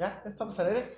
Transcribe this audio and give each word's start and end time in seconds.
¿Ya? 0.00 0.22
¿Estamos 0.24 0.58
al 0.58 0.68
aire? 0.68 0.88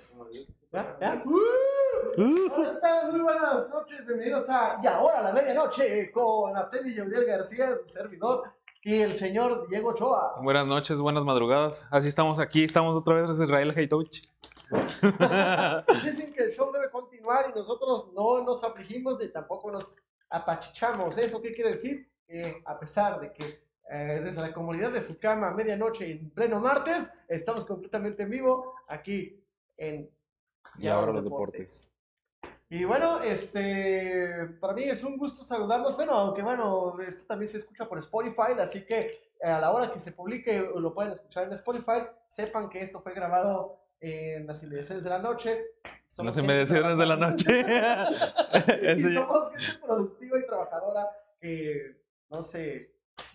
¿Ya? 0.71 0.97
¿Ya? 1.01 1.21
Hola, 1.25 2.55
¿qué 2.55 2.79
tal? 2.81 3.11
Muy 3.11 3.19
buenas 3.19 3.69
noches, 3.69 4.07
bienvenidos 4.07 4.47
a 4.47 4.77
Y 4.81 4.87
ahora 4.87 5.21
la 5.21 5.33
medianoche 5.33 6.09
con 6.09 6.55
Artemio 6.55 6.95
Yauriel 6.95 7.25
García, 7.25 7.75
su 7.75 7.89
servidor, 7.89 8.53
y 8.81 9.01
el 9.01 9.13
señor 9.17 9.67
Diego 9.67 9.89
Ochoa. 9.89 10.39
Buenas 10.41 10.65
noches, 10.67 10.99
buenas 10.99 11.25
madrugadas. 11.25 11.85
Así 11.91 12.07
estamos 12.07 12.39
aquí, 12.39 12.63
estamos 12.63 12.95
otra 12.95 13.15
vez, 13.15 13.29
es 13.29 13.41
Israel 13.41 13.73
Haitovich. 13.75 14.21
Dicen 16.05 16.31
que 16.31 16.43
el 16.43 16.53
show 16.53 16.71
debe 16.71 16.89
continuar 16.89 17.47
y 17.53 17.59
nosotros 17.59 18.07
no 18.13 18.41
nos 18.41 18.63
afligimos 18.63 19.19
ni 19.19 19.27
tampoco 19.27 19.69
nos 19.69 19.93
apachichamos. 20.29 21.17
¿Eso 21.17 21.41
qué 21.41 21.53
quiere 21.53 21.71
decir? 21.71 22.09
Que 22.25 22.63
a 22.63 22.79
pesar 22.79 23.19
de 23.19 23.33
que 23.33 23.62
eh, 23.91 24.21
desde 24.23 24.41
la 24.41 24.53
comodidad 24.53 24.91
de 24.91 25.01
su 25.01 25.19
cama 25.19 25.49
a 25.49 25.53
medianoche 25.53 26.09
en 26.11 26.29
pleno 26.31 26.59
martes, 26.59 27.11
estamos 27.27 27.65
completamente 27.65 28.23
en 28.23 28.29
vivo 28.29 28.73
aquí 28.87 29.43
en 29.77 30.09
Y 30.77 30.87
ahora 30.87 31.11
los 31.11 31.23
deportes. 31.23 31.93
Y 32.69 32.85
bueno, 32.85 33.21
este, 33.21 34.47
para 34.59 34.73
mí 34.73 34.83
es 34.83 35.03
un 35.03 35.17
gusto 35.17 35.43
saludarlos. 35.43 35.95
Bueno, 35.95 36.13
aunque 36.13 36.41
bueno, 36.41 36.99
esto 37.05 37.25
también 37.27 37.51
se 37.51 37.57
escucha 37.57 37.87
por 37.87 37.99
Spotify, 37.99 38.53
así 38.59 38.83
que 38.85 39.11
eh, 39.41 39.47
a 39.47 39.59
la 39.59 39.71
hora 39.71 39.91
que 39.91 39.99
se 39.99 40.11
publique 40.11 40.59
lo 40.75 40.93
pueden 40.93 41.13
escuchar 41.13 41.43
en 41.43 41.53
Spotify. 41.53 42.07
Sepan 42.29 42.69
que 42.69 42.81
esto 42.81 42.99
fue 43.01 43.13
grabado 43.13 43.79
en 43.99 44.47
las 44.47 44.63
inmediaciones 44.63 45.03
de 45.03 45.09
la 45.09 45.19
noche. 45.19 45.65
Somos 46.07 46.35
las 46.35 46.43
inmediaciones 46.43 46.97
de 46.97 47.05
la 47.05 47.15
noche. 47.15 47.61
y 48.97 49.13
somos 49.13 49.51
gente 49.51 49.79
productiva 49.85 50.39
y 50.39 50.45
trabajadora 50.47 51.09
que 51.39 51.97
no 52.29 52.41
se, 52.41 52.92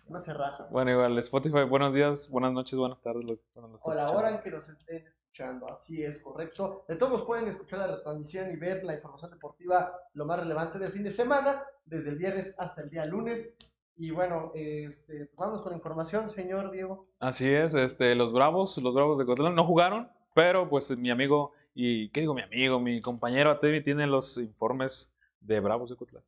no 0.09 0.21
se 0.21 0.33
raja. 0.35 0.67
Bueno, 0.71 0.91
igual, 0.93 1.19
Spotify, 1.19 1.65
buenos 1.69 1.95
días, 1.95 2.29
buenas 2.31 2.53
noches, 2.53 2.79
buenas 2.79 3.01
tardes. 3.01 3.25
lo- 3.25 3.39
cuando 3.53 3.73
nos 3.73 3.87
O 3.87 3.93
la 3.93 4.03
escuchan. 4.05 4.17
hora 4.17 4.35
en 4.37 4.41
que 4.41 4.51
nos 4.51 4.69
estén 4.69 5.07
escuchando, 5.07 5.67
así 5.73 6.03
es 6.03 6.21
correcto. 6.21 6.85
De 6.89 6.97
todos 6.97 7.23
pueden 7.25 7.47
escuchar 7.49 7.81
la 7.81 7.97
retransmisión 7.97 8.51
y 8.51 8.57
ver 8.57 8.85
la 8.85 8.95
información 8.95 9.31
deportiva, 9.31 9.93
lo 10.15 10.25
más 10.27 10.41
relevante 10.41 10.79
del 10.79 10.93
fin 10.93 11.03
de 11.05 11.13
semana, 11.13 11.63
desde 11.85 12.11
el 12.11 12.17
viernes 12.19 12.55
hasta 12.59 12.83
el 12.83 12.91
día 12.91 13.05
lunes. 13.07 13.55
Y 13.97 14.11
bueno, 14.13 14.53
este, 14.55 15.27
pues 15.27 15.37
vamos 15.39 15.61
con 15.63 15.73
información, 15.73 16.29
señor 16.29 16.71
Diego. 16.71 17.09
Así 17.19 17.49
es, 17.53 17.75
este, 17.75 18.15
los 18.15 18.33
Bravos, 18.33 18.79
los 18.79 18.95
Bravos 18.95 19.19
de 19.19 19.27
Cotlán 19.27 19.55
no 19.57 19.65
jugaron, 19.67 20.09
pero 20.35 20.69
pues 20.69 20.97
mi 20.97 21.11
amigo, 21.11 21.53
y 21.75 22.11
¿qué 22.11 22.21
digo 22.21 22.33
mi 22.35 22.43
amigo? 22.43 22.79
Mi 22.79 23.01
compañero 23.03 23.51
Atemi 23.51 23.83
tiene 23.83 24.07
los 24.07 24.37
informes 24.39 25.13
de 25.41 25.59
Bravos 25.61 25.91
de 25.91 25.97
Cotlán. 25.97 26.23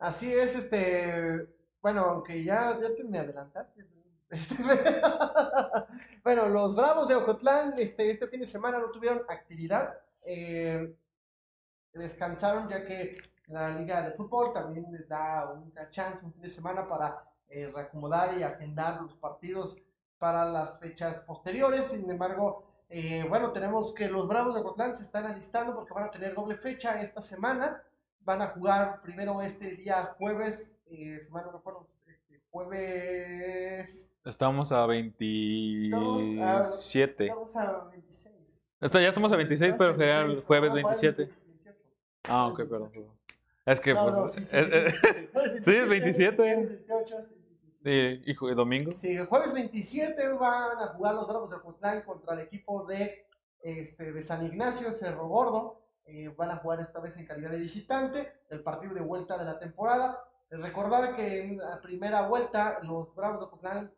Así 0.00 0.32
es, 0.32 0.56
este, 0.56 1.46
bueno, 1.82 2.02
aunque 2.04 2.44
ya, 2.44 2.78
ya 2.80 2.94
te 2.94 3.04
me 3.04 3.18
adelantaste. 3.18 3.84
este, 4.30 4.56
bueno, 6.24 6.48
los 6.48 6.74
Bravos 6.74 7.08
de 7.08 7.16
Ocotlán 7.16 7.74
este, 7.76 8.10
este 8.10 8.26
fin 8.28 8.40
de 8.40 8.46
semana 8.46 8.78
no 8.78 8.90
tuvieron 8.90 9.22
actividad. 9.28 9.98
eh, 10.24 10.94
descansaron 11.92 12.68
ya 12.68 12.84
que 12.84 13.16
la 13.48 13.70
Liga 13.70 14.02
de 14.02 14.12
Fútbol 14.12 14.52
también 14.52 14.90
les 14.92 15.08
da 15.08 15.52
una 15.52 15.90
chance 15.90 16.24
un 16.24 16.32
fin 16.32 16.42
de 16.42 16.48
semana 16.50 16.88
para 16.88 17.22
eh, 17.48 17.70
reacomodar 17.74 18.38
y 18.38 18.42
agendar 18.42 19.02
los 19.02 19.14
partidos 19.14 19.76
para 20.18 20.44
las 20.44 20.78
fechas 20.78 21.20
posteriores. 21.22 21.86
Sin 21.86 22.08
embargo, 22.10 22.64
eh, 22.88 23.26
bueno, 23.28 23.52
tenemos 23.52 23.92
que 23.92 24.08
los 24.08 24.26
Bravos 24.26 24.54
de 24.54 24.60
Ocotlán 24.60 24.96
se 24.96 25.02
están 25.02 25.26
alistando 25.26 25.74
porque 25.74 25.92
van 25.92 26.04
a 26.04 26.10
tener 26.10 26.34
doble 26.34 26.56
fecha 26.56 27.00
esta 27.02 27.20
semana. 27.20 27.82
Van 28.20 28.40
a 28.40 28.48
jugar 28.48 29.02
primero 29.02 29.42
este 29.42 29.72
día 29.72 30.14
jueves, 30.16 30.78
eh, 30.92 31.20
si 31.22 31.30
mal 31.30 31.44
no 31.46 31.52
recuerdo, 31.52 31.88
este, 32.06 32.40
jueves. 32.50 34.10
Estamos 34.24 34.70
a 34.72 34.74
Estamos 34.74 34.82
a- 34.82 34.86
27. 34.86 37.24
Estamos 37.24 37.56
a 37.56 37.84
26. 37.90 38.64
Está- 38.80 39.00
ya 39.00 39.08
estamos 39.08 39.32
a 39.32 39.36
26, 39.36 39.74
pero 39.78 39.92
Estamos 39.92 39.94
a 39.94 39.98
será 40.06 40.20
el 40.20 40.26
26, 40.26 40.46
jueves 40.46 40.70
ah, 40.70 40.74
27. 40.74 41.24
28. 41.24 41.78
Ah, 42.24 42.46
ok, 42.48 42.56
perdón. 42.58 42.90
perdón. 42.90 43.10
Es 43.64 43.80
que, 43.80 43.94
No, 43.94 44.02
pues, 44.02 44.14
no, 44.16 44.28
sí, 44.28 44.44
sí, 44.44 44.56
eh, 44.58 44.90
sí, 45.62 45.70
es 45.70 45.88
27. 45.88 46.36
jueves 46.36 46.70
28, 46.70 47.16
sí, 47.84 48.22
y 48.24 48.34
domingo. 48.54 48.90
Sí, 48.92 49.16
el 49.16 49.26
jueves 49.26 49.52
27 49.52 50.28
van 50.34 50.78
a 50.78 50.88
jugar 50.88 51.14
los 51.14 51.26
Bravos 51.28 51.50
de 51.50 51.56
Ocotlán 51.56 52.02
contra 52.02 52.34
el 52.34 52.40
equipo 52.40 52.84
de, 52.86 53.24
este, 53.62 54.12
de 54.12 54.22
San 54.22 54.44
Ignacio, 54.44 54.92
Cerro 54.92 55.28
Gordo. 55.28 55.78
Eh, 56.04 56.28
van 56.36 56.50
a 56.50 56.56
jugar 56.56 56.80
esta 56.80 56.98
vez 56.98 57.16
en 57.16 57.24
calidad 57.26 57.50
de 57.50 57.58
visitante, 57.58 58.32
el 58.50 58.60
partido 58.64 58.92
de 58.94 59.00
vuelta 59.00 59.38
de 59.38 59.44
la 59.44 59.60
temporada. 59.60 60.18
Recordar 60.52 61.16
que 61.16 61.44
en 61.44 61.56
la 61.56 61.80
primera 61.80 62.28
vuelta 62.28 62.78
los 62.82 63.14
Bravos 63.14 63.40
de 63.40 63.44
Ocotlán 63.46 63.92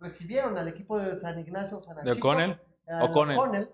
recibieron 0.00 0.58
al 0.58 0.66
equipo 0.66 0.98
de 0.98 1.14
San 1.14 1.38
Ignacio, 1.38 1.80
San 1.82 2.04
De 2.04 2.12
O'Connell. 2.12 2.60
al 2.88 3.10
O'Connell. 3.10 3.38
O'Connell, 3.38 3.70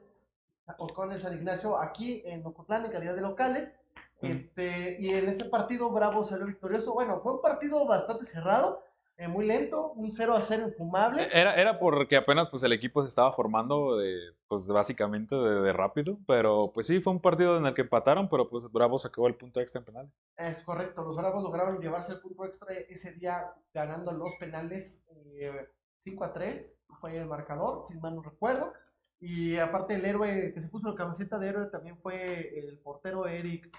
O'Connell 0.79 1.21
San 1.21 1.33
Ignacio 1.33 1.81
aquí 1.81 2.23
en 2.27 2.45
Ocotlán 2.45 2.85
en 2.85 2.91
calidad 2.91 3.15
de 3.15 3.23
locales. 3.23 3.75
Mm. 4.21 4.27
Este, 4.27 4.97
y 5.01 5.15
en 5.15 5.29
ese 5.29 5.47
partido 5.47 5.91
Bravo 5.91 6.25
salió 6.25 6.47
victorioso. 6.47 6.93
Bueno, 6.93 7.21
fue 7.21 7.33
un 7.33 7.41
partido 7.41 7.87
bastante 7.87 8.27
cerrado, 8.27 8.83
eh, 9.19 9.29
muy 9.29 9.47
lento, 9.47 9.93
un 9.93 10.11
0 10.11 10.35
a 10.35 10.43
0 10.43 10.69
infumable. 10.69 11.29
Era, 11.33 11.55
era 11.55 11.79
porque 11.79 12.17
apenas 12.17 12.49
pues 12.51 12.63
el 12.63 12.73
equipo 12.73 13.03
se 13.03 13.09
estaba 13.09 13.33
formando 13.33 13.97
de, 13.97 14.35
pues 14.47 14.67
básicamente 14.69 15.35
de, 15.35 15.63
de 15.63 15.73
rápido, 15.73 16.19
pero 16.27 16.71
pues 16.75 16.87
sí, 16.87 17.01
fue 17.01 17.15
un 17.15 17.21
partido 17.21 17.57
en 17.57 17.67
el 17.67 17.75
que 17.75 17.83
empataron, 17.83 18.29
pero 18.29 18.49
pues 18.49 18.71
Bravo 18.71 18.99
sacó 18.99 19.27
el 19.27 19.35
punto 19.35 19.61
extra 19.61 19.79
en 19.79 19.85
penal. 19.87 20.13
Es 20.37 20.61
correcto, 20.61 21.03
los 21.03 21.17
Bravos 21.17 21.43
lograron 21.43 21.81
llevarse 21.81 22.13
el 22.13 22.21
punto 22.21 22.45
extra 22.45 22.75
ese 22.75 23.13
día 23.13 23.55
ganando 23.73 24.13
los 24.13 24.35
penales 24.39 25.03
eh, 25.09 25.67
5 25.99 26.25
a 26.25 26.33
3, 26.33 26.75
fue 27.01 27.17
el 27.17 27.27
marcador, 27.27 27.85
si 27.87 27.99
mal 27.99 28.15
no 28.15 28.23
recuerdo. 28.23 28.73
Y 29.19 29.57
aparte 29.57 29.95
el 29.95 30.05
héroe 30.05 30.53
que 30.53 30.61
se 30.61 30.69
puso 30.69 30.89
la 30.89 30.95
camiseta 30.95 31.39
de 31.39 31.49
héroe 31.49 31.67
también 31.71 31.97
fue 31.99 32.59
el 32.59 32.79
portero 32.81 33.27
Eric. 33.27 33.71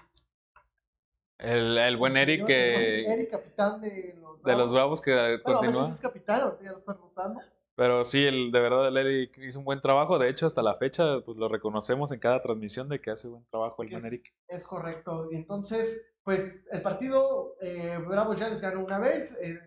El, 1.38 1.78
el 1.78 1.96
buen 1.96 2.16
el 2.16 2.28
Eric 2.28 2.46
que, 2.46 3.06
Eric, 3.12 3.30
capitán 3.30 3.80
de 3.80 4.16
los 4.20 4.42
de 4.42 4.56
los 4.56 4.72
Bravos 4.72 5.00
que 5.00 5.12
Bueno, 5.14 5.34
a 5.36 5.42
continúa. 5.42 5.82
veces 5.82 5.94
es 5.94 6.00
capitán, 6.00 6.40
ahorita 6.42 6.64
ya 6.64 6.72
lo 6.72 6.78
están 6.78 6.98
rotando. 6.98 7.40
Pero 7.76 8.04
sí, 8.04 8.24
el, 8.26 8.50
de 8.50 8.58
verdad 8.60 8.88
el 8.88 8.96
Eric 8.96 9.38
hizo 9.38 9.60
un 9.60 9.64
buen 9.64 9.80
trabajo. 9.80 10.18
De 10.18 10.28
hecho, 10.28 10.46
hasta 10.46 10.62
la 10.62 10.74
fecha 10.74 11.20
pues 11.24 11.36
lo 11.38 11.48
reconocemos 11.48 12.10
en 12.10 12.18
cada 12.18 12.42
transmisión 12.42 12.88
de 12.88 13.00
que 13.00 13.12
hace 13.12 13.28
buen 13.28 13.44
trabajo 13.50 13.82
el 13.84 13.88
buen 13.90 14.00
es- 14.00 14.04
Eric. 14.06 14.34
Es 14.48 14.66
correcto. 14.66 15.28
Y 15.30 15.36
entonces, 15.36 16.04
pues 16.24 16.68
el 16.72 16.82
partido, 16.82 17.54
eh, 17.60 17.98
Bravos 18.04 18.36
ya 18.36 18.48
les 18.48 18.60
ganó 18.60 18.84
una 18.84 18.98
vez, 18.98 19.38
eh, 19.40 19.60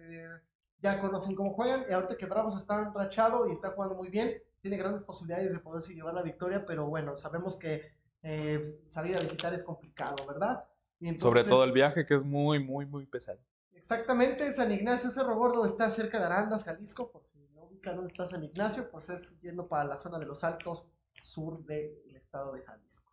ya 0.81 0.99
conocen 0.99 1.35
cómo 1.35 1.53
juegan, 1.53 1.85
y 1.89 1.93
ahorita 1.93 2.17
que 2.17 2.25
Bravos 2.25 2.57
está 2.61 2.81
enrachado 2.83 3.47
y 3.47 3.53
está 3.53 3.69
jugando 3.71 3.95
muy 3.95 4.09
bien, 4.09 4.43
tiene 4.59 4.75
grandes 4.75 5.03
posibilidades 5.03 5.53
de 5.53 5.59
poderse 5.59 5.93
llevar 5.93 6.13
la 6.13 6.21
victoria, 6.21 6.65
pero 6.65 6.87
bueno, 6.87 7.15
sabemos 7.15 7.55
que 7.55 7.93
eh, 8.23 8.61
salir 8.83 9.15
a 9.15 9.21
visitar 9.21 9.53
es 9.53 9.63
complicado, 9.63 10.15
¿verdad? 10.27 10.65
Sobre 11.17 11.43
todo 11.43 11.63
el 11.63 11.71
viaje 11.71 12.05
que 12.05 12.15
es 12.15 12.23
muy, 12.23 12.63
muy, 12.63 12.85
muy 12.85 13.05
pesado. 13.05 13.39
Exactamente, 13.73 14.51
San 14.51 14.71
Ignacio 14.71 15.09
Cerro 15.09 15.35
Gordo 15.35 15.65
está 15.65 15.89
cerca 15.89 16.19
de 16.19 16.25
Arandas, 16.25 16.63
Jalisco, 16.63 17.11
por 17.11 17.23
si 17.25 17.39
no 17.55 17.63
ubican 17.63 17.95
dónde 17.95 18.11
está 18.11 18.27
San 18.27 18.43
Ignacio, 18.43 18.89
pues 18.91 19.09
es 19.09 19.39
yendo 19.41 19.67
para 19.67 19.85
la 19.85 19.97
zona 19.97 20.19
de 20.19 20.27
los 20.27 20.43
Altos 20.43 20.91
sur 21.13 21.63
del 21.65 22.15
estado 22.15 22.53
de 22.53 22.61
Jalisco. 22.61 23.11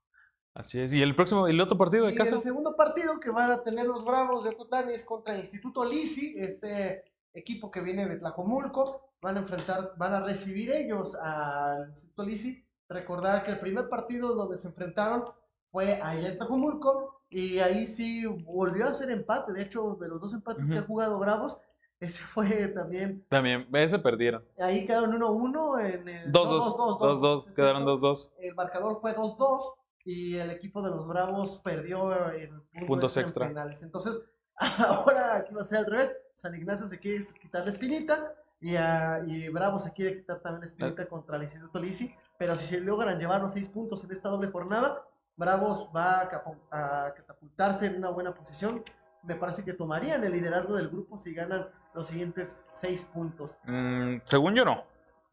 Así 0.54 0.80
es. 0.80 0.92
Y 0.92 1.00
el 1.00 1.14
próximo, 1.14 1.46
el 1.46 1.60
otro 1.60 1.78
partido 1.78 2.06
de 2.06 2.12
Y 2.12 2.16
casa. 2.16 2.34
el 2.34 2.42
segundo 2.42 2.76
partido 2.76 3.18
que 3.20 3.30
van 3.30 3.50
a 3.50 3.62
tener 3.62 3.86
los 3.86 4.04
Bravos 4.04 4.44
de 4.44 4.50
Ocotlán 4.50 4.90
es 4.90 5.04
contra 5.04 5.34
el 5.34 5.40
Instituto 5.40 5.84
Lisi, 5.84 6.34
este 6.36 7.04
equipo 7.32 7.70
que 7.70 7.80
viene 7.80 8.06
de 8.06 8.16
Tlajomulco. 8.16 9.12
Van 9.20 9.36
a 9.36 9.40
enfrentar, 9.40 9.94
van 9.96 10.14
a 10.14 10.20
recibir 10.20 10.72
ellos 10.72 11.14
al 11.14 11.88
Instituto 11.88 12.24
Lisi. 12.24 12.64
Recordar 12.88 13.42
que 13.44 13.52
el 13.52 13.60
primer 13.60 13.88
partido 13.88 14.34
donde 14.34 14.56
se 14.56 14.68
enfrentaron 14.68 15.24
fue 15.70 16.00
allá 16.02 16.28
en 16.28 16.38
Tlajomulco 16.38 17.17
y 17.30 17.58
ahí 17.58 17.86
sí 17.86 18.24
volvió 18.26 18.86
a 18.86 18.94
ser 18.94 19.10
empate. 19.10 19.52
De 19.52 19.62
hecho, 19.62 19.96
de 20.00 20.08
los 20.08 20.20
dos 20.20 20.32
empates 20.32 20.66
que 20.68 20.74
Ujú. 20.74 20.82
ha 20.84 20.86
jugado 20.86 21.18
Bravos, 21.18 21.58
ese 22.00 22.22
fue 22.22 22.68
también. 22.68 23.24
También, 23.28 23.66
ese 23.74 23.98
perdieron. 23.98 24.44
Ahí 24.58 24.86
quedaron 24.86 25.12
1-1 25.12 25.80
en 25.94 26.08
el. 26.08 26.32
2-2. 26.32 26.98
2-2. 26.98 27.54
Quedaron 27.54 27.84
2-2. 27.84 28.30
El 28.38 28.54
marcador 28.54 29.00
fue 29.00 29.14
2-2 29.14 29.74
y 30.04 30.36
el 30.36 30.50
equipo 30.50 30.80
de 30.82 30.90
los 30.90 31.06
Bravos 31.06 31.60
perdió 31.62 32.30
en 32.32 32.62
Puntos 32.86 33.16
en 33.16 33.24
extra. 33.24 33.48
penales. 33.48 33.82
Entonces, 33.82 34.20
ahora 34.56 35.36
aquí 35.36 35.52
va 35.54 35.60
a 35.62 35.64
ser 35.64 35.78
al 35.78 35.86
revés. 35.86 36.12
San 36.34 36.54
Ignacio 36.54 36.86
se 36.86 36.98
quiere 36.98 37.24
quitar 37.42 37.64
la 37.64 37.70
espinita 37.70 38.26
y, 38.60 38.76
ah, 38.76 39.20
y 39.26 39.48
Bravo 39.48 39.78
se 39.80 39.92
quiere 39.92 40.16
quitar 40.18 40.40
también 40.40 40.60
la 40.60 40.66
espinita 40.66 41.06
contra 41.06 41.36
el 41.36 41.42
Instituto 41.42 41.80
Lisi. 41.80 42.14
Pero 42.38 42.56
si 42.56 42.66
se 42.66 42.80
logran 42.80 43.18
llevar 43.18 43.42
los 43.42 43.52
seis 43.52 43.68
puntos 43.68 44.04
en 44.04 44.12
esta 44.12 44.28
doble 44.28 44.48
jornada, 44.48 45.02
Bravos 45.38 45.88
va 45.94 46.28
a, 46.70 47.06
a 47.06 47.14
catapultarse 47.14 47.86
en 47.86 47.96
una 47.96 48.10
buena 48.10 48.34
posición. 48.34 48.82
Me 49.22 49.34
parece 49.36 49.64
que 49.64 49.72
tomarían 49.72 50.22
el 50.24 50.32
liderazgo 50.32 50.76
del 50.76 50.88
grupo 50.88 51.16
si 51.16 51.32
ganan 51.32 51.68
los 51.94 52.08
siguientes 52.08 52.56
seis 52.74 53.04
puntos. 53.04 53.56
Mm, 53.64 54.16
según 54.24 54.54
yo 54.54 54.64
no. 54.64 54.84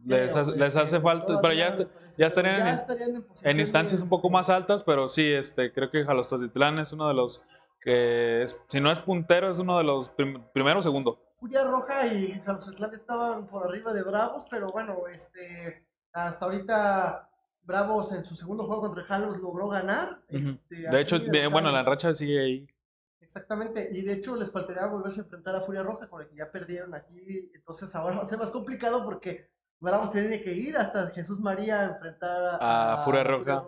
Les, 0.05 0.35
hace- 0.35 0.51
les 0.51 0.75
hace 0.75 0.99
falta, 0.99 1.39
pero 1.41 1.53
ya, 1.53 1.69
parece, 1.71 1.87
estarían 2.17 2.67
en- 2.67 2.67
estarían 2.75 3.09
en, 3.09 3.15
en 3.15 3.23
posiciones, 3.23 3.59
instancias 3.59 4.01
un 4.01 4.09
poco 4.09 4.29
más 4.29 4.49
altas, 4.49 4.83
pero 4.83 5.07
sí, 5.09 5.33
este, 5.33 5.71
creo 5.73 5.89
que 5.89 6.05
Jalostotitlán 6.05 6.77
es 6.79 6.91
uno 6.93 7.07
de 7.07 7.13
los 7.15 7.41
que, 7.81 8.43
es- 8.43 8.55
si 8.67 8.79
no 8.79 8.91
es 8.91 8.99
puntero, 8.99 9.49
es 9.49 9.57
uno 9.57 9.77
de 9.79 9.83
los 9.85 10.09
prim- 10.09 10.43
primero 10.53 10.79
o 10.79 10.83
segundo. 10.83 11.19
Furia 11.37 11.63
Roja 11.63 12.05
y 12.07 12.33
Jalostotitlán 12.45 12.93
estaban 12.93 13.45
por 13.47 13.65
arriba 13.67 13.93
de 13.93 14.03
Bravos, 14.03 14.45
pero 14.51 14.71
bueno, 14.71 15.07
este, 15.07 15.85
hasta 16.13 16.45
ahorita 16.45 17.29
Bravos 17.65 18.11
en 18.11 18.23
su 18.23 18.35
segundo 18.35 18.65
juego 18.65 18.81
contra 18.81 19.01
el 19.01 19.07
Jalos 19.07 19.39
logró 19.39 19.67
ganar. 19.67 20.21
Este, 20.29 20.75
De 20.75 21.01
hecho, 21.01 21.19
bien, 21.19 21.51
bueno, 21.51 21.71
la 21.71 21.83
racha 21.83 22.13
sigue 22.13 22.39
ahí. 22.39 22.67
Exactamente, 23.19 23.89
y 23.91 24.01
de 24.01 24.13
hecho 24.13 24.35
les 24.35 24.51
faltaría 24.51 24.85
volverse 24.85 25.21
a 25.21 25.23
enfrentar 25.23 25.55
a 25.55 25.61
Furia 25.61 25.81
Roja, 25.81 26.07
con 26.07 26.21
el 26.21 26.29
que 26.29 26.35
ya 26.37 26.51
perdieron 26.51 26.93
aquí, 26.93 27.49
entonces 27.55 27.93
ahora 27.95 28.17
va 28.17 28.21
a 28.21 28.25
ser 28.25 28.37
más 28.37 28.51
complicado 28.51 29.03
porque 29.03 29.49
Bravos 29.79 30.11
tiene 30.11 30.41
que 30.41 30.53
ir 30.53 30.77
hasta 30.77 31.09
Jesús 31.09 31.39
María 31.39 31.81
a 31.81 31.85
enfrentar 31.85 32.59
a, 32.61 32.93
A 32.93 32.97
Furia 32.99 33.23
Roja. 33.23 33.65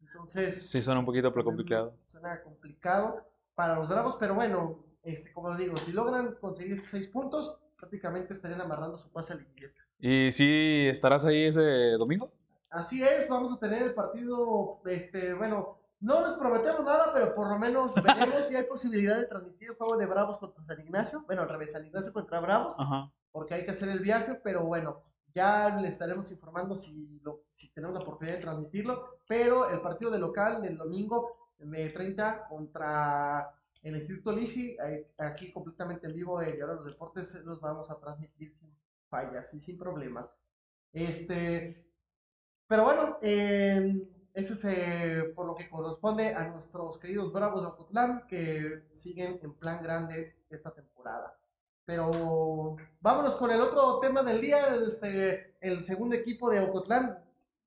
Entonces, 0.00 0.68
Sí, 0.68 0.82
suena 0.82 1.00
un 1.00 1.06
poquito 1.06 1.32
pero 1.32 1.44
complicado. 1.44 1.96
Suena 2.06 2.42
complicado 2.42 3.24
para 3.54 3.76
los 3.76 3.88
Bravos, 3.88 4.16
pero 4.18 4.34
bueno, 4.34 4.84
este, 5.04 5.32
como 5.32 5.50
les 5.50 5.58
digo, 5.58 5.76
si 5.76 5.92
logran 5.92 6.34
conseguir 6.40 6.82
seis 6.90 7.06
puntos, 7.06 7.58
prácticamente 7.78 8.34
estarían 8.34 8.60
amarrando 8.60 8.98
su 8.98 9.10
pase 9.10 9.34
a 9.34 9.36
liguilla. 9.36 9.72
¿Y 9.98 10.32
si 10.32 10.88
estarás 10.88 11.24
ahí 11.24 11.44
ese 11.44 11.92
domingo? 11.92 12.30
Así 12.74 13.04
es, 13.04 13.28
vamos 13.28 13.52
a 13.52 13.60
tener 13.60 13.82
el 13.82 13.94
partido, 13.94 14.80
este, 14.86 15.32
bueno, 15.32 15.78
no 16.00 16.26
les 16.26 16.34
prometemos 16.34 16.84
nada, 16.84 17.12
pero 17.14 17.32
por 17.32 17.48
lo 17.48 17.56
menos 17.56 17.94
veremos 18.02 18.48
si 18.48 18.56
hay 18.56 18.64
posibilidad 18.64 19.16
de 19.16 19.26
transmitir 19.26 19.70
el 19.70 19.76
juego 19.76 19.96
de 19.96 20.06
Bravos 20.06 20.38
contra 20.38 20.64
San 20.64 20.80
Ignacio, 20.80 21.22
bueno, 21.24 21.42
al 21.42 21.48
revés, 21.48 21.70
San 21.70 21.86
Ignacio 21.86 22.12
contra 22.12 22.40
Bravos, 22.40 22.74
Ajá. 22.76 23.12
porque 23.30 23.54
hay 23.54 23.64
que 23.64 23.70
hacer 23.70 23.88
el 23.90 24.00
viaje, 24.00 24.34
pero 24.42 24.64
bueno, 24.64 25.04
ya 25.32 25.76
les 25.76 25.92
estaremos 25.92 26.32
informando 26.32 26.74
si, 26.74 27.20
lo, 27.22 27.44
si 27.52 27.68
tenemos 27.68 27.94
la 27.96 28.02
oportunidad 28.02 28.38
de 28.38 28.42
transmitirlo, 28.42 29.20
pero 29.28 29.70
el 29.70 29.80
partido 29.80 30.10
de 30.10 30.18
local 30.18 30.60
del 30.60 30.76
domingo 30.76 31.52
de 31.58 31.90
30 31.90 32.48
contra 32.48 33.54
el 33.82 33.94
Instituto 33.94 34.32
Lisi, 34.32 34.76
aquí 35.18 35.52
completamente 35.52 36.08
en 36.08 36.14
vivo 36.14 36.42
en 36.42 36.56
Diario 36.56 36.74
de 36.74 36.74
los 36.74 36.86
Deportes, 36.86 37.34
los 37.44 37.60
vamos 37.60 37.88
a 37.88 38.00
transmitir 38.00 38.52
sin 38.52 38.76
fallas 39.08 39.54
y 39.54 39.60
sin 39.60 39.78
problemas. 39.78 40.26
Este, 40.92 41.84
pero 42.66 42.84
bueno, 42.84 43.18
eh, 43.22 44.02
ese 44.32 44.52
es 44.54 44.64
eh, 44.64 45.32
por 45.34 45.46
lo 45.46 45.54
que 45.54 45.68
corresponde 45.68 46.34
a 46.34 46.48
nuestros 46.48 46.98
queridos 46.98 47.32
Bravos 47.32 47.62
de 47.62 47.68
Ocotlán 47.68 48.26
que 48.26 48.82
siguen 48.92 49.38
en 49.42 49.54
plan 49.54 49.82
grande 49.82 50.36
esta 50.50 50.72
temporada. 50.72 51.36
Pero 51.84 52.76
vámonos 53.00 53.36
con 53.36 53.50
el 53.50 53.60
otro 53.60 54.00
tema 54.00 54.22
del 54.22 54.40
día, 54.40 54.74
este, 54.76 55.54
el 55.60 55.84
segundo 55.84 56.16
equipo 56.16 56.50
de 56.50 56.60
Ocotlán. 56.60 57.18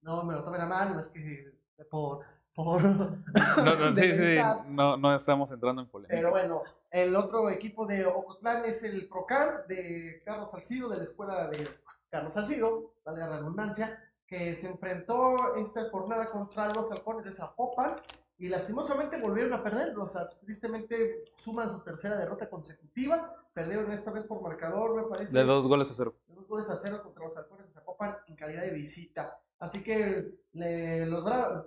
No 0.01 0.23
me 0.23 0.33
lo 0.33 0.43
tomen 0.43 0.61
a 0.61 0.65
mano, 0.65 0.99
es 0.99 1.07
que 1.07 1.53
por... 1.89 2.25
por 2.53 2.81
No, 2.83 3.75
no, 3.75 3.95
sí, 3.95 4.13
sí, 4.13 4.35
no, 4.67 4.97
no 4.97 5.15
estamos 5.15 5.51
entrando 5.51 5.83
en 5.83 5.87
polémica. 5.87 6.15
Pero 6.15 6.31
bueno, 6.31 6.63
el 6.91 7.15
otro 7.15 7.49
equipo 7.49 7.85
de 7.85 8.05
Ocotlán 8.05 8.65
es 8.65 8.83
el 8.83 9.07
Procam 9.07 9.67
de 9.67 10.21
Carlos 10.25 10.51
Salcido, 10.51 10.89
de 10.89 10.97
la 10.97 11.03
escuela 11.03 11.47
de 11.47 11.67
Carlos 12.09 12.33
Salcido, 12.33 12.93
vale 13.05 13.19
la 13.19 13.29
redundancia, 13.29 14.03
que 14.27 14.55
se 14.55 14.67
enfrentó 14.67 15.55
esta 15.55 15.89
jornada 15.89 16.29
contra 16.29 16.73
los 16.73 16.91
halcones 16.91 17.23
de 17.23 17.31
Zapopan 17.31 17.95
y 18.37 18.49
lastimosamente 18.49 19.19
volvieron 19.21 19.53
a 19.53 19.63
perder. 19.63 19.97
O 19.97 20.05
sea, 20.05 20.27
tristemente 20.41 21.23
suman 21.37 21.71
su 21.71 21.79
tercera 21.81 22.17
derrota 22.17 22.49
consecutiva. 22.49 23.33
Perdieron 23.53 23.91
esta 23.91 24.11
vez 24.11 24.25
por 24.25 24.41
marcador, 24.41 24.95
me 24.95 25.03
parece. 25.09 25.35
De 25.35 25.43
dos 25.43 25.67
goles 25.67 25.89
a 25.89 25.93
cero. 25.93 26.13
de 26.27 26.35
dos 26.35 26.47
goles 26.47 26.69
a 26.69 26.75
cero 26.75 27.01
contra 27.01 27.23
los 27.25 27.35
halcones 27.37 27.65
de 27.67 27.73
Zapopan 27.73 28.17
en 28.27 28.35
calidad 28.35 28.61
de 28.61 28.71
visita. 28.71 29.39
Así 29.59 29.81
que 29.81 30.29
le- 30.51 31.05
los 31.07 31.23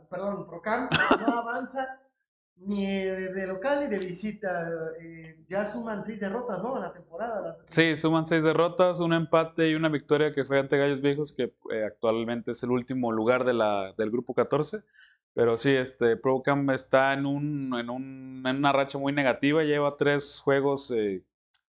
perdón, 0.08 0.46
Procam 0.46 0.88
no 1.26 1.38
avanza 1.40 1.98
ni 2.60 2.86
de 2.86 3.46
local 3.46 3.80
ni 3.80 3.96
de 3.96 4.04
visita. 4.04 4.70
Eh, 5.00 5.36
ya 5.48 5.66
suman 5.66 6.04
seis 6.04 6.20
derrotas, 6.20 6.62
¿no? 6.62 6.76
En 6.76 6.82
la 6.82 6.92
temporada. 6.92 7.58
Sí, 7.68 7.96
suman 7.96 8.26
seis 8.26 8.42
derrotas, 8.42 9.00
un 9.00 9.12
empate 9.12 9.70
y 9.70 9.74
una 9.74 9.88
victoria 9.88 10.32
que 10.32 10.44
fue 10.44 10.58
ante 10.58 10.76
Gallos 10.76 11.00
Viejos, 11.00 11.32
que 11.32 11.54
eh, 11.72 11.84
actualmente 11.84 12.52
es 12.52 12.62
el 12.62 12.70
último 12.70 13.12
lugar 13.12 13.44
de 13.44 13.54
la, 13.54 13.94
del 13.96 14.10
grupo 14.10 14.34
14. 14.34 14.82
Pero 15.32 15.56
sí, 15.56 15.70
este 15.70 16.16
Procam 16.16 16.70
está 16.70 17.12
en, 17.12 17.24
un, 17.24 17.78
en, 17.78 17.88
un, 17.88 18.42
en 18.44 18.56
una 18.56 18.72
racha 18.72 18.98
muy 18.98 19.12
negativa, 19.12 19.62
lleva 19.62 19.96
tres 19.96 20.40
juegos 20.42 20.90
eh, 20.90 21.22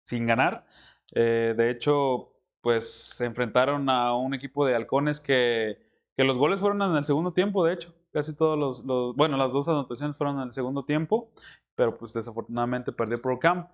sin 0.03 0.25
ganar. 0.25 0.65
De 1.11 1.69
hecho, 1.69 2.33
pues 2.61 2.91
se 2.91 3.25
enfrentaron 3.25 3.87
a 3.89 4.15
un 4.15 4.33
equipo 4.33 4.65
de 4.65 4.73
halcones 4.73 5.21
que, 5.21 5.77
que 6.17 6.23
los 6.23 6.39
goles 6.39 6.59
fueron 6.59 6.81
en 6.81 6.95
el 6.95 7.03
segundo 7.03 7.31
tiempo, 7.33 7.63
de 7.63 7.73
hecho. 7.73 7.93
Casi 8.13 8.35
todos 8.35 8.57
los, 8.57 9.15
bueno, 9.15 9.37
las 9.37 9.51
dos 9.51 9.67
anotaciones 9.67 10.15
fueron 10.15 10.37
en 10.37 10.43
el 10.43 10.51
segundo 10.51 10.85
tiempo, 10.85 11.31
pero 11.75 11.97
pues 11.97 12.13
desafortunadamente 12.13 12.91
perdió 12.91 13.19
Procam. 13.21 13.67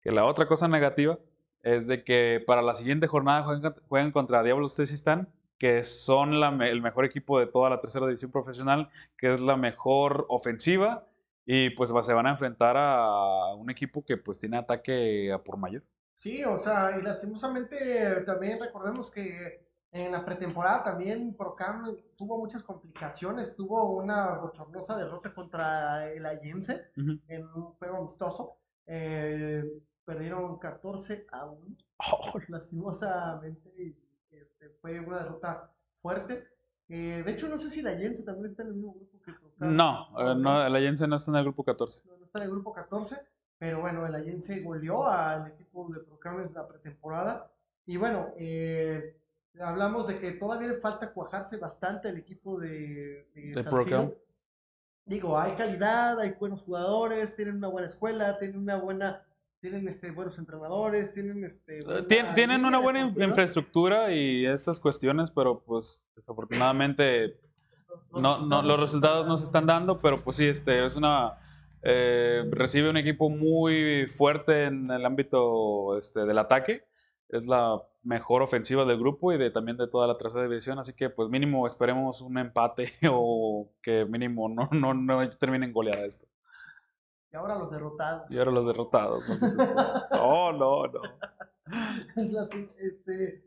Que 0.00 0.10
la 0.10 0.24
otra 0.24 0.48
cosa 0.48 0.66
negativa 0.66 1.16
es 1.62 1.86
de 1.86 2.02
que 2.02 2.42
para 2.44 2.60
la 2.60 2.74
siguiente 2.74 3.06
jornada 3.06 3.44
juegan, 3.88 4.10
contra 4.10 4.42
Diablos 4.42 4.74
Tesistán, 4.74 5.28
que 5.58 5.84
son 5.84 6.34
el 6.60 6.82
mejor 6.82 7.04
equipo 7.04 7.38
de 7.38 7.46
toda 7.46 7.70
la 7.70 7.80
tercera 7.80 8.06
división 8.06 8.32
profesional, 8.32 8.90
que 9.16 9.32
es 9.32 9.40
la 9.40 9.56
mejor 9.56 10.26
ofensiva, 10.28 11.06
y 11.46 11.70
pues 11.70 11.88
se 12.04 12.12
van 12.12 12.26
a 12.26 12.30
enfrentar 12.30 12.76
a 12.76 13.54
un 13.54 13.70
equipo 13.70 14.04
que 14.04 14.16
pues 14.16 14.40
tiene 14.40 14.58
ataque 14.58 15.32
a 15.32 15.38
por 15.38 15.56
mayor. 15.56 15.84
Sí, 16.14 16.42
o 16.44 16.58
sea, 16.58 16.96
y 16.98 17.02
lastimosamente 17.02 18.22
también 18.26 18.58
recordemos 18.60 19.08
que 19.08 19.64
en 19.92 20.10
la 20.10 20.24
pretemporada 20.24 20.82
también 20.82 21.34
Procam 21.34 21.94
tuvo 22.16 22.38
muchas 22.38 22.62
complicaciones. 22.62 23.54
Tuvo 23.54 23.94
una 23.94 24.38
bochornosa 24.38 24.96
derrota 24.96 25.34
contra 25.34 26.10
el 26.10 26.24
Allense 26.24 26.90
en 26.96 27.46
un 27.54 27.74
juego 27.74 27.98
amistoso. 27.98 28.56
Eh, 28.86 29.62
perdieron 30.04 30.58
14 30.58 31.26
a 31.30 31.44
1. 31.44 31.76
Oh, 32.10 32.38
lastimosamente 32.48 33.94
este, 34.30 34.70
fue 34.80 34.98
una 34.98 35.18
derrota 35.18 35.70
fuerte. 35.92 36.48
Eh, 36.88 37.22
de 37.24 37.30
hecho, 37.30 37.48
no 37.48 37.58
sé 37.58 37.68
si 37.68 37.82
la 37.82 37.90
Allense 37.90 38.22
también 38.22 38.46
está 38.46 38.62
en 38.62 38.68
el 38.68 38.74
mismo 38.74 38.94
grupo 38.94 39.20
que 39.22 39.32
Procam. 39.32 39.76
No, 39.76 40.08
eh, 40.18 40.34
no, 40.34 40.66
el 40.66 40.74
Allense 40.74 41.06
no 41.06 41.16
está 41.16 41.30
en 41.32 41.36
el 41.36 41.44
grupo 41.44 41.64
14. 41.64 42.02
No, 42.06 42.16
no 42.16 42.24
está 42.24 42.38
en 42.38 42.44
el 42.46 42.50
grupo 42.50 42.72
14, 42.72 43.18
pero 43.58 43.80
bueno, 43.80 44.06
el 44.06 44.14
Allense 44.14 44.60
goleó 44.60 45.06
al 45.06 45.48
equipo 45.48 45.92
de 45.92 46.00
Procam 46.00 46.40
en 46.40 46.54
la 46.54 46.66
pretemporada. 46.66 47.50
Y 47.84 47.98
bueno, 47.98 48.28
eh, 48.36 49.16
hablamos 49.60 50.06
de 50.06 50.18
que 50.18 50.32
todavía 50.32 50.68
le 50.68 50.74
falta 50.76 51.12
cuajarse 51.12 51.56
bastante 51.56 52.08
el 52.08 52.16
equipo 52.18 52.58
de, 52.58 53.28
de 53.34 53.52
De. 53.54 53.64
Procam. 53.64 54.10
Digo, 55.04 55.38
hay 55.38 55.52
calidad, 55.52 56.18
hay 56.20 56.34
buenos 56.38 56.62
jugadores, 56.62 57.34
tienen 57.34 57.56
una 57.56 57.68
buena 57.68 57.86
escuela, 57.86 58.38
tienen 58.38 58.58
una 58.58 58.76
buena, 58.76 59.22
tienen 59.60 59.86
este 59.88 60.10
buenos 60.12 60.38
entrenadores, 60.38 61.12
tienen 61.12 61.44
este 61.44 61.80
Eh, 61.80 61.82
buena 61.84 62.08
tien- 62.08 62.34
tienen 62.34 62.64
una 62.64 62.78
buena 62.78 63.00
infraestructura 63.00 64.12
y 64.12 64.46
estas 64.46 64.78
cuestiones, 64.78 65.30
pero 65.32 65.60
pues 65.60 66.06
desafortunadamente 66.14 67.36
no, 68.12 68.46
no, 68.46 68.62
los 68.62 68.78
resultados 68.80 69.26
no 69.26 69.36
se 69.36 69.44
están 69.44 69.66
dando, 69.66 69.98
pero 69.98 70.16
pues 70.18 70.36
sí, 70.36 70.46
este 70.46 70.86
es 70.86 70.96
una 70.96 71.38
eh, 71.82 72.44
recibe 72.52 72.88
un 72.88 72.96
equipo 72.96 73.28
muy 73.28 74.06
fuerte 74.06 74.66
en 74.66 74.88
el 74.88 75.04
ámbito 75.04 75.98
este, 75.98 76.20
del 76.24 76.38
ataque. 76.38 76.86
Es 77.32 77.46
la 77.46 77.82
mejor 78.02 78.42
ofensiva 78.42 78.84
del 78.84 78.98
grupo 78.98 79.32
y 79.32 79.38
de, 79.38 79.50
también 79.50 79.76
de 79.76 79.88
toda 79.88 80.06
la 80.06 80.18
tercera 80.18 80.44
división, 80.44 80.78
así 80.78 80.92
que 80.92 81.08
pues 81.10 81.28
mínimo 81.28 81.66
esperemos 81.66 82.20
un 82.20 82.36
empate 82.38 82.92
o 83.10 83.68
que 83.82 84.04
mínimo 84.04 84.48
no, 84.48 84.68
no, 84.72 84.94
no 84.94 85.28
terminen 85.30 85.72
goleada 85.72 86.04
esto. 86.04 86.26
Y 87.32 87.36
ahora 87.36 87.58
los 87.58 87.70
derrotados. 87.70 88.30
Y 88.30 88.38
ahora 88.38 88.50
los 88.50 88.66
derrotados. 88.66 89.24
¿no? 89.28 89.36
Oh, 90.20 90.52
no, 90.52 90.86
no. 90.86 91.00
Es 92.16 92.30
la- 92.32 92.48
este, 92.78 93.42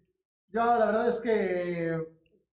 yo 0.50 0.65
la 0.65 0.86
verdad 0.88 1.10
es 1.10 1.20
que, 1.20 2.08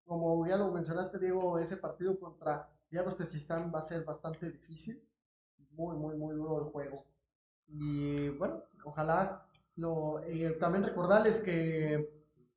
como 0.04 0.46
ya 0.46 0.56
lo 0.58 0.70
mencionaste, 0.70 1.18
Diego, 1.18 1.58
ese 1.58 1.78
partido 1.78 2.18
contra 2.20 2.68
Diablos 2.90 3.16
Tezistán 3.16 3.72
va 3.74 3.78
a 3.78 3.82
ser 3.82 4.04
bastante 4.04 4.50
difícil. 4.50 5.02
Muy, 5.70 5.96
muy, 5.96 6.14
muy 6.16 6.34
duro 6.34 6.58
el 6.58 6.70
juego. 6.70 7.06
Y 7.68 8.28
bueno, 8.30 8.62
ojalá 8.84 9.46
lo, 9.76 10.20
eh, 10.24 10.56
también 10.60 10.84
recordarles 10.84 11.38
que 11.40 12.08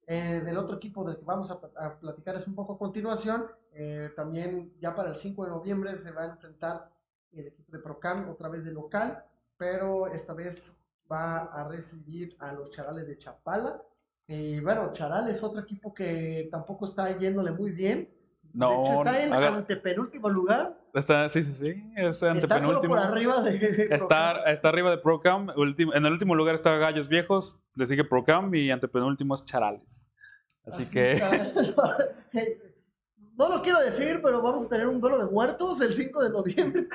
eh, 0.08 0.42
del 0.46 0.58
otro 0.58 0.76
equipo 0.78 1.04
del 1.04 1.18
que 1.18 1.26
vamos 1.26 1.50
a, 1.52 1.60
a 1.78 1.98
platicar 2.00 2.36
es 2.36 2.48
un 2.48 2.56
poco 2.56 2.74
a 2.74 2.78
continuación. 2.78 3.46
eh, 3.78 4.10
también 4.16 4.74
ya 4.80 4.96
para 4.96 5.10
el 5.10 5.16
5 5.16 5.44
de 5.44 5.50
noviembre 5.52 5.98
se 6.00 6.12
va 6.12 6.24
a 6.24 6.28
enfrentar 6.28 6.90
el 7.34 7.48
equipo 7.48 7.72
de 7.74 7.80
Procam 7.80 8.30
otra 8.30 8.48
vez 8.48 8.64
de 8.64 8.72
local, 8.72 9.24
pero 9.58 10.08
esta 10.08 10.34
vez 10.34 10.74
va 11.12 11.40
a 11.46 11.68
recibir 11.68 12.36
a 12.40 12.54
los 12.54 12.70
Charales 12.72 13.06
de 13.06 13.18
Chapala. 13.18 13.82
Y 14.28 14.60
bueno, 14.62 14.92
Charal 14.94 15.30
es 15.30 15.44
otro 15.44 15.62
equipo 15.62 15.94
que 15.94 16.48
tampoco 16.52 16.86
está 16.86 17.18
yéndole 17.18 17.52
muy 17.52 17.72
bien. 17.72 18.10
No, 18.54 18.70
de 18.70 18.76
hecho, 18.76 18.94
está 18.94 19.22
en 19.24 19.34
haga- 19.34 19.56
antepenúltimo 19.58 20.30
lugar. 20.30 20.80
Está, 20.96 21.30
sí, 21.30 21.44
sí, 21.44 21.52
sí. 21.54 21.92
Es 21.98 22.24
Está 22.24 22.60
solo 22.62 22.82
por 22.82 22.98
arriba 22.98 23.42
de. 23.42 23.88
Está, 23.92 24.44
está 24.52 24.70
arriba 24.70 24.90
de 24.92 24.98
Procam. 24.98 25.50
en 25.50 26.06
el 26.06 26.12
último 26.12 26.34
lugar 26.36 26.56
está 26.56 26.76
Gallos 26.78 27.08
Viejos. 27.08 27.60
Le 27.76 27.86
sigue 27.86 28.04
Procam 28.06 28.54
y 28.56 28.72
antepenúltimo 28.72 29.36
es 29.36 29.44
Charales. 29.46 30.08
Así, 30.66 30.84
Así 30.84 30.94
que. 30.94 31.22
No 33.38 33.50
lo 33.50 33.62
quiero 33.62 33.82
decir, 33.82 34.22
pero 34.24 34.42
vamos 34.42 34.66
a 34.66 34.70
tener 34.70 34.88
un 34.88 35.02
duelo 35.02 35.18
de 35.18 35.26
muertos 35.30 35.82
el 35.82 35.94
5 35.94 36.24
de 36.24 36.30
noviembre 36.30 36.88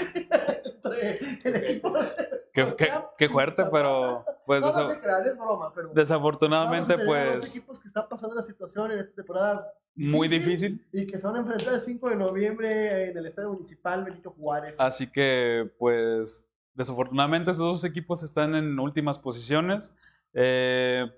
entre 0.64 1.18
el 1.44 1.54
equipo. 1.56 1.92
de 1.92 2.08
Qué, 2.54 2.74
qué- 2.78 2.90
qué 3.18 3.28
fuerte, 3.28 3.64
pero. 3.70 4.24
Pues 4.46 4.62
No, 4.62 4.72
no 4.72 4.78
desa- 4.88 4.94
se 4.94 5.00
crean, 5.02 5.26
es 5.26 5.36
broma, 5.36 5.70
pero. 5.74 5.90
desafortunadamente, 5.92 6.94
vamos 6.96 7.02
a 7.02 7.12
tener 7.12 7.28
a 7.28 7.32
dos 7.32 7.40
pues. 7.40 7.50
equipos 7.56 7.78
que 7.78 7.88
están 7.88 8.08
pasando 8.08 8.34
la 8.34 8.40
situación 8.42 8.90
en 8.90 9.00
esta 9.00 9.14
temporada 9.16 9.70
muy 9.94 10.28
difícil. 10.28 10.84
Y 10.92 11.06
que 11.06 11.18
se 11.18 11.26
van 11.26 11.36
a 11.36 11.38
enfrentar 11.40 11.74
el 11.74 11.80
5 11.80 12.10
de 12.10 12.16
noviembre 12.16 13.10
en 13.10 13.16
el 13.16 13.26
Estadio 13.26 13.50
Municipal 13.52 14.04
Benito 14.04 14.30
Juárez. 14.30 14.80
Así 14.80 15.06
que, 15.06 15.70
pues, 15.78 16.48
desafortunadamente 16.74 17.50
estos 17.50 17.82
dos 17.82 17.84
equipos 17.84 18.22
están 18.22 18.54
en 18.54 18.78
últimas 18.78 19.18
posiciones. 19.18 19.94
Eh, 20.32 21.10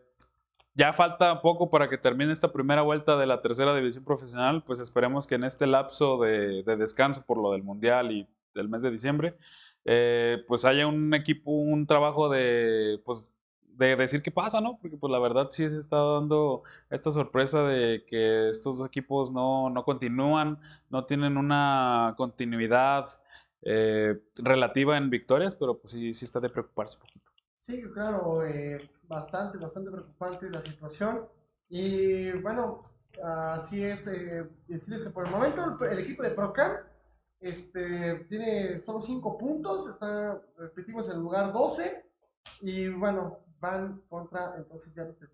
ya 0.74 0.92
falta 0.92 1.42
poco 1.42 1.68
para 1.68 1.88
que 1.88 1.98
termine 1.98 2.32
esta 2.32 2.52
primera 2.52 2.82
vuelta 2.82 3.16
de 3.16 3.26
la 3.26 3.42
tercera 3.42 3.74
división 3.74 4.04
profesional, 4.04 4.64
pues 4.64 4.80
esperemos 4.80 5.26
que 5.26 5.34
en 5.34 5.44
este 5.44 5.66
lapso 5.66 6.18
de, 6.18 6.62
descanso 6.62 7.24
por 7.26 7.36
lo 7.38 7.52
del 7.52 7.62
Mundial 7.62 8.10
y 8.10 8.26
del 8.54 8.68
mes 8.68 8.82
de 8.82 8.90
diciembre, 8.90 9.36
eh, 9.84 10.42
pues 10.48 10.64
haya 10.64 10.86
un 10.86 11.12
equipo, 11.12 11.50
un 11.50 11.86
trabajo 11.86 12.30
de, 12.30 13.00
pues, 13.04 13.31
de 13.76 13.96
decir 13.96 14.22
qué 14.22 14.30
pasa, 14.30 14.60
¿no? 14.60 14.78
Porque 14.80 14.96
pues 14.96 15.10
la 15.10 15.18
verdad 15.18 15.48
sí 15.50 15.68
se 15.68 15.78
está 15.78 15.96
dando 15.96 16.62
esta 16.90 17.10
sorpresa 17.10 17.62
de 17.62 18.04
que 18.06 18.50
estos 18.50 18.78
dos 18.78 18.86
equipos 18.86 19.30
no, 19.32 19.70
no 19.70 19.84
continúan, 19.84 20.58
no 20.90 21.04
tienen 21.06 21.36
una 21.36 22.14
continuidad 22.16 23.06
eh, 23.62 24.20
relativa 24.36 24.96
en 24.96 25.10
victorias, 25.10 25.54
pero 25.54 25.78
pues 25.78 25.92
sí, 25.92 26.14
sí 26.14 26.24
está 26.24 26.40
de 26.40 26.48
preocuparse 26.48 26.96
un 26.96 27.02
poquito. 27.02 27.30
Sí, 27.58 27.80
claro, 27.94 28.44
eh, 28.44 28.90
bastante, 29.04 29.58
bastante 29.58 29.90
preocupante 29.90 30.50
la 30.50 30.62
situación. 30.62 31.28
Y 31.68 32.32
bueno, 32.32 32.80
así 33.22 33.84
es, 33.84 34.06
eh, 34.08 34.48
decirles 34.66 35.02
que 35.02 35.10
por 35.10 35.26
el 35.26 35.32
momento 35.32 35.78
el, 35.84 35.98
equipo 36.00 36.22
de 36.22 36.30
Procam 36.30 36.78
este, 37.40 38.16
tiene 38.28 38.80
solo 38.80 39.00
5 39.00 39.38
puntos, 39.38 39.88
está, 39.88 40.42
repetimos, 40.58 41.08
en 41.08 41.20
lugar 41.20 41.52
12. 41.52 42.04
Y 42.62 42.88
bueno, 42.88 43.38
van 43.62 44.02
contra 44.08 44.56
entonces 44.58 44.92
ya 44.94 45.04
los 45.04 45.16
que 45.16 45.26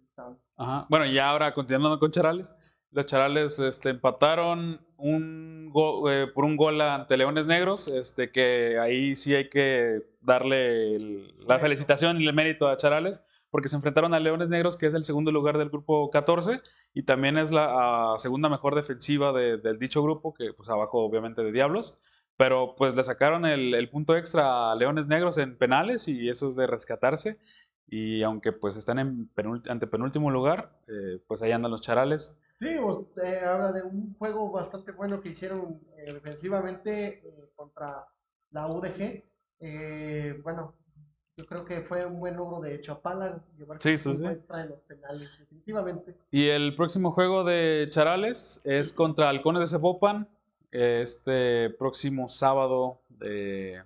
Ajá. 0.56 0.86
Bueno, 0.88 1.06
y 1.06 1.18
ahora 1.18 1.54
continuando 1.54 1.98
con 1.98 2.10
Charales, 2.10 2.54
los 2.90 3.06
Charales 3.06 3.58
este, 3.58 3.90
empataron 3.90 4.80
un 4.96 5.72
eh, 6.10 6.26
por 6.34 6.44
un 6.44 6.56
gol 6.56 6.80
ante 6.80 7.16
Leones 7.16 7.46
Negros, 7.46 7.88
este, 7.88 8.32
que 8.32 8.78
ahí 8.78 9.14
sí 9.14 9.34
hay 9.34 9.48
que 9.48 10.02
darle 10.20 11.28
la 11.46 11.58
felicitación 11.58 12.20
y 12.20 12.26
el 12.26 12.32
mérito 12.32 12.68
a 12.68 12.76
Charales, 12.76 13.22
porque 13.50 13.68
se 13.68 13.76
enfrentaron 13.76 14.12
a 14.12 14.20
Leones 14.20 14.48
Negros, 14.48 14.76
que 14.76 14.86
es 14.86 14.94
el 14.94 15.04
segundo 15.04 15.30
lugar 15.30 15.56
del 15.58 15.68
grupo 15.68 16.10
14, 16.10 16.60
y 16.94 17.04
también 17.04 17.38
es 17.38 17.52
la 17.52 18.14
segunda 18.18 18.48
mejor 18.48 18.74
defensiva 18.74 19.32
del 19.32 19.78
dicho 19.78 20.02
grupo, 20.02 20.34
que 20.34 20.52
pues 20.52 20.68
abajo 20.68 20.98
obviamente 21.04 21.42
de 21.42 21.52
Diablos. 21.52 21.96
Pero 22.36 22.76
pues 22.76 22.94
le 22.94 23.02
sacaron 23.02 23.44
el, 23.46 23.74
el 23.74 23.90
punto 23.90 24.16
extra 24.16 24.70
a 24.70 24.76
Leones 24.76 25.08
Negros 25.08 25.38
en 25.38 25.58
penales 25.58 26.06
y 26.06 26.28
eso 26.28 26.48
es 26.48 26.54
de 26.54 26.68
rescatarse. 26.68 27.36
Y 27.90 28.22
aunque 28.22 28.52
pues 28.52 28.76
están 28.76 28.98
en 28.98 29.30
ante 29.68 29.86
penúltimo 29.86 30.30
lugar, 30.30 30.70
eh, 30.88 31.20
pues 31.26 31.42
ahí 31.42 31.52
andan 31.52 31.70
los 31.70 31.80
charales. 31.80 32.34
Sí, 32.58 32.68
eh, 32.68 33.40
habla 33.46 33.72
de 33.72 33.82
un 33.82 34.14
juego 34.18 34.50
bastante 34.50 34.92
bueno 34.92 35.20
que 35.20 35.30
hicieron 35.30 35.80
eh, 35.96 36.12
defensivamente 36.12 37.22
contra 37.54 38.06
la 38.50 38.66
UDG. 38.66 39.22
bueno, 40.42 40.74
yo 41.36 41.46
creo 41.46 41.64
que 41.64 41.82
fue 41.82 42.04
un 42.04 42.18
buen 42.18 42.36
logro 42.36 42.60
de 42.60 42.80
Chapala 42.80 43.40
llevarse 43.56 43.96
sí, 43.96 44.16
sí, 44.16 44.24
en 44.24 44.68
los 44.68 44.80
penales, 44.80 45.30
definitivamente. 45.38 46.16
Y 46.30 46.48
el 46.48 46.74
próximo 46.74 47.12
juego 47.12 47.44
de 47.44 47.86
Charales 47.90 48.60
es 48.64 48.92
contra 48.92 49.28
Halcones 49.28 49.60
de 49.60 49.78
Cepopan, 49.78 50.28
este 50.72 51.70
próximo 51.70 52.28
sábado 52.28 53.00
de 53.08 53.82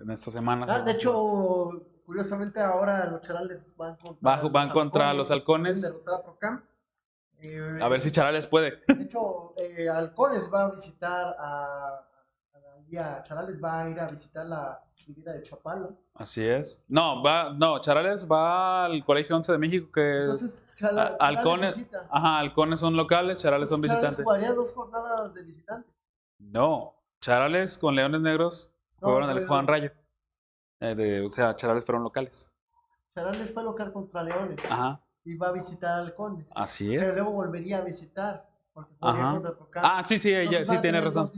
en 0.00 0.10
esta 0.10 0.30
semana. 0.30 0.66
Ah, 0.68 0.80
de 0.80 0.92
hecho, 0.92 1.86
Curiosamente 2.10 2.58
ahora 2.58 3.06
los 3.06 3.20
charales 3.20 3.64
van 3.76 3.94
contra, 3.94 4.42
los, 4.42 4.50
van 4.50 4.68
contra 4.70 5.14
los 5.14 5.30
halcones. 5.30 5.88
Eh, 7.38 7.78
a 7.80 7.86
ver 7.86 8.00
si 8.00 8.10
Charales 8.10 8.48
puede. 8.48 8.82
De 8.88 9.04
hecho, 9.04 9.54
eh, 9.56 9.88
Halcones 9.88 10.50
va 10.52 10.64
a 10.64 10.70
visitar 10.72 11.36
a, 11.38 12.04
a, 12.98 13.22
Charales 13.22 13.62
va 13.62 13.82
a 13.82 13.90
ir 13.90 14.00
a 14.00 14.08
visitar 14.08 14.44
la 14.44 14.82
vida 15.06 15.34
de 15.34 15.44
Chapala. 15.44 15.90
Así 16.14 16.42
es. 16.42 16.82
No, 16.88 17.22
va, 17.22 17.52
no, 17.52 17.80
Charales 17.80 18.26
va 18.28 18.86
al 18.86 19.04
Colegio 19.04 19.36
11 19.36 19.52
de 19.52 19.58
México 19.58 19.92
que 19.92 20.22
Entonces, 20.22 20.66
Halcones, 21.20 21.86
ajá, 22.10 22.38
Halcones 22.40 22.80
son 22.80 22.96
locales, 22.96 23.38
Charales 23.38 23.68
son 23.68 23.82
visitantes. 23.82 24.16
Charales 24.16 24.24
jugaría 24.24 24.52
dos 24.52 24.72
jornadas 24.72 25.32
de 25.32 25.44
visitantes. 25.44 25.94
No, 26.40 26.96
Charales 27.20 27.78
con 27.78 27.94
Leones 27.94 28.20
Negros 28.20 28.68
jugaron 28.98 29.30
el 29.30 29.46
Juan 29.46 29.68
Rayo. 29.68 29.92
Eh, 30.80 31.22
o 31.26 31.30
sea, 31.30 31.54
Charales 31.54 31.84
fueron 31.84 32.02
locales. 32.02 32.50
Charales 33.10 33.52
fue 33.52 33.62
local 33.62 33.92
contra 33.92 34.22
Leones. 34.22 34.58
Ajá. 34.68 35.00
Y 35.24 35.36
va 35.36 35.48
a 35.48 35.52
visitar 35.52 36.00
Halcones. 36.00 36.46
Así 36.54 36.94
es. 36.94 37.02
Pero 37.02 37.14
luego 37.14 37.32
volvería 37.32 37.78
a 37.78 37.80
visitar. 37.82 38.48
Porque 38.72 38.94
Ajá. 39.00 39.40
Ah, 39.76 40.02
sí, 40.06 40.18
sí, 40.18 40.32
ella, 40.32 40.64
sí 40.64 40.80
tiene 40.80 41.00
razón. 41.00 41.30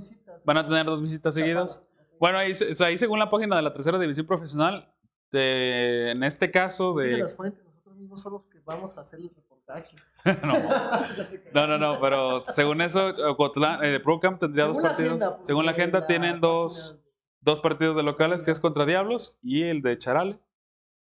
Van 0.44 0.58
a 0.58 0.64
tener 0.64 0.86
dos 0.86 1.02
visitas 1.02 1.34
seguidas. 1.34 1.82
Bueno, 2.20 2.38
ahí, 2.38 2.52
ahí 2.80 2.98
según 2.98 3.18
la 3.18 3.30
página 3.30 3.56
de 3.56 3.62
la 3.62 3.72
tercera 3.72 3.98
división 3.98 4.26
profesional, 4.26 4.88
en 5.32 6.22
este 6.22 6.50
caso 6.50 6.94
de... 6.94 7.18
las 7.18 7.34
fuentes, 7.34 7.64
nosotros 7.64 7.96
mismos 7.96 8.20
somos 8.20 8.42
los 8.42 8.50
que 8.52 8.60
vamos 8.64 8.96
a 8.96 9.00
hacer 9.00 9.18
el 9.18 9.30
reportaje. 9.34 9.96
no. 11.54 11.66
no, 11.66 11.78
no, 11.78 12.00
pero 12.00 12.44
según 12.46 12.80
eso, 12.80 13.08
Ocotlán, 13.28 13.84
eh, 13.84 13.98
Procam 13.98 14.38
tendría 14.38 14.66
dos 14.66 14.78
partidos. 14.78 15.36
según 15.42 15.66
la 15.66 15.72
agenda, 15.72 16.06
tienen 16.06 16.40
dos 16.40 17.01
dos 17.42 17.60
partidos 17.60 17.96
de 17.96 18.02
locales, 18.02 18.42
que 18.42 18.50
es 18.50 18.60
contra 18.60 18.86
Diablos, 18.86 19.36
y 19.42 19.62
el 19.64 19.82
de 19.82 19.98
Charale, 19.98 20.38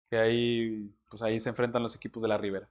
que 0.09 0.17
ahí, 0.17 0.95
pues 1.09 1.23
ahí 1.23 1.39
se 1.39 1.51
enfrentan 1.51 1.83
los 1.83 1.95
equipos 1.95 2.23
de 2.23 2.29
la 2.29 2.39
Ribera. 2.39 2.69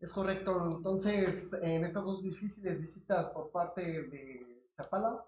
Es 0.00 0.12
correcto, 0.12 0.70
entonces 0.76 1.52
en 1.54 1.84
estas 1.84 2.04
dos 2.04 2.22
difíciles 2.22 2.78
visitas 2.78 3.26
por 3.30 3.50
parte 3.50 3.82
de 3.82 4.64
Chapala, 4.76 5.24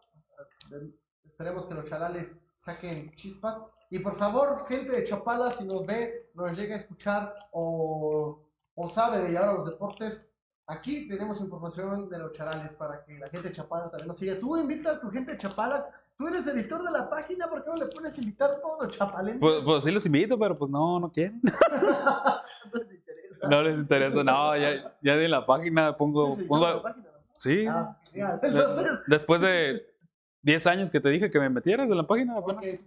esperemos 1.25 1.67
que 1.67 1.75
los 1.75 1.85
charales 1.87 2.33
saquen 2.57 3.13
chispas. 3.17 3.61
Y 3.91 3.99
por 3.99 4.17
favor, 4.17 4.65
gente 4.69 4.93
de 4.93 5.03
Chapala, 5.03 5.51
si 5.53 5.65
nos 5.65 5.85
ve, 5.85 6.31
nos 6.35 6.57
llega 6.57 6.77
a 6.77 6.79
escuchar 6.79 7.35
o, 7.51 8.41
o 8.77 8.89
sabe 8.89 9.23
de 9.23 9.33
llevar 9.33 9.49
a 9.49 9.55
los 9.55 9.67
deportes, 9.67 10.25
aquí 10.69 11.09
tenemos 11.09 11.41
información 11.41 12.09
de 12.09 12.19
los 12.19 12.33
charales 12.33 12.77
para 12.77 13.03
que 13.05 13.19
la 13.19 13.29
gente 13.29 13.49
de 13.49 13.55
Chapala 13.55 13.91
también 13.91 14.07
nos 14.07 14.19
siga. 14.19 14.39
Tú 14.39 14.57
invita 14.57 14.93
a 14.93 15.01
tu 15.01 15.11
gente 15.11 15.33
de 15.33 15.39
Chapala 15.39 16.00
Tú 16.21 16.29
eres 16.29 16.47
editor 16.47 16.83
de 16.85 16.91
la 16.91 17.09
página, 17.09 17.49
¿por 17.49 17.65
qué 17.65 17.71
no 17.71 17.77
le 17.77 17.87
pones 17.87 18.15
a 18.15 18.21
invitar 18.21 18.51
a 18.51 18.61
todos 18.61 18.85
los 18.85 18.99
chapalenses? 18.99 19.41
Pues, 19.41 19.63
pues 19.65 19.85
sí 19.85 19.91
los 19.91 20.05
invito, 20.05 20.39
pero 20.39 20.55
pues 20.55 20.71
no, 20.71 21.01
no 21.01 21.11
quieren. 21.11 21.41
no 22.75 22.79
les 22.79 22.93
interesa. 22.93 23.49
No 23.49 23.63
les 23.63 23.79
interesa, 23.79 24.23
no, 24.23 24.55
ya, 24.55 24.95
ya 25.01 25.17
de 25.17 25.29
la 25.29 25.47
página 25.47 25.97
pongo... 25.97 26.37
Sí, 26.37 26.45
pongo 26.45 26.67
la 26.67 26.83
página, 26.83 27.09
sí. 27.33 27.65
Ah, 27.67 27.99
Entonces... 28.13 29.01
Después 29.07 29.41
de 29.41 29.83
10 30.43 30.67
años 30.67 30.91
que 30.91 31.01
te 31.01 31.09
dije 31.09 31.31
que 31.31 31.41
me 31.41 31.49
metieras 31.49 31.89
de 31.89 31.95
la 31.95 32.07
página. 32.07 32.39
Porque 32.43 32.79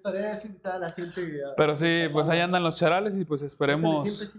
invitar 0.45 0.75
a 0.75 0.77
la 0.77 0.91
gente. 0.91 1.41
pero 1.57 1.75
sí, 1.75 2.03
pues 2.11 2.29
ahí 2.29 2.39
andan 2.39 2.61
los 2.61 2.75
charales 2.75 3.17
y 3.17 3.25
pues 3.25 3.41
esperemos... 3.41 4.31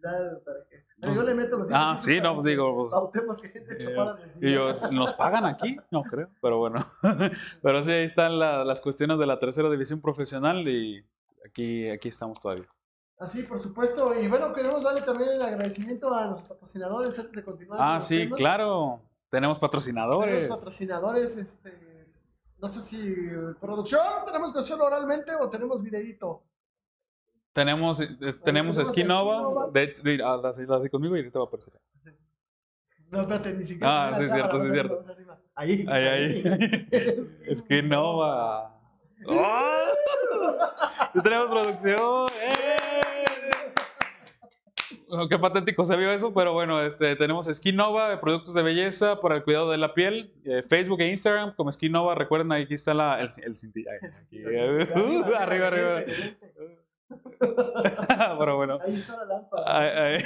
Sea, 0.00 0.38
para 0.44 0.64
que 0.70 0.84
pues, 1.00 1.16
yo 1.16 1.22
le 1.22 1.34
meto 1.34 1.58
los 1.58 1.68
Ah, 1.72 1.96
sí, 1.98 2.20
no, 2.20 2.34
pues 2.34 2.46
digo. 2.46 2.88
Pues, 2.88 3.40
que 3.40 3.48
gente 3.48 3.78
y 4.40 4.52
yo, 4.52 4.72
¿nos 4.92 5.12
pagan 5.12 5.46
aquí? 5.46 5.76
No 5.90 6.02
creo, 6.02 6.28
pero 6.40 6.58
bueno. 6.58 6.84
pero 7.62 7.82
sí, 7.82 7.90
ahí 7.90 8.04
están 8.04 8.38
las 8.38 8.80
cuestiones 8.80 9.18
de 9.18 9.26
la 9.26 9.38
tercera 9.38 9.70
división 9.70 10.00
profesional 10.00 10.68
y 10.68 11.04
aquí, 11.44 11.88
aquí 11.88 12.08
estamos 12.08 12.40
todavía. 12.40 12.68
Así, 13.18 13.42
por 13.42 13.58
supuesto. 13.58 14.18
Y 14.20 14.28
bueno, 14.28 14.52
queremos 14.52 14.82
darle 14.82 15.02
también 15.02 15.30
el 15.30 15.42
agradecimiento 15.42 16.14
a 16.14 16.26
los 16.26 16.42
patrocinadores 16.42 17.18
antes 17.18 17.32
de 17.32 17.44
continuar. 17.44 17.80
Ah, 17.82 18.00
sí, 18.00 18.28
claro. 18.30 19.00
Tenemos 19.30 19.58
patrocinadores. 19.58 20.34
Tenemos 20.34 20.58
patrocinadores, 20.58 21.36
este. 21.36 21.88
No 22.60 22.68
sé 22.68 22.80
si 22.80 23.14
producción, 23.60 24.02
tenemos 24.26 24.52
que 24.52 24.58
hacerlo 24.58 24.86
oralmente 24.86 25.32
o 25.36 25.48
tenemos 25.48 25.80
videito. 25.80 26.42
Tenemos, 27.58 28.00
eh, 28.00 28.08
tenemos 28.44 28.76
Skinova. 28.76 29.68
De, 29.72 29.88
de, 30.04 30.22
ah, 30.22 30.40
así, 30.44 30.88
conmigo 30.88 31.16
y 31.16 31.28
te 31.28 31.36
va 31.40 31.44
a 31.44 31.48
aparecer. 31.48 31.74
No, 33.10 33.22
espérate, 33.22 33.52
ni 33.52 33.64
siquiera. 33.64 34.10
Ah, 34.10 34.14
sí, 34.16 34.24
es 34.24 34.32
cierto, 34.32 34.60
sí, 34.60 34.66
es 34.68 34.72
cierto. 34.72 35.00
Ahí. 35.56 35.84
Ahí, 35.88 36.04
ahí. 36.04 37.54
Skinova. 37.56 38.78
¡Oh! 39.26 39.92
tenemos 41.20 41.48
producción. 41.48 42.28
¡Eh! 42.40 42.98
Qué 45.30 45.38
patético 45.38 45.86
se 45.86 45.96
vio 45.96 46.12
eso, 46.12 46.34
pero 46.34 46.52
bueno, 46.52 46.82
este, 46.82 47.16
tenemos 47.16 47.46
Skinova 47.46 48.10
de 48.10 48.18
productos 48.18 48.52
de 48.52 48.62
belleza 48.62 49.20
para 49.20 49.36
el 49.36 49.42
cuidado 49.42 49.70
de 49.70 49.78
la 49.78 49.94
piel. 49.94 50.34
Eh, 50.44 50.62
Facebook 50.62 51.00
e 51.00 51.08
Instagram 51.08 51.54
como 51.54 51.72
Skinova. 51.72 52.14
Recuerden, 52.14 52.52
aquí 52.52 52.74
está 52.74 52.92
la, 52.92 53.18
el, 53.20 53.30
el, 53.38 53.54
el, 54.32 55.34
arriba, 55.34 55.68
arriba. 55.68 56.02
Pero 57.38 58.56
bueno. 58.56 58.78
Ahí 58.84 58.96
está 58.96 59.16
la 59.16 59.24
lámpara. 59.24 60.18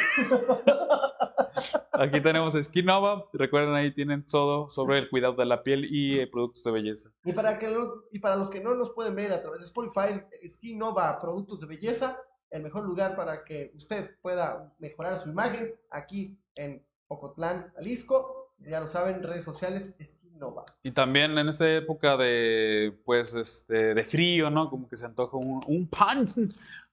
Aquí 1.92 2.20
tenemos 2.20 2.54
Skinova. 2.54 3.26
Recuerden, 3.32 3.74
ahí 3.74 3.92
tienen 3.92 4.24
todo 4.24 4.70
sobre 4.70 4.98
el 4.98 5.10
cuidado 5.10 5.34
de 5.34 5.44
la 5.44 5.62
piel 5.62 5.86
y 5.90 6.18
eh, 6.18 6.26
productos 6.26 6.64
de 6.64 6.70
belleza. 6.70 7.10
Y 7.24 7.32
para, 7.32 7.58
que 7.58 7.72
y 8.10 8.18
para 8.18 8.36
los 8.36 8.50
que 8.50 8.60
no 8.60 8.74
nos 8.74 8.90
pueden 8.90 9.14
ver 9.14 9.32
a 9.32 9.42
través 9.42 9.60
de 9.60 9.66
Spotify, 9.66 10.22
Skinova, 10.48 11.18
productos 11.18 11.60
de 11.60 11.66
belleza, 11.66 12.18
el 12.50 12.62
mejor 12.62 12.84
lugar 12.84 13.14
para 13.14 13.44
que 13.44 13.72
usted 13.74 14.16
pueda 14.20 14.72
mejorar 14.78 15.18
su 15.18 15.28
imagen 15.28 15.74
aquí 15.90 16.38
en 16.54 16.84
Ocotlán, 17.08 17.72
Jalisco. 17.74 18.54
Ya 18.58 18.80
lo 18.80 18.86
saben, 18.86 19.22
redes 19.22 19.44
sociales, 19.44 19.94
Esquinova. 19.98 20.64
Y 20.82 20.92
también 20.92 21.36
en 21.36 21.48
esta 21.48 21.68
época 21.68 22.16
de, 22.16 22.96
pues, 23.04 23.34
este, 23.34 23.94
de 23.94 24.04
frío, 24.04 24.50
¿no? 24.50 24.70
Como 24.70 24.88
que 24.88 24.96
se 24.96 25.04
antoja 25.04 25.36
un, 25.36 25.60
un 25.66 25.88
pan. 25.88 26.26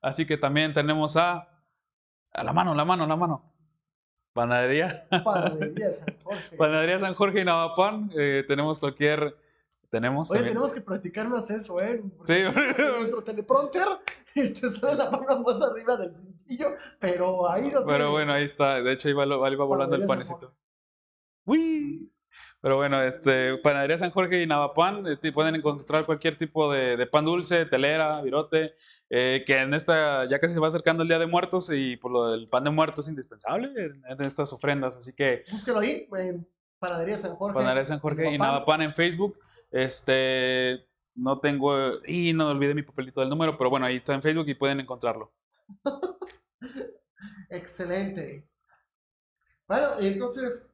Así 0.02 0.26
que 0.26 0.36
también 0.36 0.72
tenemos 0.72 1.16
a, 1.16 1.48
a 2.32 2.44
la 2.44 2.52
mano, 2.52 2.74
la 2.74 2.84
mano, 2.84 3.06
la 3.06 3.16
mano. 3.16 3.44
Panadería. 4.32 5.06
Panadería 5.24 5.92
San 5.92 6.16
Jorge. 6.22 6.56
Panadería 6.56 7.00
San 7.00 7.14
Jorge 7.14 7.40
y 7.40 7.44
Navapan. 7.44 8.10
Eh, 8.16 8.44
tenemos 8.46 8.78
cualquier. 8.78 9.36
Tenemos. 9.90 10.30
Oye, 10.30 10.38
también- 10.38 10.54
tenemos 10.54 10.72
que 10.72 10.80
practicar 10.80 11.28
más 11.28 11.50
eso, 11.50 11.80
¿eh? 11.80 12.00
Porque 12.16 12.52
Sí. 12.52 12.60
Nuestro 12.98 13.22
teleprompter 13.24 13.86
este, 14.36 14.70
sale 14.70 14.94
la 14.96 15.10
mano 15.10 15.40
más 15.42 15.60
arriba 15.60 15.96
del 15.96 16.14
cintillo, 16.14 16.68
pero 17.00 17.50
ahí 17.50 17.62
no 17.72 17.80
Pero 17.84 17.84
tiene. 17.84 18.04
bueno, 18.06 18.32
ahí 18.32 18.44
está. 18.44 18.80
De 18.80 18.92
hecho, 18.92 19.08
ahí 19.08 19.14
va, 19.14 19.24
ahí 19.24 19.56
va 19.56 19.64
volando 19.64 19.96
el 19.96 20.06
panecito. 20.06 20.54
¡Uy! 21.44 22.12
Pero 22.60 22.76
bueno, 22.76 23.02
este, 23.02 23.56
Panadería 23.58 23.98
San 23.98 24.10
Jorge 24.10 24.42
y 24.42 24.46
Navapan, 24.46 25.06
este, 25.08 25.32
pueden 25.32 25.56
encontrar 25.56 26.04
cualquier 26.06 26.36
tipo 26.36 26.70
de, 26.72 26.96
de 26.96 27.06
pan 27.06 27.24
dulce, 27.24 27.64
telera, 27.66 28.20
virote, 28.22 28.74
eh, 29.12 29.42
que 29.44 29.58
en 29.58 29.74
esta, 29.74 30.28
ya 30.28 30.38
casi 30.38 30.54
se 30.54 30.60
va 30.60 30.68
acercando 30.68 31.02
el 31.02 31.08
Día 31.08 31.18
de 31.18 31.26
Muertos 31.26 31.68
y 31.72 31.96
por 31.96 32.12
lo 32.12 32.30
del 32.30 32.46
pan 32.46 32.62
de 32.62 32.70
muertos 32.70 33.06
es 33.06 33.10
indispensable 33.10 33.72
en, 33.76 34.04
en 34.06 34.24
estas 34.24 34.52
ofrendas. 34.52 34.96
Así 34.96 35.12
que 35.12 35.44
Búsquelo 35.50 35.80
ahí, 35.80 36.08
en 36.16 36.46
Panadería 36.78 37.18
San 37.18 37.34
Jorge. 37.34 37.54
Panadería 37.54 37.84
San 37.84 37.98
Jorge 37.98 38.32
y 38.32 38.38
Navapan 38.38 38.82
en 38.82 38.94
Facebook. 38.94 39.36
Este, 39.72 40.86
no 41.16 41.40
tengo, 41.40 41.74
y 42.06 42.32
no 42.32 42.50
olvidé 42.50 42.72
mi 42.72 42.82
papelito 42.82 43.20
del 43.20 43.30
número, 43.30 43.58
pero 43.58 43.68
bueno, 43.68 43.86
ahí 43.86 43.96
está 43.96 44.14
en 44.14 44.22
Facebook 44.22 44.48
y 44.48 44.54
pueden 44.54 44.78
encontrarlo. 44.78 45.32
Excelente. 47.50 48.48
Bueno, 49.66 50.00
y 50.00 50.06
entonces, 50.06 50.72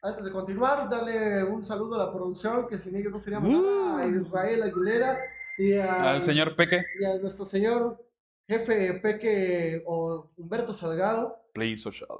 antes 0.00 0.24
de 0.24 0.32
continuar, 0.32 0.88
darle 0.88 1.44
un 1.44 1.62
saludo 1.62 1.96
a 1.96 2.06
la 2.06 2.12
producción, 2.12 2.66
que 2.66 2.78
sin 2.78 2.96
ellos 2.96 3.12
no 3.12 3.18
seríamos 3.18 3.62
nada, 3.62 3.98
a 4.00 4.06
Israel 4.06 4.62
Aguilera 4.62 5.18
y 5.58 5.74
a, 5.74 6.12
Al 6.12 6.22
señor 6.22 6.56
Peque, 6.56 6.82
y 7.00 7.04
a 7.04 7.16
nuestro 7.18 7.44
señor 7.46 8.04
jefe 8.48 8.94
Peque 8.94 9.82
o 9.86 10.30
Humberto 10.36 10.74
Salgado. 10.74 11.38
Play 11.52 11.76
Social. 11.76 12.18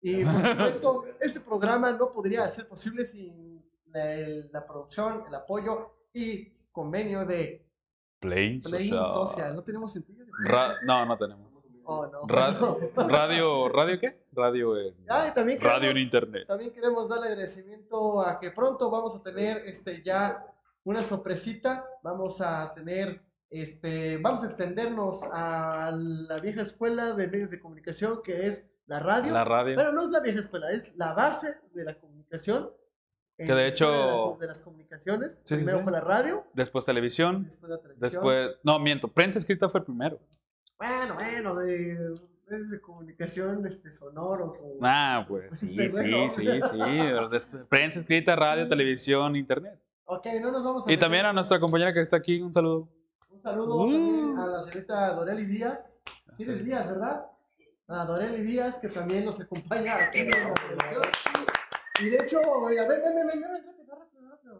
Y 0.00 0.24
por 0.24 0.32
supuesto, 0.42 1.04
este 1.20 1.40
programa 1.40 1.92
no 1.92 2.12
podría 2.12 2.48
ser 2.50 2.68
posible 2.68 3.04
sin 3.04 3.62
la, 3.86 4.16
la 4.52 4.66
producción, 4.66 5.24
el 5.28 5.34
apoyo 5.34 5.94
y 6.12 6.52
convenio 6.72 7.24
de 7.24 7.64
Play 8.20 8.60
Play 8.60 8.90
Social. 8.90 9.12
Social. 9.28 9.56
No 9.56 9.62
tenemos 9.62 9.92
sentido. 9.92 10.24
Ra- 10.44 10.74
no, 10.84 11.06
no 11.06 11.16
tenemos. 11.16 11.54
Oh, 11.84 12.06
no. 12.06 12.26
Ra- 12.26 12.50
No. 12.60 13.08
radio, 13.08 13.68
¿radio 13.70 13.98
qué? 13.98 14.26
Radio 14.32 14.78
en, 14.78 14.94
Ah, 15.08 15.32
radio 15.60 15.90
en 15.90 15.96
internet. 15.96 16.46
También 16.46 16.70
queremos 16.72 17.08
darle 17.08 17.28
agradecimiento 17.28 18.20
a 18.20 18.38
que 18.38 18.50
pronto 18.50 18.90
vamos 18.90 19.16
a 19.16 19.22
tener 19.22 19.58
este 19.66 20.02
ya 20.02 20.44
una 20.88 21.02
sorpresita. 21.02 21.84
Vamos 22.02 22.40
a 22.40 22.72
tener 22.74 23.20
este 23.50 24.18
vamos 24.18 24.42
a 24.42 24.46
extendernos 24.46 25.22
a 25.32 25.90
la 25.94 26.36
vieja 26.38 26.62
escuela 26.62 27.12
de 27.14 27.28
medios 27.28 27.50
de 27.50 27.60
comunicación 27.60 28.20
que 28.22 28.46
es 28.46 28.66
la 28.86 29.00
radio. 29.00 29.32
La 29.32 29.44
radio. 29.44 29.76
Pero 29.76 29.92
no 29.92 30.02
es 30.04 30.10
la 30.10 30.20
vieja 30.20 30.40
escuela, 30.40 30.70
es 30.70 30.94
la 30.96 31.12
base 31.14 31.56
de 31.74 31.84
la 31.84 31.94
comunicación. 31.98 32.70
Que 33.36 33.54
de 33.54 33.68
hecho- 33.68 33.90
de, 33.90 33.98
la- 34.32 34.38
de 34.40 34.46
las 34.48 34.60
comunicaciones. 34.62 35.34
Sí, 35.44 35.44
sí, 35.44 35.54
Primero 35.56 35.78
sí. 35.78 35.84
fue 35.84 35.92
la 35.92 36.00
radio, 36.00 36.44
Después 36.54 36.84
televisión. 36.84 37.44
después 37.44 37.70
la 37.70 37.78
televisión. 37.78 38.10
Después, 38.10 38.50
no, 38.64 38.78
miento, 38.80 39.08
prensa 39.08 39.38
escrita 39.38 39.68
fue 39.68 39.84
primero. 39.84 40.18
Bueno, 40.78 41.14
bueno, 41.14 41.54
de 41.56 42.16
medios 42.50 42.70
de 42.70 42.80
comunicación 42.80 43.64
este 43.66 43.92
sonoros 43.92 44.58
o 44.62 44.78
Ah, 44.82 45.24
pues 45.28 45.50
sí, 45.60 45.66
Este, 45.66 45.90
sí, 45.90 46.10
bueno. 46.10 46.30
sí, 46.30 46.42
sí. 46.46 47.28
después- 47.30 47.64
prensa 47.68 47.98
escrita, 48.00 48.34
radio, 48.34 48.66
televisión, 48.68 49.36
internet. 49.36 49.78
Ok, 50.10 50.26
no 50.40 50.50
nos 50.50 50.64
vamos 50.64 50.86
a 50.86 50.90
Y 50.90 50.94
meter- 50.94 51.00
también 51.04 51.26
a 51.26 51.32
nuestra 51.34 51.60
compañera 51.60 51.92
que 51.92 52.00
está 52.00 52.16
aquí, 52.16 52.40
un 52.40 52.52
saludo. 52.52 52.88
Un 53.30 53.42
saludo 53.42 53.76
Uh. 53.84 54.40
a 54.40 54.46
la 54.46 54.62
señorita 54.62 55.12
Doreli 55.12 55.44
Díaz. 55.44 55.98
Sí, 56.38 56.44
Sí. 56.44 56.50
es 56.50 56.64
Díaz, 56.64 56.88
¿verdad? 56.88 57.26
A 57.88 58.04
Doreli 58.06 58.42
Díaz, 58.42 58.78
que 58.78 58.88
también 58.88 59.26
nos 59.26 59.38
acompaña 59.38 59.96
aquí 59.96 60.20
en 60.20 60.30
la 60.30 60.54
producción. 60.54 61.02
Y 62.00 62.04
de 62.08 62.16
hecho, 62.24 62.40
oiga, 62.40 62.88
ven, 62.88 63.02
ven, 63.04 63.14
ven, 63.16 63.26
ven, 63.26 63.40
ven, 63.40 63.52
rápido, 63.66 63.96
rápido, 63.96 64.30
rápido. 64.30 64.54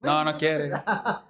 Ven, 0.00 0.12
No, 0.12 0.24
no 0.24 0.30
ven, 0.32 0.38
quiere. 0.38 0.68
ven. 0.68 0.72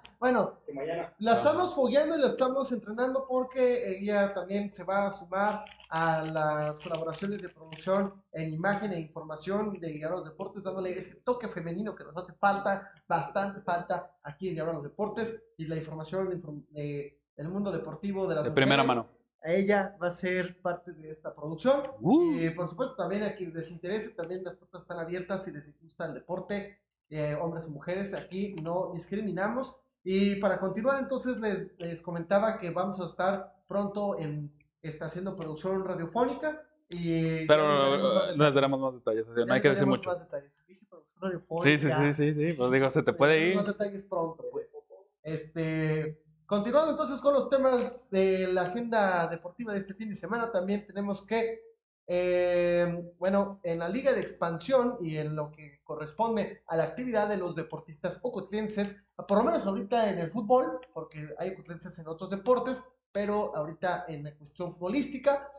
mañana. 0.73 1.13
la 1.19 1.33
estamos 1.37 1.73
fogueando 1.73 2.15
y 2.15 2.19
la 2.21 2.27
estamos 2.27 2.71
entrenando 2.71 3.25
porque 3.27 3.97
ella 3.97 4.33
también 4.33 4.71
se 4.71 4.83
va 4.83 5.07
a 5.07 5.11
sumar 5.11 5.65
a 5.89 6.21
las 6.23 6.79
colaboraciones 6.83 7.41
de 7.41 7.49
producción 7.49 8.13
en 8.31 8.51
imagen 8.53 8.93
e 8.93 8.99
información 8.99 9.73
de 9.73 9.87
Diablo 9.89 10.17
los 10.19 10.29
Deportes, 10.29 10.63
dándole 10.63 10.97
ese 10.97 11.15
toque 11.15 11.47
femenino 11.47 11.95
que 11.95 12.03
nos 12.03 12.15
hace 12.15 12.33
falta, 12.33 12.91
bastante 13.07 13.61
falta 13.61 14.15
aquí 14.23 14.49
en 14.49 14.53
Diablo 14.53 14.73
los 14.73 14.83
Deportes 14.83 15.41
y 15.57 15.65
la 15.65 15.75
información 15.77 16.29
inform- 16.39 16.67
de- 16.69 17.17
del 17.35 17.49
mundo 17.49 17.71
deportivo 17.71 18.27
de 18.27 18.35
las 18.35 18.43
De 18.43 18.51
primera 18.51 18.83
mujeres. 18.83 19.03
mano. 19.05 19.21
Ella 19.43 19.97
va 20.01 20.07
a 20.07 20.11
ser 20.11 20.61
parte 20.61 20.93
de 20.93 21.09
esta 21.09 21.33
producción. 21.33 21.81
Uh. 21.99 22.35
Y 22.35 22.49
por 22.51 22.67
supuesto, 22.69 22.95
también 22.95 23.23
a 23.23 23.35
quienes 23.35 23.55
les 23.55 23.71
interese, 23.71 24.09
también 24.09 24.43
las 24.43 24.55
puertas 24.55 24.83
están 24.83 24.99
abiertas 24.99 25.45
si 25.45 25.51
les 25.51 25.67
gusta 25.81 26.05
el 26.05 26.13
deporte, 26.13 26.77
eh, 27.09 27.35
hombres 27.41 27.65
o 27.65 27.69
mujeres, 27.71 28.13
aquí 28.13 28.53
no 28.61 28.91
discriminamos. 28.93 29.75
Y 30.03 30.35
para 30.37 30.59
continuar, 30.59 30.99
entonces 30.99 31.39
les, 31.39 31.77
les 31.77 32.01
comentaba 32.01 32.57
que 32.57 32.71
vamos 32.71 32.99
a 32.99 33.05
estar 33.05 33.55
pronto 33.67 34.17
en 34.19 34.51
está 34.81 35.05
haciendo 35.05 35.35
producción 35.35 35.85
radiofónica. 35.85 36.63
Y 36.89 37.45
ya 37.47 37.55
les 37.55 37.57
daremos 37.57 37.79
más 37.79 37.89
Pero 37.89 38.13
detalles. 38.13 38.37
les 38.37 38.53
daremos 38.55 38.79
más 38.79 38.93
detalles, 38.93 39.27
no 39.47 39.53
hay 39.53 39.61
que 39.61 39.69
decir 39.69 39.87
mucho. 39.87 40.09
más 40.09 40.19
detalles. 40.19 40.51
Sí, 41.61 41.77
sí, 41.77 41.89
sí, 41.91 42.13
sí, 42.13 42.33
sí. 42.33 42.53
Pues 42.53 42.71
digo, 42.71 42.89
se 42.89 43.03
te 43.03 43.13
puede 43.13 43.49
ir. 43.49 43.55
Más 43.55 43.67
detalles 43.67 44.03
pronto, 44.03 44.43
pues. 44.51 44.67
Este, 45.23 46.19
continuando 46.47 46.91
entonces 46.91 47.21
con 47.21 47.35
los 47.35 47.47
temas 47.47 48.09
de 48.09 48.47
la 48.51 48.63
agenda 48.63 49.27
deportiva 49.27 49.71
de 49.71 49.77
este 49.79 49.93
fin 49.93 50.09
de 50.09 50.15
semana, 50.15 50.51
también 50.51 50.85
tenemos 50.85 51.21
que, 51.25 51.61
eh, 52.13 53.09
bueno, 53.19 53.61
en 53.63 53.79
la 53.79 53.87
Liga 53.87 54.11
de 54.11 54.19
Expansión 54.19 54.97
y 55.01 55.15
en 55.15 55.33
lo 55.33 55.49
que 55.49 55.79
corresponde 55.81 56.61
a 56.67 56.75
la 56.75 56.83
actividad 56.83 57.29
de 57.29 57.37
los 57.37 57.55
deportistas 57.55 58.19
ocotlenses, 58.21 58.93
por 59.15 59.37
lo 59.37 59.45
menos 59.45 59.65
ahorita 59.65 60.09
en 60.09 60.19
el 60.19 60.29
fútbol, 60.29 60.81
porque 60.93 61.33
hay 61.39 61.51
ocotlenses 61.51 61.97
en 61.99 62.09
otros 62.09 62.29
deportes, 62.29 62.81
pero 63.13 63.55
ahorita 63.55 64.03
en 64.09 64.25
la 64.25 64.35
cuestión 64.35 64.73
futbolística, 64.73 65.49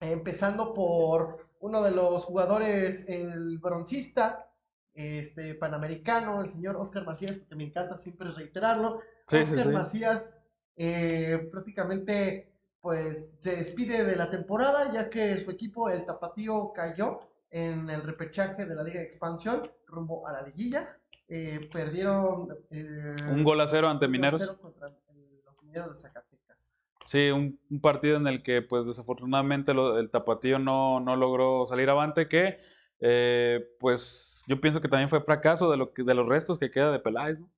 eh, 0.00 0.12
empezando 0.12 0.72
por 0.72 1.50
uno 1.60 1.82
de 1.82 1.90
los 1.90 2.24
jugadores, 2.24 3.06
el 3.10 3.58
broncista, 3.58 4.50
este 4.94 5.54
panamericano, 5.54 6.40
el 6.40 6.48
señor 6.48 6.76
Oscar 6.76 7.04
Macías, 7.04 7.36
porque 7.36 7.56
me 7.56 7.64
encanta 7.64 7.98
siempre 7.98 8.30
reiterarlo. 8.30 9.00
Sí, 9.26 9.36
sí, 9.36 9.52
Oscar 9.52 9.66
sí. 9.66 9.72
Macías 9.72 10.40
eh, 10.76 11.46
prácticamente 11.50 12.53
pues 12.84 13.34
se 13.40 13.56
despide 13.56 14.04
de 14.04 14.14
la 14.14 14.30
temporada 14.30 14.92
ya 14.92 15.08
que 15.08 15.38
su 15.40 15.50
equipo, 15.50 15.88
el 15.88 16.04
Tapatío, 16.04 16.70
cayó 16.74 17.18
en 17.50 17.88
el 17.88 18.02
repechaje 18.02 18.66
de 18.66 18.74
la 18.74 18.82
Liga 18.82 19.00
de 19.00 19.06
Expansión 19.06 19.62
rumbo 19.86 20.28
a 20.28 20.32
la 20.32 20.42
liguilla. 20.42 20.94
Eh, 21.26 21.66
perdieron 21.72 22.46
eh, 22.70 23.16
Un 23.30 23.42
gol 23.42 23.58
a 23.62 23.66
cero 23.66 23.88
ante 23.88 24.06
Mineros. 24.06 24.38
cero 24.38 24.58
contra 24.60 24.88
eh, 24.88 25.40
los 25.46 25.62
Mineros 25.62 25.94
de 25.94 26.02
Zacatecas. 26.02 26.78
Sí, 27.06 27.30
un, 27.30 27.58
un 27.70 27.80
partido 27.80 28.18
en 28.18 28.26
el 28.26 28.42
que, 28.42 28.60
pues, 28.60 28.86
desafortunadamente 28.86 29.72
lo- 29.72 29.98
el 29.98 30.10
Tapatío 30.10 30.58
no, 30.58 31.00
no 31.00 31.16
logró 31.16 31.64
salir 31.66 31.88
avante, 31.88 32.28
que, 32.28 32.58
eh, 33.00 33.66
pues, 33.80 34.44
yo 34.46 34.60
pienso 34.60 34.82
que 34.82 34.88
también 34.88 35.08
fue 35.08 35.22
fracaso 35.22 35.70
de, 35.70 35.78
lo 35.78 35.94
que, 35.94 36.02
de 36.02 36.12
los 36.14 36.28
restos 36.28 36.58
que 36.58 36.70
queda 36.70 36.92
de 36.92 36.98
Peláez, 37.00 37.40
¿no? 37.40 37.48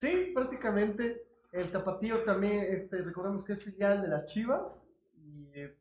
Sí, 0.00 0.30
prácticamente. 0.32 1.31
El 1.52 1.70
Tapatío 1.70 2.24
también, 2.24 2.66
este, 2.70 3.02
recordemos 3.02 3.44
que 3.44 3.52
es 3.52 3.62
filial 3.62 4.02
de 4.02 4.08
las 4.08 4.26
Chivas. 4.26 4.88
Y 5.14 5.50
eh, 5.54 5.76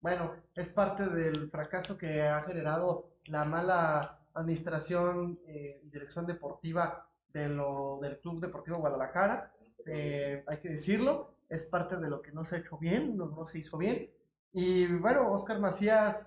bueno, 0.00 0.34
es 0.54 0.68
parte 0.68 1.08
del 1.08 1.48
fracaso 1.50 1.96
que 1.96 2.22
ha 2.22 2.42
generado 2.42 3.14
la 3.26 3.44
mala 3.44 4.20
administración 4.34 5.38
eh, 5.46 5.80
y 5.82 5.88
dirección 5.88 6.26
deportiva 6.26 7.08
de 7.32 7.48
lo, 7.48 7.98
del 8.02 8.18
Club 8.18 8.40
Deportivo 8.40 8.78
Guadalajara. 8.78 9.52
Eh, 9.86 10.44
hay 10.46 10.58
que 10.58 10.70
decirlo, 10.70 11.36
es 11.48 11.64
parte 11.64 11.96
de 11.96 12.08
lo 12.08 12.22
que 12.22 12.32
no 12.32 12.44
se 12.44 12.56
ha 12.56 12.58
hecho 12.58 12.78
bien, 12.78 13.16
no, 13.16 13.46
se 13.46 13.58
hizo 13.58 13.78
bien. 13.78 14.10
Y 14.52 14.86
bueno, 14.86 15.30
Oscar 15.32 15.58
Macías, 15.58 16.26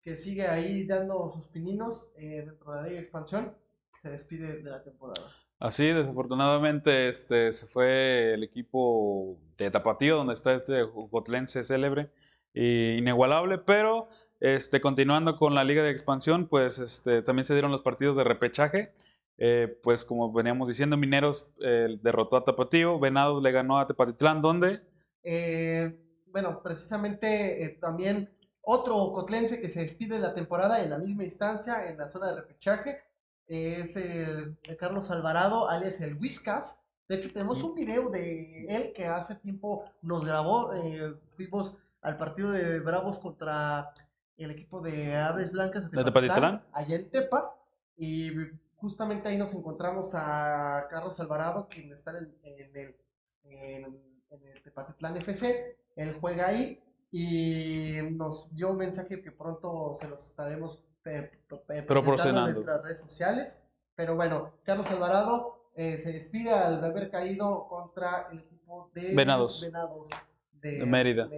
que 0.00 0.16
sigue 0.16 0.46
ahí 0.46 0.86
dando 0.86 1.30
sus 1.32 1.46
pininos 1.48 2.12
eh, 2.16 2.44
dentro 2.46 2.72
de 2.72 2.76
la 2.76 2.82
Liga 2.82 2.96
de 2.96 3.02
Expansión, 3.02 3.56
se 4.02 4.10
despide 4.10 4.62
de 4.62 4.70
la 4.70 4.82
temporada. 4.82 5.30
Así, 5.60 5.86
desafortunadamente, 5.86 7.08
este, 7.08 7.52
se 7.52 7.66
fue 7.66 8.34
el 8.34 8.42
equipo 8.42 9.38
de 9.56 9.70
Tapatío, 9.70 10.16
donde 10.16 10.34
está 10.34 10.52
este 10.54 10.82
jocotlense 10.82 11.64
célebre 11.64 12.10
e 12.52 12.96
inigualable, 12.98 13.58
pero 13.58 14.08
este, 14.40 14.80
continuando 14.80 15.36
con 15.36 15.54
la 15.54 15.64
liga 15.64 15.82
de 15.82 15.90
expansión, 15.90 16.48
pues 16.48 16.78
este, 16.78 17.22
también 17.22 17.44
se 17.44 17.54
dieron 17.54 17.72
los 17.72 17.82
partidos 17.82 18.16
de 18.16 18.24
repechaje. 18.24 18.92
Eh, 19.38 19.80
pues 19.82 20.04
como 20.04 20.32
veníamos 20.32 20.68
diciendo, 20.68 20.96
Mineros 20.96 21.50
eh, 21.60 21.98
derrotó 22.02 22.36
a 22.36 22.44
Tapatío, 22.44 23.00
Venados 23.00 23.42
le 23.42 23.50
ganó 23.52 23.78
a 23.80 23.86
Tepatitlán, 23.86 24.42
¿dónde? 24.42 24.80
Eh, 25.22 25.98
bueno, 26.26 26.62
precisamente 26.62 27.64
eh, 27.64 27.78
también 27.80 28.30
Otro 28.60 29.12
cotlense 29.12 29.60
que 29.60 29.68
se 29.68 29.80
despide 29.80 30.16
de 30.16 30.20
la 30.20 30.34
temporada 30.34 30.82
en 30.82 30.90
la 30.90 30.98
misma 30.98 31.24
instancia, 31.24 31.88
en 31.88 31.98
la 31.98 32.06
zona 32.08 32.28
de 32.32 32.40
repechaje, 32.40 33.03
es 33.46 33.96
el, 33.96 34.56
el 34.62 34.76
Carlos 34.76 35.10
Alvarado, 35.10 35.68
alias 35.68 36.00
el 36.00 36.14
Whiskas. 36.16 36.76
De 37.08 37.16
hecho, 37.16 37.32
tenemos 37.32 37.62
un 37.62 37.74
video 37.74 38.08
de 38.10 38.66
él 38.68 38.92
que 38.94 39.06
hace 39.06 39.34
tiempo 39.36 39.84
nos 40.02 40.24
grabó. 40.24 40.72
eh, 40.74 41.14
fuimos 41.36 41.76
al 42.02 42.16
partido 42.16 42.50
de 42.50 42.80
Bravos 42.80 43.18
contra 43.18 43.92
el 44.36 44.50
equipo 44.50 44.80
de 44.80 45.16
Aves 45.16 45.52
Blancas 45.52 45.90
¿De 45.90 46.02
Tepatitlán? 46.04 46.62
allá 46.72 46.96
en 46.96 47.10
Tepa. 47.10 47.54
Y 47.96 48.30
justamente 48.76 49.28
ahí 49.28 49.36
nos 49.38 49.54
encontramos 49.54 50.12
a 50.14 50.86
Carlos 50.90 51.18
Alvarado, 51.20 51.68
quien 51.68 51.92
está 51.92 52.16
en, 52.18 52.34
en 52.42 52.76
el, 52.76 52.96
en, 53.44 53.84
en 54.30 54.46
el 54.48 54.62
Tepatitlán 54.62 55.16
FC. 55.18 55.76
Él 55.96 56.16
juega 56.20 56.48
ahí 56.48 56.80
y 57.10 57.98
nos 58.12 58.52
dio 58.54 58.70
un 58.70 58.78
mensaje 58.78 59.22
que 59.22 59.30
pronto 59.30 59.94
se 59.94 60.08
los 60.08 60.24
estaremos 60.24 60.82
en 61.04 61.86
Proporcionando. 61.86 62.50
nuestras 62.52 62.82
redes 62.82 62.98
sociales. 62.98 63.66
Pero 63.94 64.16
bueno, 64.16 64.52
Carlos 64.64 64.90
Alvarado 64.90 65.70
eh, 65.76 65.98
se 65.98 66.12
despide 66.12 66.50
al 66.50 66.82
haber 66.84 67.10
caído 67.10 67.66
contra 67.68 68.28
el 68.32 68.40
equipo 68.40 68.90
de 68.94 69.14
Venados. 69.14 69.60
Venados 69.62 70.10
de, 70.52 70.78
De 70.78 70.86
Mérida. 70.86 71.28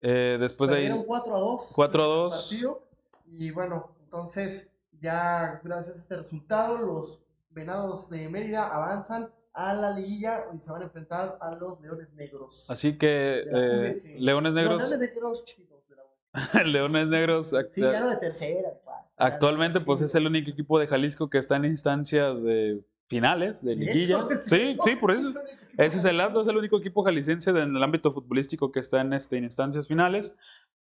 Eh, 0.00 0.36
después 0.40 0.70
de 0.70 0.76
ahí, 0.76 1.04
4 1.06 1.36
a 1.36 1.38
2. 1.38 1.72
4 1.74 2.02
a 2.02 2.06
2. 2.06 2.34
partido. 2.34 2.82
Y 3.26 3.50
bueno, 3.50 3.94
entonces 4.02 4.70
ya 5.00 5.60
gracias 5.64 5.96
a 5.96 6.00
este 6.00 6.16
resultado, 6.16 6.78
los 6.78 7.20
Venados 7.50 8.08
de 8.10 8.28
Mérida 8.28 8.66
avanzan 8.68 9.30
a 9.54 9.74
la 9.74 9.90
liguilla 9.90 10.46
y 10.54 10.58
se 10.60 10.70
van 10.72 10.82
a 10.82 10.84
enfrentar 10.84 11.36
a 11.40 11.54
los 11.54 11.80
Leones 11.80 12.12
Negros. 12.14 12.64
así 12.68 12.96
que 12.96 13.40
eh. 13.40 14.16
Leones 14.18 14.52
Los 14.52 14.62
Negros, 14.62 14.88
Leones 14.88 14.98
Negros 14.98 15.44
chidos 15.44 15.86
de 15.88 15.96
la 15.96 16.02
U. 16.04 16.06
Leones 16.64 17.08
Negros 17.08 17.52
act- 17.52 17.72
Sí, 17.72 17.80
de 18.10 18.16
tercera. 18.16 18.68
pa. 18.84 19.06
Actualmente 19.18 19.78
de 19.80 19.84
pues 19.84 20.00
es 20.00 20.14
el 20.14 20.26
único 20.26 20.50
equipo 20.50 20.78
de 20.78 20.86
Jalisco 20.86 21.28
que 21.30 21.38
está 21.38 21.56
en 21.56 21.64
instancias 21.66 22.42
de 22.42 22.80
finales, 23.08 23.62
de 23.62 23.76
De 23.76 23.84
liguilla. 23.84 24.22
Sí, 24.22 24.56
el- 24.56 24.78
sí, 24.84 24.96
por 24.96 25.12
eso. 25.12 25.32
Ese 25.78 25.98
es 25.98 26.04
el 26.04 26.20
es 26.42 26.48
el 26.48 26.56
único 26.56 26.78
equipo 26.78 27.02
jalisciense 27.02 27.50
en 27.50 27.76
el 27.76 27.82
ámbito 27.82 28.12
futbolístico 28.12 28.70
que 28.72 28.80
está 28.80 29.00
en, 29.00 29.12
este, 29.14 29.36
en 29.38 29.44
instancias 29.44 29.86
finales. 29.88 30.34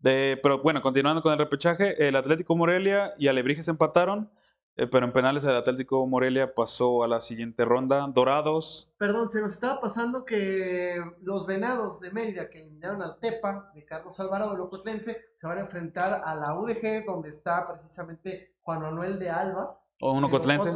De, 0.00 0.38
pero 0.42 0.62
bueno, 0.62 0.80
continuando 0.80 1.22
con 1.22 1.32
el 1.32 1.38
repechaje, 1.38 2.06
el 2.08 2.14
Atlético 2.16 2.54
Morelia 2.56 3.14
y 3.18 3.28
Alebrijes 3.28 3.68
empataron, 3.68 4.30
eh, 4.78 4.86
pero 4.86 5.04
en 5.06 5.12
penales 5.12 5.44
el 5.44 5.56
Atlético 5.56 6.06
Morelia 6.06 6.54
pasó 6.54 7.02
a 7.02 7.08
la 7.08 7.20
siguiente 7.20 7.64
ronda. 7.64 8.06
Dorados, 8.08 8.88
Perdón, 8.96 9.30
se 9.30 9.40
nos 9.40 9.52
estaba 9.52 9.80
pasando 9.80 10.24
que 10.24 11.02
los 11.20 11.46
Venados 11.46 12.00
de 12.00 12.10
Mérida 12.10 12.48
que 12.48 12.60
eliminaron 12.60 13.02
al 13.02 13.18
Tepa 13.18 13.70
de 13.74 13.84
Carlos 13.84 14.18
Alvarado 14.20 14.52
de 14.52 14.58
Locotlense 14.58 15.26
se 15.34 15.46
van 15.46 15.58
a 15.58 15.62
enfrentar 15.62 16.22
a 16.24 16.34
la 16.34 16.54
UDG 16.54 17.04
donde 17.04 17.28
está 17.28 17.66
precisamente 17.68 18.54
Juan 18.62 18.80
Manuel 18.82 19.18
de 19.18 19.28
Alba. 19.30 19.78
o 20.00 20.12
un 20.12 20.22
eh, 20.24 20.26
ocotlense 20.26 20.70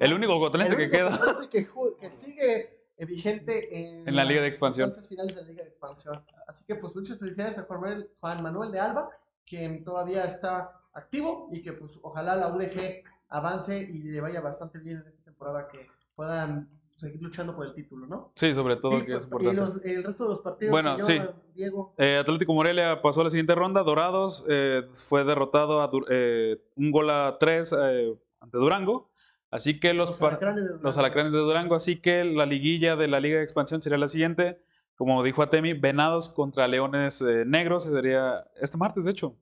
el 0.00 0.12
único 0.14 0.36
ocotlense 0.36 0.72
El 0.72 0.78
que 0.78 0.90
queda. 0.90 1.18
que, 1.50 1.68
que 2.00 2.10
sigue 2.10 2.78
vigente 3.06 3.76
en, 3.76 4.08
En 4.08 4.16
la 4.16 4.24
Liga 4.24 4.40
de 4.40 4.46
las 4.48 4.52
Expansión. 4.54 4.92
finales 4.92 5.34
de 5.34 5.42
la 5.42 5.48
Liga 5.48 5.62
de 5.64 5.68
Expansión. 5.68 6.24
Así 6.46 6.64
que 6.64 6.76
pues 6.76 6.94
muchas 6.94 7.18
felicidades 7.18 7.58
a 7.58 7.64
Juan 7.64 8.42
Manuel 8.42 8.72
de 8.72 8.80
Alba, 8.80 9.10
quien 9.46 9.82
todavía 9.84 10.24
está 10.24 10.80
activo 10.94 11.48
y 11.50 11.62
que 11.62 11.72
pues 11.72 11.92
ojalá 12.02 12.36
la 12.36 12.48
UDG 12.48 13.02
avance 13.32 13.80
y 13.82 13.98
le 14.04 14.20
vaya 14.20 14.40
bastante 14.40 14.78
bien 14.78 14.98
en 14.98 15.06
esta 15.08 15.22
temporada 15.24 15.68
que 15.68 15.86
puedan 16.14 16.68
seguir 16.94 17.20
luchando 17.22 17.56
por 17.56 17.66
el 17.66 17.74
título, 17.74 18.06
¿no? 18.06 18.32
Sí, 18.36 18.54
sobre 18.54 18.76
todo, 18.76 18.98
Y, 18.98 19.02
que 19.06 19.16
es 19.16 19.26
y 19.40 19.52
los- 19.54 19.84
el 19.84 20.04
resto 20.04 20.24
de 20.24 20.30
los 20.30 20.40
partidos, 20.40 20.70
Bueno, 20.70 20.96
señor 21.00 21.34
Diego. 21.54 21.94
Eh, 21.98 22.18
Atlético 22.18 22.54
Morelia 22.54 23.02
pasó 23.02 23.22
a 23.22 23.24
la 23.24 23.30
siguiente 23.30 23.54
ronda. 23.54 23.82
Dorados 23.82 24.44
eh, 24.48 24.82
fue 25.08 25.24
derrotado 25.24 25.80
a 25.82 25.90
eh, 26.10 26.62
un 26.76 26.90
gol 26.92 27.10
a 27.10 27.38
tres 27.40 27.74
eh, 27.76 28.14
ante 28.40 28.58
Durango. 28.58 29.10
Así 29.50 29.80
que 29.80 29.92
los, 29.94 30.10
Los 30.10 30.22
alacranes 30.22 30.64
de 30.64 30.70
los 30.70 30.80
Durango. 30.80 31.00
alacranes 31.00 31.32
de 31.32 31.38
Durango. 31.40 31.74
Así 31.74 32.00
que 32.00 32.24
la 32.24 32.46
liguilla 32.46 32.94
de 32.96 33.08
la 33.08 33.20
Liga 33.20 33.38
de 33.38 33.44
Expansión 33.44 33.82
sería 33.82 33.98
la 33.98 34.08
siguiente. 34.08 34.62
Como 34.94 35.22
dijo 35.24 35.42
Atemi, 35.42 35.72
Venados 35.72 36.28
contra 36.28 36.68
Leones 36.68 37.20
eh, 37.22 37.44
Negros. 37.46 37.82
Sería 37.84 38.46
este 38.60 38.78
martes, 38.78 39.04
de 39.04 39.10
hecho. 39.10 39.34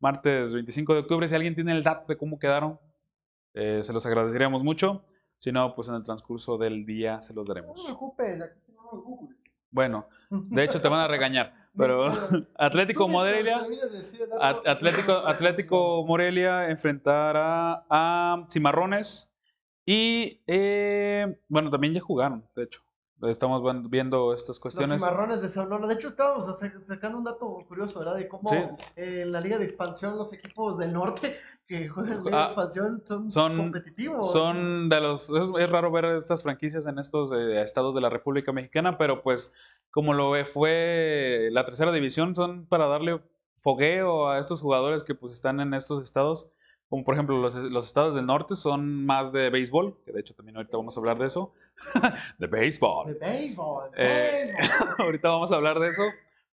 Martes 0.00 0.52
25 0.52 0.94
de 0.94 1.00
octubre. 1.00 1.28
Si 1.28 1.34
alguien 1.34 1.54
tiene 1.54 1.72
el 1.72 1.82
dato 1.82 2.06
de 2.08 2.16
cómo 2.16 2.38
quedaron, 2.38 2.78
eh, 3.56 3.80
se 3.82 3.92
los 3.92 4.06
agradeceríamos 4.06 4.62
mucho. 4.62 5.04
Si 5.38 5.50
no, 5.52 5.74
pues 5.74 5.88
en 5.88 5.94
el 5.96 6.04
transcurso 6.04 6.56
del 6.56 6.86
día 6.86 7.20
se 7.22 7.34
los 7.34 7.46
No 7.46 7.54
daremos. 7.54 7.76
te 7.76 7.84
preocupes, 7.84 8.40
aquí 8.40 8.60
tenemos 8.66 9.02
Google. 9.04 9.36
Bueno, 9.70 10.06
de 10.30 10.64
hecho 10.64 10.80
te 10.80 10.88
van 10.88 11.00
a 11.00 11.08
regañar. 11.08 11.52
Pero 11.76 12.06
Atlético 12.56 13.06
Morelia. 13.08 13.66
Atlético, 14.64 15.12
Atlético 15.26 16.04
Morelia 16.06 16.70
enfrentará 16.70 17.84
a 17.90 18.46
Cimarrones 18.48 19.30
y 19.84 20.40
eh, 20.46 21.38
bueno, 21.48 21.68
también 21.70 21.92
ya 21.94 22.00
jugaron, 22.00 22.48
de 22.54 22.62
hecho. 22.64 22.85
Estamos 23.22 23.62
viendo 23.88 24.34
estas 24.34 24.48
Los 24.48 24.60
cuestiones. 24.60 24.98
cimarrones 24.98 25.40
de 25.40 25.48
Sonora. 25.48 25.86
De 25.86 25.94
hecho, 25.94 26.08
estábamos 26.08 26.44
sa- 26.58 26.80
sacando 26.80 27.16
un 27.16 27.24
dato 27.24 27.64
curioso, 27.66 27.98
¿verdad? 27.98 28.16
De 28.16 28.28
cómo 28.28 28.50
Sí. 28.50 28.56
en 28.96 29.32
la 29.32 29.40
Liga 29.40 29.56
de 29.56 29.64
Expansión 29.64 30.18
los 30.18 30.32
equipos 30.34 30.76
del 30.76 30.92
norte 30.92 31.34
que 31.66 31.88
juegan 31.88 32.22
Liga 32.22 32.36
Ah, 32.36 32.40
de 32.42 32.46
Expansión 32.48 33.02
son, 33.06 33.30
son- 33.30 33.56
competitivos. 33.56 34.30
Son 34.32 34.90
de 34.90 35.00
los. 35.00 35.30
Es, 35.30 35.50
es 35.58 35.70
raro 35.70 35.90
ver 35.90 36.04
estas 36.04 36.42
franquicias 36.42 36.86
en 36.86 36.98
estos 36.98 37.32
eh, 37.32 37.62
estados 37.62 37.94
de 37.94 38.02
la 38.02 38.10
República 38.10 38.52
Mexicana, 38.52 38.98
pero 38.98 39.22
pues, 39.22 39.50
como 39.90 40.12
lo 40.12 40.32
fue 40.44 41.48
la 41.52 41.64
tercera 41.64 41.92
división, 41.92 42.34
son 42.34 42.66
para 42.66 42.86
darle 42.86 43.20
fogueo 43.60 44.28
a 44.28 44.38
estos 44.38 44.60
jugadores 44.60 45.02
que 45.02 45.14
pues 45.14 45.32
están 45.32 45.60
en 45.60 45.72
estos 45.72 46.04
estados. 46.04 46.48
Como 46.88 47.04
por 47.04 47.14
ejemplo, 47.14 47.36
los, 47.38 47.54
los 47.54 47.86
estados 47.86 48.14
del 48.14 48.26
norte 48.26 48.54
son 48.54 49.04
más 49.04 49.32
de 49.32 49.50
béisbol, 49.50 49.96
que 50.04 50.12
de 50.12 50.20
hecho 50.20 50.34
también 50.34 50.56
ahorita 50.56 50.76
vamos 50.76 50.96
a 50.96 51.00
hablar 51.00 51.18
de 51.18 51.26
eso. 51.26 51.52
de 52.38 52.46
béisbol. 52.46 53.06
De 53.06 53.14
béisbol. 53.14 53.90
Eh, 53.96 54.52
ahorita 54.98 55.28
vamos 55.28 55.50
a 55.52 55.56
hablar 55.56 55.80
de 55.80 55.88
eso. 55.88 56.04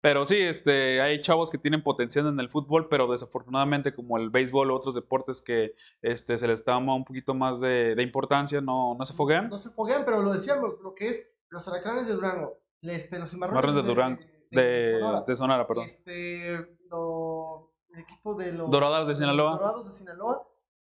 Pero 0.01 0.25
sí, 0.25 0.37
este, 0.37 1.01
hay 1.01 1.19
chavos 1.19 1.49
que 1.49 1.57
tienen 1.57 1.83
potencial 1.83 2.27
en 2.27 2.39
el 2.39 2.47
fútbol, 2.47 2.87
pero 2.87 3.11
desafortunadamente 3.11 3.93
como 3.93 4.17
el 4.17 4.29
béisbol 4.29 4.71
u 4.71 4.75
otros 4.75 4.95
deportes 4.95 5.41
que 5.41 5.73
este, 6.01 6.37
se 6.37 6.47
les 6.47 6.63
toma 6.63 6.95
un 6.95 7.03
poquito 7.03 7.33
más 7.33 7.59
de, 7.59 7.95
de 7.95 8.03
importancia, 8.03 8.61
no, 8.61 8.95
no 8.97 9.05
se 9.05 9.13
foguean. 9.13 9.49
No 9.49 9.57
se 9.57 9.69
foguean, 9.71 10.05
pero 10.05 10.21
lo 10.21 10.31
decíamos, 10.31 10.75
lo 10.81 10.95
que 10.95 11.07
es 11.07 11.27
los 11.49 11.67
alacranes 11.67 12.07
de 12.07 12.13
Durango, 12.13 12.59
este, 12.81 13.19
los 13.19 13.31
cimarrones 13.31 13.55
Marrones 13.61 13.83
de 13.83 13.89
Durango, 13.89 14.21
de, 14.51 14.99
Sonora. 15.01 15.23
de 15.27 15.35
Sonora, 15.35 15.67
perdón. 15.67 15.85
Este, 15.85 16.77
lo- 16.89 17.73
el 17.93 17.99
equipo 17.99 18.35
de 18.35 18.53
los 18.53 18.69
Dorados 18.69 19.07
de 19.07 19.15
Sinaloa. 19.15 19.51
Dorados 19.57 19.85
de 19.87 19.91
Sinaloa, 19.93 20.47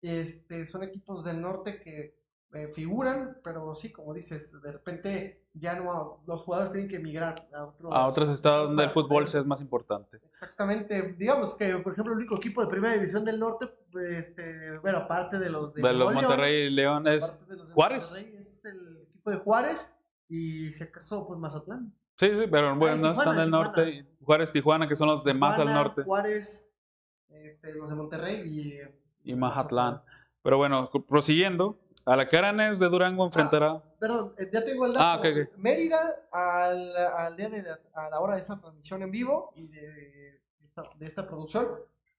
este, 0.03 0.67
son 0.67 0.83
equipos 0.83 1.25
del 1.25 1.41
norte 1.41 1.81
que 1.81 2.19
eh, 2.53 2.69
figuran, 2.75 3.39
pero 3.45 3.75
sí, 3.77 3.93
como 3.93 4.13
dices, 4.13 4.61
de 4.61 4.73
repente 4.73 5.47
ya 5.55 5.75
no, 5.75 6.23
los 6.27 6.43
jugadores 6.43 6.73
tienen 6.73 6.89
que 6.89 6.97
emigrar 6.97 7.49
a 7.55 7.65
otros, 7.65 7.93
A 7.95 8.07
otros 8.09 8.29
estados 8.31 8.69
donde 8.69 8.85
el 8.85 8.91
fútbol 8.91 9.09
poder- 9.25 9.29
sea 9.29 9.43
más 9.45 9.61
importante. 9.61 10.21
Exactamente, 10.25 11.15
digamos 11.17 11.55
que, 11.55 11.77
por 11.77 11.93
ejemplo, 11.93 12.13
el 12.13 12.19
único 12.21 12.37
equipo 12.37 12.61
de 12.63 12.69
primera 12.69 12.95
división 12.95 13.25
del 13.25 13.39
norte, 13.39 13.69
este, 14.17 14.79
bueno, 14.79 14.99
aparte 14.99 15.39
de 15.39 15.51
los 15.51 15.75
de, 15.75 15.83
De 15.83 15.93
los 15.93 16.11
León, 16.13 16.25
Monterrey 16.25 16.67
y 16.67 16.71
León 16.71 17.07
es... 17.07 17.39
de 17.49 17.57
de 17.57 17.63
Juárez. 17.73 18.05
Monterrey, 18.11 18.35
es 18.37 18.65
el 18.65 18.97
equipo 19.09 19.31
de 19.31 19.37
Juárez 19.39 19.95
y 20.29 20.71
si 20.73 20.83
acaso, 20.83 21.27
pues 21.27 21.39
Mazatlán. 21.39 21.95
Sí, 22.19 22.29
sí, 22.37 22.45
pero 22.51 22.75
bueno, 22.77 22.95
es 22.95 23.01
no 23.01 23.13
están 23.13 23.35
Tijuana, 23.37 23.41
del 23.43 23.51
Tijuana. 23.51 23.65
norte. 23.69 24.07
Juárez, 24.25 24.53
Tijuana, 24.53 24.89
que 24.89 24.97
son 24.97 25.09
los 25.09 25.25
de 25.25 25.35
más 25.35 25.53
al 25.59 25.67
Tijuana, 25.67 25.83
norte. 25.85 26.03
Juárez, 26.03 26.70
este, 27.31 27.73
los 27.75 27.89
de 27.91 27.97
Monterrey 27.97 28.43
y, 29.25 29.31
Y 29.31 29.35
Mazatlán. 29.35 30.03
Pero 30.43 30.57
bueno, 30.57 30.91
prosiguiendo. 31.09 31.79
Alacranes 32.07 32.79
de 32.79 32.89
Durango 32.89 33.27
enfrentará... 33.27 33.83
Perdón, 34.01 34.33
eh, 34.39 34.49
ya 34.53 34.65
tengo 34.65 34.87
el 34.87 34.95
dato. 34.95 35.23
Ah. 35.29 35.47
Mérida, 35.59 36.17
al, 36.33 36.97
al 36.97 37.37
día 37.37 37.51
de 37.51 37.63
la- 37.63 37.79
a 37.95 38.09
la 38.09 38.21
hora 38.21 38.35
de 38.35 38.41
esta 38.41 38.59
transmisión 38.59 39.03
en 39.03 39.11
vivo 39.11 39.53
y 39.55 39.69
de 39.69 40.41
esta, 40.65 40.83
de 40.99 41.07
esta 41.07 41.27
producción, 41.29 41.69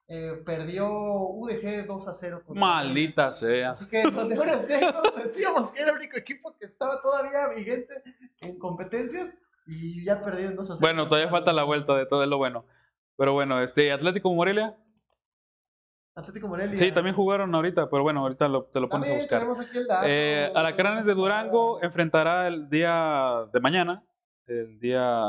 eh, 0.08 0.40
perdió 0.46 0.88
UDG 0.88 1.88
2 1.88 2.08
a 2.08 2.14
0. 2.14 2.44
contra- 2.46 2.60
Maldita 2.62 3.32
sea. 3.32 3.72
Así 3.72 3.90
que 3.90 4.04
los 4.04 4.28
Leones 4.28 4.68
Negros 4.70 5.16
decíamos 5.18 5.72
que 5.72 5.82
era 5.82 5.92
el 5.92 5.98
único 5.98 6.16
equipo 6.18 6.56
que 6.58 6.66
estaba 6.66 7.02
todavía 7.02 7.48
vigente 7.50 8.04
en 8.42 8.60
competencias 8.60 9.36
y 9.66 10.06
ya 10.06 10.24
perdieron 10.24 10.56
2 10.56 10.66
a 10.70 10.74
0. 10.76 10.80
Bueno, 10.80 11.08
todavía 11.08 11.30
falta 11.32 11.52
la 11.54 11.64
vuelta 11.64 11.96
de 11.98 12.06
todo 12.06 12.24
lo 12.28 12.38
bueno. 12.38 12.66
Pero 13.18 13.34
bueno, 13.34 13.62
este 13.64 13.92
Atlético 13.92 14.32
Morelia. 14.34 14.78
Atlético 16.16 16.48
Morelia. 16.48 16.78
Sí, 16.78 16.92
también 16.92 17.16
jugaron 17.16 17.54
ahorita, 17.56 17.90
pero 17.90 18.04
bueno, 18.04 18.20
ahorita 18.22 18.48
lo- 18.48 18.64
te 18.66 18.80
lo 18.80 18.90
pones 18.90 19.10
a 19.10 19.18
buscar. 19.18 19.44
aquí 19.62 19.78
el 19.78 19.88
dato. 19.88 20.06
Eh, 20.10 20.52
Alacranes 20.56 21.06
de 21.06 21.14
Durango 21.14 21.82
enfrentará 21.82 22.48
el 22.48 22.70
día 22.70 23.46
de 23.52 23.60
mañana. 23.62 24.04
El 24.46 24.80
día. 24.80 25.24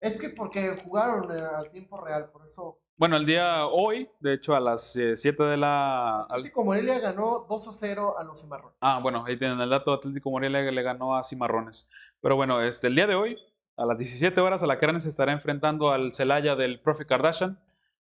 Es 0.00 0.20
que 0.20 0.28
porque 0.30 0.80
jugaron 0.84 1.30
eh, 1.36 1.40
al 1.40 1.70
tiempo 1.70 2.00
real, 2.00 2.30
por 2.32 2.44
eso. 2.44 2.78
Bueno, 2.96 3.16
el 3.16 3.26
día 3.26 3.66
hoy, 3.66 4.08
de 4.20 4.34
hecho, 4.34 4.54
a 4.54 4.60
las 4.60 4.92
7 4.92 5.42
de 5.42 5.56
la. 5.56 6.20
Atlético 6.28 6.64
Morelia 6.64 7.00
ganó 7.00 7.46
2 7.48 7.66
a 7.68 7.72
0 7.72 8.14
a 8.16 8.22
los 8.22 8.40
Cimarrones. 8.40 8.76
Ah, 8.80 9.00
bueno, 9.02 9.24
ahí 9.26 9.36
tienen 9.36 9.60
el 9.60 9.70
dato. 9.70 9.92
Atlético 9.92 10.30
Morelia 10.30 10.60
le 10.70 10.82
ganó 10.82 11.16
a 11.16 11.24
Cimarrones. 11.24 11.88
Pero 12.20 12.36
bueno, 12.36 12.62
este, 12.62 12.86
el 12.86 12.94
día 12.94 13.08
de 13.08 13.16
hoy, 13.16 13.38
a 13.76 13.86
las 13.86 13.98
17 13.98 14.40
horas, 14.40 14.62
Alacranes 14.62 15.04
estará 15.06 15.32
enfrentando 15.32 15.90
al 15.90 16.14
Celaya 16.14 16.54
del 16.54 16.78
profe 16.80 17.04
Kardashian. 17.06 17.58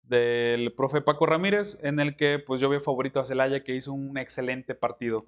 Del 0.08 0.72
profe 0.72 1.00
Paco 1.00 1.26
Ramírez, 1.26 1.78
en 1.82 2.00
el 2.00 2.16
que 2.16 2.38
pues 2.38 2.60
yo 2.60 2.68
veo 2.68 2.80
favorito 2.80 3.20
a 3.20 3.24
Celaya, 3.24 3.62
que 3.62 3.74
hizo 3.74 3.92
un 3.92 4.18
excelente 4.18 4.74
partido. 4.74 5.26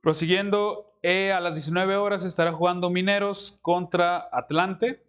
Prosiguiendo, 0.00 0.86
eh, 1.02 1.32
a 1.32 1.40
las 1.40 1.54
19 1.54 1.96
horas 1.96 2.24
estará 2.24 2.52
jugando 2.52 2.90
Mineros 2.90 3.58
contra 3.62 4.28
Atlante. 4.32 5.02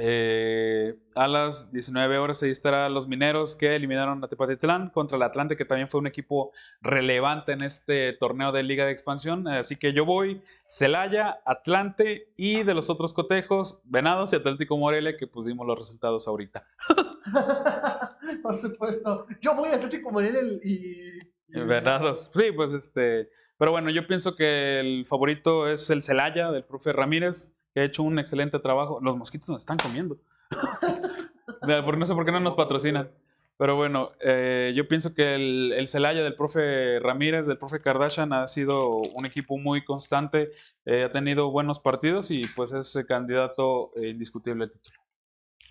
Eh, 0.00 0.94
a 1.14 1.26
las 1.26 1.72
19 1.72 2.18
horas 2.18 2.38
se 2.38 2.50
estarán 2.50 2.94
los 2.94 3.08
mineros 3.08 3.56
que 3.56 3.74
eliminaron 3.74 4.22
a 4.22 4.28
Tepatitlán 4.28 4.90
contra 4.90 5.16
el 5.16 5.22
Atlante, 5.22 5.56
que 5.56 5.64
también 5.64 5.88
fue 5.88 6.00
un 6.00 6.06
equipo 6.06 6.52
relevante 6.80 7.52
en 7.52 7.62
este 7.62 8.12
torneo 8.12 8.52
de 8.52 8.62
Liga 8.62 8.84
de 8.84 8.92
Expansión. 8.92 9.48
Así 9.48 9.76
que 9.76 9.92
yo 9.92 10.04
voy 10.04 10.42
Celaya, 10.68 11.40
Atlante 11.44 12.32
y 12.36 12.62
de 12.62 12.74
los 12.74 12.90
otros 12.90 13.12
cotejos, 13.12 13.80
Venados 13.84 14.32
y 14.32 14.36
Atlético 14.36 14.76
Morelia, 14.76 15.16
que 15.16 15.26
pusimos 15.26 15.66
los 15.66 15.78
resultados 15.78 16.28
ahorita. 16.28 16.64
Por 18.42 18.56
supuesto. 18.56 19.26
Yo 19.40 19.54
voy 19.54 19.70
a 19.70 19.76
Atlético 19.76 20.10
Morelia 20.10 20.42
y. 20.62 21.18
y 21.48 21.60
Venados. 21.60 22.30
Sí, 22.34 22.52
pues 22.52 22.72
este. 22.72 23.30
Pero 23.58 23.72
bueno, 23.72 23.90
yo 23.90 24.06
pienso 24.06 24.36
que 24.36 24.78
el 24.78 25.04
favorito 25.06 25.68
es 25.68 25.90
el 25.90 26.02
Celaya 26.02 26.52
del 26.52 26.64
profe 26.64 26.92
Ramírez 26.92 27.50
que 27.78 27.82
ha 27.82 27.84
hecho 27.84 28.02
un 28.02 28.18
excelente 28.18 28.58
trabajo. 28.58 28.98
Los 29.00 29.16
mosquitos 29.16 29.48
nos 29.48 29.62
están 29.62 29.76
comiendo. 29.76 30.18
no 31.62 32.06
sé 32.06 32.14
por 32.14 32.24
qué 32.24 32.32
no 32.32 32.40
nos 32.40 32.54
patrocinan. 32.54 33.08
Pero 33.56 33.76
bueno, 33.76 34.10
eh, 34.20 34.72
yo 34.74 34.88
pienso 34.88 35.14
que 35.14 35.36
el, 35.36 35.72
el, 35.72 35.86
Celaya 35.86 36.24
del 36.24 36.34
profe 36.34 36.98
Ramírez, 36.98 37.46
del 37.46 37.56
profe 37.56 37.78
Kardashian, 37.78 38.32
ha 38.32 38.48
sido 38.48 38.96
un 38.96 39.26
equipo 39.26 39.58
muy 39.58 39.84
constante, 39.84 40.50
eh, 40.86 41.04
ha 41.04 41.12
tenido 41.12 41.52
buenos 41.52 41.78
partidos 41.78 42.32
y 42.32 42.42
pues 42.56 42.72
es 42.72 42.98
candidato 43.06 43.92
eh, 43.94 44.08
indiscutible 44.08 44.64
al 44.64 44.70
título. 44.72 44.98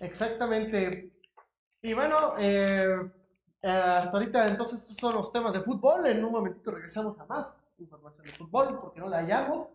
Exactamente. 0.00 1.10
Y 1.82 1.92
bueno, 1.92 2.32
hasta 3.62 4.10
ahorita 4.10 4.48
entonces 4.48 4.80
estos 4.80 4.96
son 4.96 5.14
los 5.14 5.30
temas 5.30 5.52
de 5.52 5.60
fútbol. 5.60 6.06
En 6.06 6.24
un 6.24 6.32
momentito 6.32 6.70
regresamos 6.70 7.18
a 7.18 7.26
más 7.26 7.54
información 7.78 8.24
de 8.24 8.32
fútbol 8.32 8.78
porque 8.80 9.00
no 9.00 9.08
la 9.08 9.18
hallamos. 9.18 9.68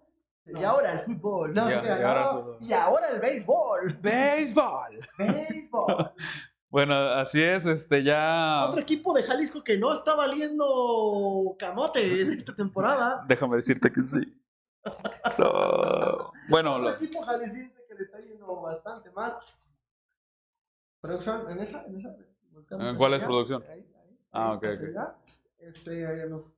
Y 0.46 0.64
ahora 0.64 0.94
el 0.94 1.00
fútbol. 1.00 1.54
No, 1.54 1.70
y, 1.70 1.74
y, 1.74 1.76
ahora, 1.76 2.58
y, 2.60 2.74
ahora, 2.74 3.10
el 3.10 3.20
béisbol. 3.20 3.94
Béisbol. 4.02 5.00
Béisbol. 5.18 6.12
bueno, 6.70 6.96
así 6.96 7.42
es, 7.42 7.66
este 7.66 8.04
ya. 8.04 8.66
Otro 8.68 8.82
equipo 8.82 9.14
de 9.14 9.24
Jalisco 9.24 9.64
que 9.64 9.78
no 9.78 9.94
está 9.94 10.16
valiendo 10.16 11.56
camote 11.58 12.22
en 12.22 12.34
esta 12.34 12.54
temporada. 12.54 13.24
Déjame 13.28 13.56
decirte 13.58 13.92
que 13.92 14.02
sí. 14.02 14.44
No. 15.40 16.34
Bueno, 16.50 16.76
Otro 16.76 16.90
lo... 16.90 16.96
equipo 16.96 17.22
jalisciense 17.22 17.86
que 17.88 17.96
le 17.96 18.02
está 18.02 18.20
yendo 18.20 18.62
bastante 18.62 19.12
mal. 19.12 19.38
¿Producción? 21.00 21.50
¿En 21.50 21.60
esa? 21.60 21.86
¿En 21.86 22.00
esa? 22.00 22.16
¿Cuál 22.98 23.14
es 23.14 23.24
producción? 23.24 23.64
Ahí, 23.70 23.80
ahí, 23.80 24.20
ah, 24.32 24.54
ok, 24.54 24.66
ok. 24.66 25.24
Este, 25.60 26.28
nos, 26.28 26.54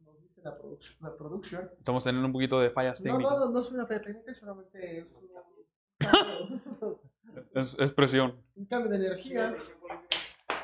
la, 0.46 0.58
la. 1.02 1.72
Estamos 1.78 2.04
teniendo 2.04 2.28
un 2.28 2.34
poquito 2.34 2.60
de 2.60 2.70
fallas 2.70 3.02
técnicas. 3.02 3.32
No, 3.32 3.46
no, 3.46 3.52
no 3.52 3.60
es 3.60 3.72
una 3.72 3.86
falla 3.86 4.02
técnica, 4.02 4.34
solamente 4.36 5.00
es 5.00 5.18
una... 5.18 5.42
es, 7.56 7.76
es, 7.80 7.92
presión. 7.92 8.36
Un 8.56 8.66
cambio 8.66 8.92
de 8.92 8.98
energía. 8.98 9.54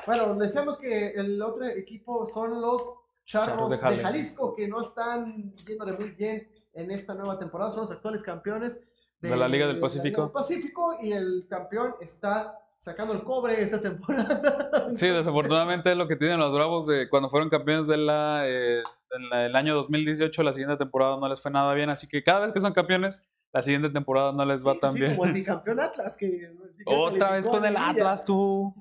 Bueno, 0.06 0.34
decíamos 0.36 0.78
que 0.78 1.10
el 1.10 1.40
otro 1.42 1.66
equipo 1.66 2.26
son 2.26 2.60
los 2.60 2.94
Charros, 3.24 3.70
de, 3.70 3.78
Jalisco. 3.78 3.96
de, 3.96 4.02
Jalisco, 4.02 4.54
que 4.54 4.68
no 4.68 4.82
están 4.82 5.54
yéndole 5.54 5.92
muy 5.92 6.10
bien 6.10 6.50
en 6.74 6.90
esta 6.90 7.14
nueva 7.14 7.38
temporada. 7.38 7.70
Son 7.70 7.82
los 7.82 7.90
actuales 7.90 8.22
campeones 8.22 8.80
de, 9.20 9.30
de 9.30 9.36
la 9.36 9.48
Liga 9.48 9.66
del 9.68 9.80
Pacífico. 9.80 10.08
Liga 10.08 10.22
del 10.24 10.32
Pacífico 10.32 10.96
y 11.00 11.12
el 11.12 11.46
campeón 11.48 11.94
está 12.00 12.61
sacando 12.82 13.14
el 13.14 13.22
cobre 13.22 13.62
esta 13.62 13.80
temporada. 13.80 14.88
Sí, 14.96 15.08
desafortunadamente 15.08 15.92
es 15.92 15.96
lo 15.96 16.08
que 16.08 16.16
tienen 16.16 16.40
los 16.40 16.52
Bravos 16.52 16.86
de 16.86 17.08
cuando 17.08 17.30
fueron 17.30 17.48
campeones 17.48 17.86
de 17.86 17.96
la, 17.96 18.42
eh, 18.46 18.82
en 19.10 19.30
la, 19.30 19.46
el 19.46 19.56
año 19.56 19.74
2018, 19.74 20.42
la 20.42 20.52
siguiente 20.52 20.76
temporada 20.76 21.16
no 21.16 21.28
les 21.28 21.40
fue 21.40 21.50
nada 21.50 21.72
bien, 21.74 21.88
así 21.88 22.08
que 22.08 22.22
cada 22.22 22.40
vez 22.40 22.52
que 22.52 22.60
son 22.60 22.72
campeones, 22.72 23.26
la 23.52 23.62
siguiente 23.62 23.88
temporada 23.88 24.32
no 24.32 24.44
les 24.44 24.66
va 24.66 24.74
sí, 24.74 24.80
tan 24.80 24.92
sí, 24.92 25.00
bien. 25.00 25.16
Como 25.16 25.26
el 25.26 25.32
bicampeón 25.34 25.80
Atlas, 25.80 26.16
que 26.16 26.50
otra 26.84 27.32
vez 27.32 27.46
con 27.46 27.64
el 27.64 27.76
Atlas 27.76 28.24
tú. 28.24 28.74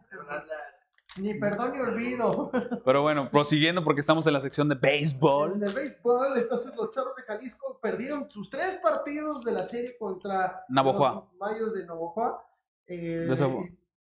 Ni 1.17 1.35
perdón 1.35 1.73
ni 1.73 1.79
olvido. 1.79 2.51
Pero 2.85 3.01
bueno, 3.03 3.29
prosiguiendo 3.29 3.83
porque 3.83 4.01
estamos 4.01 4.25
en 4.27 4.33
la 4.33 4.41
sección 4.41 4.67
de 4.67 4.75
béisbol. 4.75 5.55
En 5.55 5.63
el 5.63 5.73
béisbol, 5.73 6.37
entonces 6.37 6.75
los 6.75 6.89
Charros 6.91 7.15
de 7.15 7.23
Jalisco 7.23 7.79
perdieron 7.81 8.29
sus 8.29 8.49
tres 8.49 8.77
partidos 8.77 9.43
de 9.43 9.51
la 9.51 9.63
serie 9.63 9.95
contra 9.97 10.65
Navojoa. 10.69 11.13
los 11.13 11.35
Mayos 11.35 11.73
de 11.73 11.85
Navojoa. 11.85 12.43
Eh, 12.87 13.25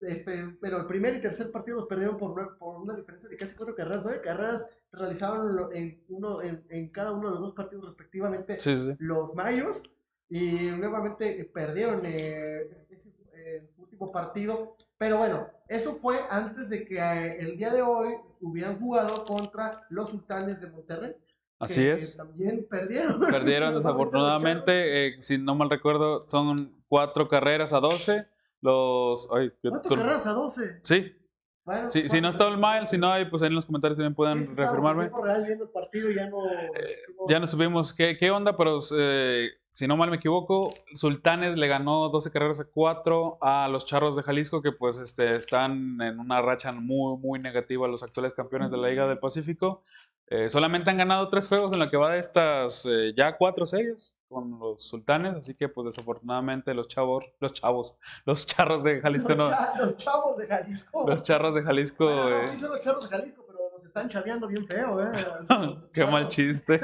este, 0.01 0.57
pero 0.61 0.77
el 0.77 0.85
primer 0.85 1.15
y 1.15 1.21
tercer 1.21 1.51
partido 1.51 1.77
los 1.77 1.87
perdieron 1.87 2.17
por, 2.17 2.57
por 2.57 2.81
una 2.81 2.95
diferencia 2.95 3.29
de 3.29 3.37
casi 3.37 3.55
cuatro 3.55 3.75
carreras. 3.75 4.01
Nueve 4.03 4.21
carreras 4.21 4.65
realizaron 4.91 5.73
en, 5.73 6.03
uno, 6.09 6.41
en, 6.41 6.63
en 6.69 6.89
cada 6.89 7.11
uno 7.11 7.27
de 7.27 7.31
los 7.35 7.41
dos 7.41 7.53
partidos 7.53 7.85
respectivamente 7.85 8.59
sí, 8.59 8.77
sí. 8.77 8.95
los 8.99 9.33
Mayos. 9.33 9.81
Y 10.27 10.71
nuevamente 10.71 11.49
perdieron 11.53 12.01
eh, 12.03 12.67
ese 12.89 13.09
eh, 13.35 13.69
último 13.77 14.11
partido. 14.11 14.75
Pero 14.97 15.17
bueno, 15.17 15.47
eso 15.67 15.93
fue 15.93 16.19
antes 16.29 16.69
de 16.69 16.85
que 16.85 16.97
eh, 16.97 17.37
el 17.39 17.57
día 17.57 17.71
de 17.71 17.81
hoy 17.81 18.15
hubieran 18.41 18.79
jugado 18.79 19.23
contra 19.25 19.85
los 19.89 20.09
Sultanes 20.09 20.61
de 20.61 20.67
Monterrey. 20.67 21.15
Así 21.59 21.81
que, 21.81 21.93
es. 21.93 22.11
Que 22.13 22.17
también 22.17 22.67
perdieron. 22.69 23.19
Perdieron 23.19 23.75
desafortunadamente. 23.75 25.07
Eh, 25.07 25.21
si 25.21 25.37
no 25.37 25.55
mal 25.55 25.69
recuerdo, 25.69 26.27
son 26.27 26.73
cuatro 26.87 27.27
carreras 27.27 27.71
a 27.71 27.79
12 27.79 28.27
los. 28.65 29.29
Ay, 29.31 29.51
¿Cuánto 29.61 29.95
carreras 29.95 30.25
a 30.27 30.33
12? 30.33 30.79
Sí. 30.83 31.15
Bueno, 31.63 31.89
sí, 31.89 32.07
si 32.07 32.21
no 32.21 32.29
está 32.29 32.47
el 32.47 32.59
mal, 32.59 32.85
si 32.85 32.95
no 32.95 33.11
hay, 33.11 33.25
pues 33.25 33.41
ahí 33.41 33.47
en 33.47 33.55
los 33.55 33.65
comentarios 33.65 33.97
también 33.97 34.13
pueden 34.13 34.43
sí, 34.43 34.51
sí, 34.51 34.55
reafirmarme. 34.55 35.09
Real 35.23 35.43
viendo 35.45 35.63
el 35.63 35.71
partido 35.71 36.11
ya 36.11 36.29
no. 36.29 36.45
Eh, 36.47 36.97
ya 37.27 37.39
no 37.39 37.47
supimos 37.47 37.91
qué, 37.91 38.17
qué 38.19 38.29
onda, 38.29 38.55
pero 38.55 38.77
eh, 38.95 39.49
si 39.71 39.87
no 39.87 39.97
mal 39.97 40.11
me 40.11 40.17
equivoco, 40.17 40.73
Sultanes 40.93 41.57
le 41.57 41.67
ganó 41.67 42.09
12 42.09 42.29
carreras 42.29 42.59
a 42.59 42.65
4 42.65 43.39
a 43.41 43.67
los 43.67 43.85
Charros 43.85 44.15
de 44.15 44.21
Jalisco, 44.21 44.61
que 44.61 44.71
pues 44.71 44.97
este, 44.99 45.35
están 45.35 45.99
en 46.01 46.19
una 46.19 46.41
racha 46.41 46.71
muy, 46.71 47.17
muy 47.17 47.39
negativa, 47.39 47.87
los 47.87 48.03
actuales 48.03 48.35
campeones 48.35 48.69
de 48.69 48.77
la 48.77 48.89
Liga 48.89 49.07
del 49.07 49.17
Pacífico. 49.17 49.83
Eh, 50.27 50.49
solamente 50.49 50.89
han 50.89 50.97
ganado 50.97 51.29
tres 51.29 51.47
juegos 51.47 51.71
en 51.73 51.79
lo 51.79 51.89
que 51.91 51.97
va 51.97 52.13
de 52.13 52.19
estas 52.19 52.83
eh, 52.85 53.13
ya 53.15 53.37
cuatro 53.37 53.67
series 53.67 54.17
con 54.27 54.57
los 54.57 54.81
sultanes, 54.81 55.35
así 55.35 55.53
que 55.53 55.69
pues 55.69 55.85
desafortunadamente 55.85 56.73
los 56.73 56.87
chavos, 56.87 57.25
los 57.39 57.53
chavos, 57.53 57.95
los 58.25 58.47
charros 58.47 58.83
de 58.83 59.01
Jalisco 59.01 59.35
los 59.35 59.37
no. 59.37 59.49
Cha 59.51 59.73
los 59.77 59.97
chavos 59.97 60.37
de 60.37 60.47
Jalisco. 60.47 61.05
Los 61.07 61.23
charros 61.23 61.53
de 61.53 61.61
Jalisco. 61.61 62.05
Bueno, 62.05 62.29
no, 62.29 62.41
eh. 62.41 62.47
sí 62.47 62.57
son 62.57 62.71
los 62.71 62.81
charros 62.81 63.07
de 63.07 63.15
Jalisco, 63.15 63.43
pero 63.45 63.59
nos 63.77 63.85
están 63.85 64.09
chaveando 64.09 64.47
bien 64.47 64.65
feo, 64.65 64.99
eh. 65.03 65.11
Qué 65.93 66.05
mal 66.05 66.27
chiste. 66.29 66.81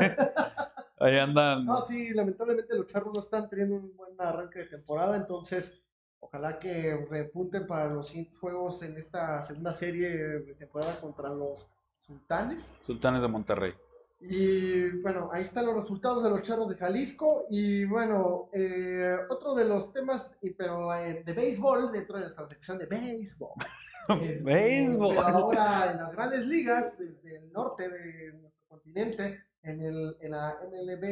Ahí 1.00 1.18
andan. 1.18 1.66
No, 1.66 1.82
sí, 1.82 2.14
lamentablemente 2.14 2.78
los 2.78 2.86
charros 2.86 3.12
no 3.12 3.22
están 3.22 3.50
teniendo 3.50 3.76
un 3.78 3.98
buen 3.98 4.14
arranque 4.20 4.60
de 4.60 4.66
temporada, 4.66 5.16
entonces 5.16 5.84
ojalá 6.20 6.60
que 6.60 7.08
repunten 7.10 7.66
para 7.66 7.88
los 7.88 8.14
juegos 8.40 8.84
en 8.84 8.96
esta 8.98 9.42
segunda 9.42 9.74
serie 9.74 10.10
de 10.10 10.54
temporada 10.54 10.94
contra 11.02 11.30
los 11.30 11.68
sultanes. 12.12 12.74
Sultanes 12.82 13.22
de 13.22 13.28
Monterrey. 13.28 13.74
Y 14.20 14.90
bueno, 15.02 15.30
ahí 15.34 15.42
están 15.42 15.66
los 15.66 15.76
resultados 15.76 16.24
de 16.24 16.30
los 16.30 16.44
charros 16.44 16.70
de 16.70 16.76
Jalisco. 16.76 17.46
Y 17.50 17.86
bueno, 17.86 18.50
eh, 18.54 19.18
otro 19.30 19.56
de 19.56 19.66
los 19.66 19.92
temas, 19.94 20.38
y, 20.44 20.52
pero 20.52 20.94
eh, 20.94 21.24
de 21.26 21.34
béisbol, 21.34 21.92
dentro 21.92 22.18
de 22.18 22.24
nuestra 22.24 22.46
sección 22.48 22.78
de 22.78 22.86
béisbol. 22.86 23.52
Este, 24.20 24.44
Béisbol. 24.44 25.16
Pero 25.16 25.28
ahora 25.28 25.92
en 25.92 25.98
las 25.98 26.16
grandes 26.16 26.46
ligas, 26.48 26.98
desde 26.98 27.38
el 27.38 27.52
norte 27.54 27.88
de 27.88 28.34
nuestro 28.34 28.66
continente, 28.68 29.44
en, 29.62 29.82
el, 29.82 30.18
en 30.20 30.32
la 30.32 30.58
MLB. 30.70 31.04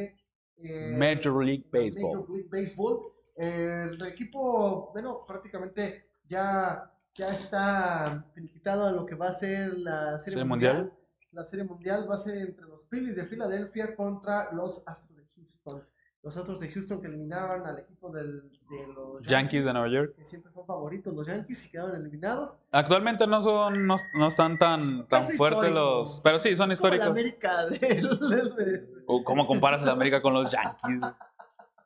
eh, 0.57 0.95
Major 0.97 1.45
League 1.45 1.65
Baseball. 1.71 2.17
Major 2.17 2.29
League 2.31 2.49
Baseball. 2.51 2.99
El 3.35 4.03
equipo, 4.05 4.89
bueno, 4.91 5.23
prácticamente 5.25 6.09
ya, 6.27 6.91
ya 7.19 7.29
está 7.33 8.23
finiquitado 8.33 8.85
a 8.87 8.91
lo 8.91 9.05
que 9.05 9.13
va 9.15 9.27
a 9.27 9.33
ser 9.33 9.73
la 9.77 10.17
Serie 10.17 10.33
¿Serie 10.35 10.45
mundial. 10.45 10.75
mundial? 10.77 10.97
La 11.31 11.43
Serie 11.45 11.65
Mundial 11.65 12.09
va 12.09 12.15
a 12.15 12.17
ser 12.17 12.37
entre 12.37 12.65
los 12.65 12.87
Phillies 12.87 13.15
de 13.17 13.25
Filadelfia 13.25 13.93
contra 13.95 14.51
los 14.53 14.81
Astros 14.87 15.15
de 15.17 15.25
Houston. 15.35 15.83
Los 16.23 16.35
Astros 16.37 16.59
de 16.59 16.69
Houston 16.71 16.99
que 17.01 17.07
eliminaban 17.07 17.65
al 17.67 17.77
equipo 17.79 18.09
del, 18.11 18.49
de 18.69 18.87
los 18.95 19.21
Yankees 19.27 19.65
de 19.65 19.73
Nueva 19.73 19.89
York. 19.89 20.15
que 20.15 20.25
siempre 20.25 20.51
son 20.53 20.65
favoritos 20.65 21.13
los 21.13 21.27
Yankees 21.27 21.65
y 21.65 21.69
quedaron 21.69 21.95
eliminados. 21.95 22.55
Actualmente 22.71 23.27
no 23.27 23.41
son, 23.41 23.85
no, 23.85 23.95
no 24.15 24.27
están 24.27 24.57
tan, 24.57 25.07
tan 25.07 25.21
Caso 25.23 25.31
fuertes 25.37 25.57
histórico. 25.69 25.79
los. 25.79 26.21
Pero 26.23 26.39
sí, 26.39 26.55
son 26.55 26.71
Es 26.71 26.79
como 26.79 26.89
la 26.89 26.95
históricos. 26.95 27.07
América 27.07 27.65
del, 27.67 28.19
del- 28.29 28.55
del- 28.55 29.03
¿O 29.05 29.23
¿Cómo 29.23 29.45
comparas 29.45 29.83
el 29.83 29.89
América 29.89 30.21
con 30.21 30.33
los 30.33 30.49
Yankees? 30.49 31.11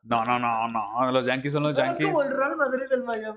No, 0.04 0.24
no, 0.24 0.38
no, 0.38 0.68
no. 0.68 1.10
Los 1.12 1.26
Yankees 1.26 1.52
son 1.52 1.62
los 1.64 1.76
No, 1.76 1.82
es 1.84 1.90
Yankees. 1.90 2.06
como 2.06 2.22
el 2.22 2.30
Real 2.30 2.56
Madrid 2.56 2.84
del 2.90 3.04
Major 3.04 3.34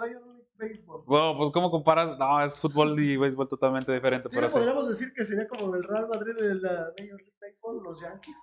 Baseball. 0.57 1.03
Bueno, 1.05 1.35
pues 1.37 1.51
¿cómo 1.51 1.69
comparas? 1.71 2.17
No, 2.17 2.43
es 2.43 2.59
fútbol 2.59 2.99
y 2.99 3.17
béisbol 3.17 3.47
totalmente 3.47 3.91
diferente. 3.93 4.29
Sí, 4.29 4.35
pero 4.35 4.47
¿no 4.47 4.51
sí. 4.51 4.57
podríamos 4.59 4.87
decir 4.89 5.13
que 5.13 5.25
sería 5.25 5.47
como 5.47 5.75
el 5.75 5.83
Real 5.83 6.07
Madrid 6.07 6.33
de 6.39 6.55
la 6.55 6.71
Major 6.97 7.19
League 7.19 7.33
Baseball, 7.41 7.83
los 7.83 8.01
Yankees. 8.01 8.37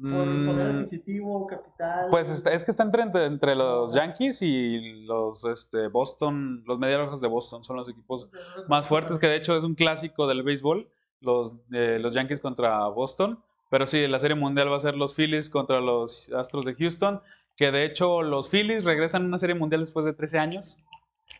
Por 0.00 0.10
poder 0.44 0.74
Mm, 0.74 0.76
adquisitivo, 0.78 1.46
capital. 1.48 2.06
Pues 2.10 2.28
está- 2.28 2.52
es 2.52 2.62
que 2.62 2.70
está 2.70 2.84
entre, 2.84 3.02
entre, 3.26 3.56
los 3.56 3.92
Yankees 3.92 4.40
y 4.42 5.02
los 5.04 5.44
este, 5.44 5.88
Boston, 5.88 6.62
los 6.66 6.78
Medias 6.78 7.00
Rojas 7.00 7.20
de 7.20 7.26
Boston 7.26 7.64
son 7.64 7.76
los 7.78 7.88
equipos 7.88 8.30
más 8.68 8.86
fuertes, 8.86 9.18
que 9.18 9.26
de 9.26 9.34
hecho 9.34 9.56
es 9.56 9.64
un 9.64 9.74
clásico 9.74 10.28
del 10.28 10.44
béisbol, 10.44 10.88
los, 11.20 11.52
eh, 11.72 11.98
los 12.00 12.14
Yankees 12.14 12.38
contra 12.40 12.86
Boston. 12.86 13.42
Pero 13.70 13.88
sí, 13.88 14.06
la 14.06 14.20
Serie 14.20 14.36
Mundial 14.36 14.70
va 14.70 14.76
a 14.76 14.80
ser 14.80 14.94
los 14.94 15.14
Phillies 15.16 15.50
contra 15.50 15.80
los 15.80 16.30
Astros 16.32 16.64
de 16.64 16.74
Houston, 16.76 17.20
que 17.56 17.72
de 17.72 17.84
hecho 17.84 18.22
los 18.22 18.48
Phillies 18.48 18.84
regresan 18.84 19.24
a 19.24 19.26
una 19.26 19.38
Serie 19.40 19.56
Mundial 19.56 19.80
después 19.80 20.06
de 20.06 20.12
13 20.12 20.38
años. 20.38 20.76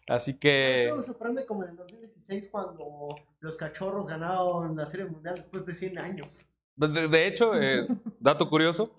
Así 0.09 0.35
que... 0.35 0.87
Eso 0.87 0.97
me 0.97 1.03
sorprende 1.03 1.45
como 1.47 1.65
en 1.65 1.71
el 1.71 1.77
2016 1.77 2.49
cuando 2.51 3.09
los 3.41 3.57
cachorros 3.57 4.07
ganaron 4.07 4.77
la 4.77 4.87
Serie 4.87 5.07
Mundial 5.07 5.37
después 5.37 5.67
de 5.67 5.75
100 5.75 5.99
años. 5.99 6.47
De, 6.77 7.09
de 7.09 7.27
hecho, 7.27 7.61
eh, 7.61 7.87
dato 8.21 8.49
curioso, 8.49 8.91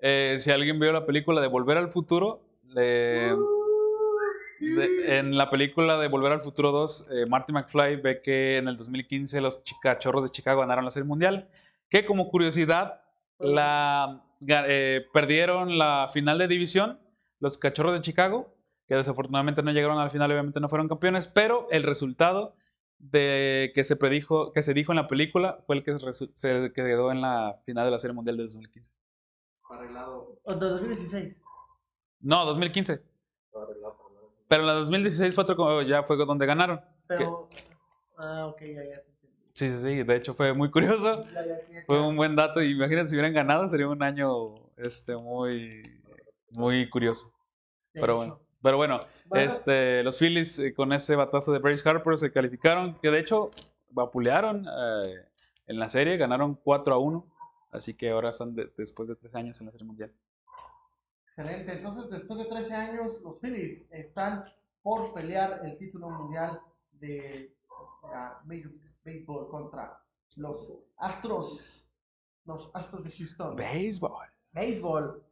eh, 0.00 0.36
si 0.40 0.50
alguien 0.50 0.78
vio 0.80 0.92
la 0.92 1.06
película 1.06 1.40
de 1.40 1.46
Volver 1.48 1.76
al 1.76 1.90
Futuro, 1.92 2.40
de- 2.74 3.36
en 5.18 5.36
la 5.36 5.50
película 5.50 5.98
de 5.98 6.08
Volver 6.08 6.32
al 6.32 6.40
Futuro 6.42 6.72
2, 6.72 7.08
eh, 7.10 7.26
Marty 7.26 7.52
McFly 7.52 7.96
ve 7.96 8.20
que 8.22 8.56
en 8.56 8.68
el 8.68 8.76
2015 8.76 9.40
los 9.40 9.62
cachorros 9.82 10.22
de 10.22 10.30
Chicago 10.30 10.60
ganaron 10.60 10.84
la 10.84 10.90
Serie 10.90 11.06
Mundial, 11.06 11.48
que 11.88 12.04
como 12.06 12.28
curiosidad, 12.28 13.00
la, 13.38 14.24
perdieron 15.12 15.78
la 15.78 16.08
final 16.12 16.38
de 16.38 16.48
división, 16.48 16.98
los 17.38 17.58
cachorros 17.58 17.92
de 17.92 18.00
Chicago, 18.00 18.55
que 18.86 18.94
desafortunadamente 18.94 19.62
no 19.62 19.72
llegaron 19.72 19.98
a 19.98 20.04
la 20.04 20.10
final, 20.10 20.30
obviamente 20.30 20.60
no 20.60 20.68
fueron 20.68 20.88
campeones, 20.88 21.26
pero 21.26 21.68
el 21.70 21.82
resultado 21.82 22.54
de 22.98 23.72
que 23.74 23.84
se 23.84 23.96
predijo, 23.96 24.52
que 24.52 24.62
se 24.62 24.74
dijo 24.74 24.92
en 24.92 24.96
la 24.96 25.08
película 25.08 25.58
fue 25.66 25.76
el 25.76 25.84
que 25.84 25.96
se 25.98 26.72
quedó 26.72 27.10
en 27.12 27.20
la 27.20 27.60
final 27.64 27.84
de 27.84 27.90
la 27.90 27.98
Serie 27.98 28.14
Mundial 28.14 28.36
de 28.36 28.44
2015. 28.44 28.92
Arreglado. 29.68 30.38
O 30.44 30.54
de 30.54 30.68
2016. 30.68 31.36
No, 32.20 32.44
2015. 32.46 33.02
Arreglado. 33.54 33.96
Pero 34.48 34.62
en 34.62 34.66
la 34.68 34.74
2016 34.74 35.34
fue 35.34 35.42
otro, 35.42 35.82
ya 35.82 36.04
fue 36.04 36.16
donde 36.16 36.46
ganaron. 36.46 36.80
Pero. 37.08 37.48
Ah, 38.16 38.46
ok, 38.46 38.62
ya, 38.62 38.84
ya. 38.84 39.02
Sí, 39.54 39.70
sí, 39.70 39.78
sí. 39.78 40.02
De 40.02 40.16
hecho 40.16 40.34
fue 40.34 40.52
muy 40.52 40.70
curioso. 40.70 41.24
Ya, 41.24 41.44
ya, 41.44 41.58
ya, 41.72 41.84
Fue 41.86 42.00
un 42.00 42.16
buen 42.16 42.36
dato. 42.36 42.62
Imagínense 42.62 43.10
si 43.10 43.16
hubieran 43.16 43.34
ganado, 43.34 43.68
sería 43.68 43.88
un 43.88 44.02
año 44.02 44.54
este, 44.76 45.16
muy, 45.16 45.82
muy 46.50 46.88
curioso. 46.88 47.32
De 47.92 48.00
Pero 48.00 48.12
hecho. 48.12 48.16
bueno. 48.16 48.45
Pero 48.66 48.78
bueno, 48.78 48.98
Bueno. 49.26 49.44
este, 49.48 50.02
los 50.02 50.18
Phillies 50.18 50.58
eh, 50.58 50.74
con 50.74 50.92
ese 50.92 51.14
batazo 51.14 51.52
de 51.52 51.60
Bryce 51.60 51.88
Harper 51.88 52.18
se 52.18 52.32
calificaron, 52.32 52.96
que 52.98 53.10
de 53.12 53.20
hecho 53.20 53.52
vapulearon 53.90 54.66
eh, 54.66 55.24
en 55.68 55.78
la 55.78 55.88
serie, 55.88 56.16
ganaron 56.16 56.56
4 56.56 56.92
a 56.94 56.98
1. 56.98 57.24
Así 57.70 57.94
que 57.94 58.10
ahora 58.10 58.30
están 58.30 58.56
de- 58.56 58.68
después 58.76 59.08
de 59.08 59.14
3 59.14 59.36
años 59.36 59.60
en 59.60 59.66
la 59.66 59.70
serie 59.72 59.86
mundial. 59.86 60.12
Excelente. 61.28 61.74
Entonces, 61.74 62.10
después 62.10 62.40
de 62.40 62.46
13 62.46 62.74
años, 62.74 63.20
los 63.22 63.38
Phillies 63.40 63.88
están 63.92 64.44
por 64.82 65.14
pelear 65.14 65.60
el 65.64 65.78
título 65.78 66.10
mundial 66.10 66.60
de 66.90 67.54
la 68.02 68.40
Major 68.46 68.72
League 68.72 68.96
Baseball 69.04 69.48
contra 69.48 70.02
los 70.34 70.72
Astros. 70.96 71.88
Los 72.46 72.68
Astros 72.74 73.04
de 73.04 73.12
Houston. 73.12 73.54
Béisbol. 73.54 74.26
Béisbol. 74.50 75.22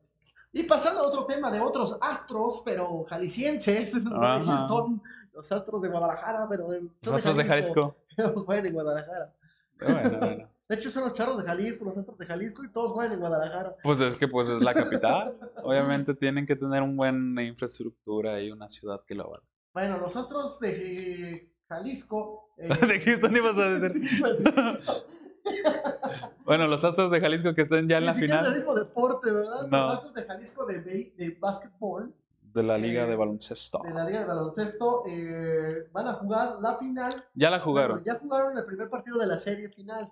Y 0.54 0.62
pasando 0.62 1.00
a 1.00 1.06
otro 1.08 1.26
tema 1.26 1.50
de 1.50 1.60
otros 1.60 1.98
astros, 2.00 2.62
pero 2.64 3.04
jaliscienses, 3.08 3.92
de 4.04 4.10
los 5.34 5.50
astros 5.52 5.82
de 5.82 5.88
Guadalajara, 5.88 6.46
pero 6.48 6.68
de- 6.68 6.80
Los 6.82 6.92
son 7.02 7.14
Astros 7.16 7.36
de 7.36 7.44
Jalisco. 7.44 7.96
pero 8.16 8.44
juegan 8.44 8.66
en 8.66 8.72
Guadalajara. 8.72 9.32
Bueno, 9.80 10.18
bueno. 10.18 10.48
De 10.66 10.76
hecho, 10.76 10.90
son 10.90 11.02
los 11.04 11.12
charros 11.12 11.36
de 11.36 11.44
Jalisco, 11.44 11.84
los 11.84 11.98
astros 11.98 12.16
de 12.16 12.24
Jalisco, 12.24 12.64
y 12.64 12.72
todos 12.72 12.92
juegan 12.92 13.12
en 13.12 13.20
Guadalajara. 13.20 13.76
Pues 13.82 14.00
es 14.00 14.16
que 14.16 14.26
pues 14.28 14.48
es 14.48 14.62
la 14.62 14.72
capital. 14.72 15.36
Obviamente 15.62 16.14
tienen 16.14 16.46
que 16.46 16.56
tener 16.56 16.80
una 16.82 16.94
buena 16.96 17.42
infraestructura 17.42 18.40
y 18.40 18.50
una 18.50 18.70
ciudad 18.70 19.02
que 19.06 19.14
lo 19.14 19.24
valga. 19.28 19.46
Bueno, 19.74 19.98
los 19.98 20.16
astros 20.16 20.58
de 20.60 21.50
Jalisco. 21.68 22.48
eh, 22.56 22.68
De 22.68 22.98
Houston 23.00 23.36
ibas 23.36 23.58
a 23.58 23.68
decir. 23.78 24.08
Sí, 24.08 24.20
pues. 24.20 24.38
Bueno, 26.44 26.66
los 26.68 26.84
Astros 26.84 27.10
de 27.10 27.20
Jalisco 27.20 27.54
que 27.54 27.62
estén 27.62 27.88
ya 27.88 27.96
en 27.96 28.02
Ni 28.02 28.06
la 28.08 28.12
siquiera 28.14 28.34
es 28.34 28.40
el 28.40 28.46
final 28.54 28.58
mismo 28.58 28.74
deporte, 28.74 29.30
¿verdad? 29.30 29.66
No. 29.68 29.78
Los 29.78 29.92
astros 29.94 30.14
de 30.14 30.22
Jalisco 30.24 30.66
de, 30.66 30.80
de 30.80 31.36
básquetbol, 31.40 32.14
de 32.52 32.62
la 32.62 32.78
liga 32.78 33.04
eh, 33.04 33.06
de 33.06 33.16
baloncesto. 33.16 33.80
de 33.84 33.90
la 33.94 34.04
Liga 34.04 34.20
de 34.20 34.26
Baloncesto, 34.26 35.02
eh, 35.08 35.88
van 35.92 36.06
a 36.08 36.14
jugar 36.14 36.56
la 36.60 36.76
final 36.76 37.12
Ya 37.34 37.50
la 37.50 37.56
Bueno, 37.58 37.64
jugaron. 37.64 38.04
ya 38.04 38.14
jugaron 38.18 38.56
el 38.56 38.64
primer 38.64 38.88
partido 38.90 39.18
de 39.18 39.26
la 39.26 39.38
serie 39.38 39.68
final 39.70 40.10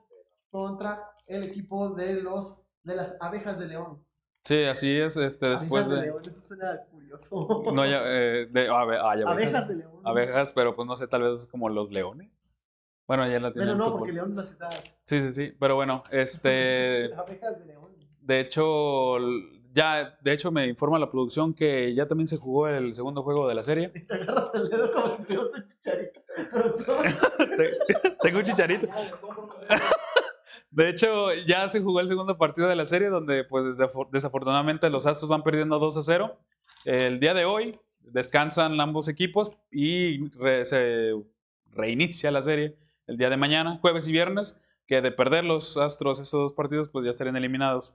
contra 0.50 1.10
el 1.26 1.44
equipo 1.44 1.90
de 1.90 2.20
los 2.22 2.64
de 2.84 2.96
las 2.96 3.16
abejas 3.20 3.58
de 3.60 3.66
León. 3.68 4.02
Sí, 4.44 4.64
así 4.64 4.98
es. 4.98 5.16
Este, 5.16 5.50
después 5.50 5.84
abejas 5.84 5.90
de, 5.90 5.96
de. 5.96 6.02
León, 6.12 6.22
eso 6.26 6.40
suena 6.40 6.78
curioso. 6.90 7.62
No, 7.72 7.86
ya, 7.86 8.02
eh, 8.06 8.48
de 8.50 8.68
ave- 8.68 8.98
ay, 9.00 9.22
abejas 9.22 9.30
abejas. 9.30 9.68
de 9.68 9.74
León. 9.76 9.92
Abejas, 10.02 10.52
pero 10.52 10.74
pues 10.74 10.88
no 10.88 10.96
sé, 10.96 11.06
tal 11.06 11.22
vez 11.22 11.46
como 11.46 11.68
los 11.68 11.92
leones. 11.92 12.51
Bueno, 13.16 13.30
ya 13.30 13.40
la 13.40 13.52
tienen. 13.52 13.68
Pero 13.68 13.78
no, 13.78 13.84
fútbol. 13.86 13.98
porque 13.98 14.12
León 14.14 14.30
es 14.30 14.36
la 14.36 14.44
ciudad. 14.44 14.70
Sí, 15.04 15.20
sí, 15.20 15.32
sí. 15.32 15.52
Pero 15.58 15.74
bueno, 15.74 16.02
este. 16.12 17.12
abejas 17.14 17.58
de 17.58 17.66
León. 17.66 17.82
De 18.20 18.40
hecho, 18.40 19.18
ya, 19.74 20.16
de 20.22 20.32
hecho 20.32 20.50
me 20.50 20.66
informa 20.66 20.98
la 20.98 21.10
producción 21.10 21.52
que 21.54 21.92
ya 21.94 22.06
también 22.06 22.28
se 22.28 22.36
jugó 22.36 22.68
el 22.68 22.94
segundo 22.94 23.22
juego 23.22 23.48
de 23.48 23.54
la 23.54 23.62
serie. 23.62 23.90
Y 23.94 24.00
te 24.06 24.14
agarras 24.14 24.54
el 24.54 24.68
dedo 24.68 24.92
como 24.92 25.16
si 25.16 25.22
tuvieras 25.24 25.52
un 25.54 25.68
chicharito. 25.68 26.20
Tengo 28.22 28.38
un 28.38 28.44
chicharito. 28.44 28.86
De 30.70 30.88
hecho, 30.88 31.34
ya 31.46 31.68
se 31.68 31.80
jugó 31.82 32.00
el 32.00 32.08
segundo 32.08 32.38
partido 32.38 32.66
de 32.68 32.76
la 32.76 32.86
serie 32.86 33.08
donde 33.10 33.44
pues 33.44 33.64
desafor- 33.76 34.08
desafortunadamente 34.10 34.88
los 34.88 35.04
Astros 35.04 35.28
van 35.28 35.42
perdiendo 35.42 35.78
2 35.78 35.98
a 35.98 36.02
0. 36.02 36.38
El 36.86 37.20
día 37.20 37.34
de 37.34 37.44
hoy 37.44 37.72
descansan 38.00 38.80
ambos 38.80 39.06
equipos 39.08 39.58
y 39.70 40.30
re- 40.30 40.64
se 40.64 41.12
reinicia 41.72 42.30
la 42.30 42.40
serie 42.40 42.78
el 43.06 43.16
día 43.16 43.30
de 43.30 43.36
mañana, 43.36 43.78
jueves 43.80 44.06
y 44.08 44.12
viernes, 44.12 44.56
que 44.86 45.00
de 45.00 45.12
perder 45.12 45.44
los 45.44 45.76
Astros 45.76 46.18
esos 46.20 46.40
dos 46.40 46.52
partidos 46.52 46.88
pues 46.88 47.04
ya 47.04 47.10
estarían 47.10 47.36
eliminados. 47.36 47.94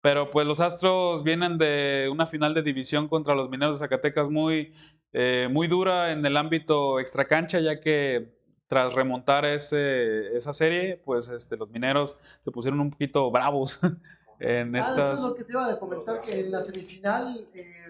Pero 0.00 0.30
pues 0.30 0.46
los 0.46 0.60
Astros 0.60 1.22
vienen 1.22 1.58
de 1.58 2.08
una 2.10 2.26
final 2.26 2.54
de 2.54 2.62
división 2.62 3.08
contra 3.08 3.34
los 3.34 3.48
Mineros 3.48 3.76
de 3.76 3.84
Zacatecas 3.84 4.28
muy, 4.28 4.74
eh, 5.12 5.48
muy 5.50 5.68
dura 5.68 6.12
en 6.12 6.26
el 6.26 6.36
ámbito 6.36 6.98
extracancha, 6.98 7.60
ya 7.60 7.78
que 7.80 8.36
tras 8.66 8.94
remontar 8.94 9.44
ese, 9.44 10.36
esa 10.36 10.52
serie, 10.52 11.00
pues 11.04 11.28
este, 11.28 11.56
los 11.56 11.70
Mineros 11.70 12.16
se 12.40 12.50
pusieron 12.50 12.80
un 12.80 12.90
poquito 12.90 13.30
bravos 13.30 13.78
en 14.40 14.74
Ah, 14.74 14.80
hecho, 14.80 14.88
es 14.88 14.88
estas... 14.88 15.22
lo 15.22 15.34
que 15.34 15.44
te 15.44 15.52
iba 15.52 15.70
a 15.70 15.78
comentar, 15.78 16.20
que 16.20 16.40
en 16.40 16.50
la 16.50 16.62
semifinal, 16.62 17.48
eh, 17.54 17.84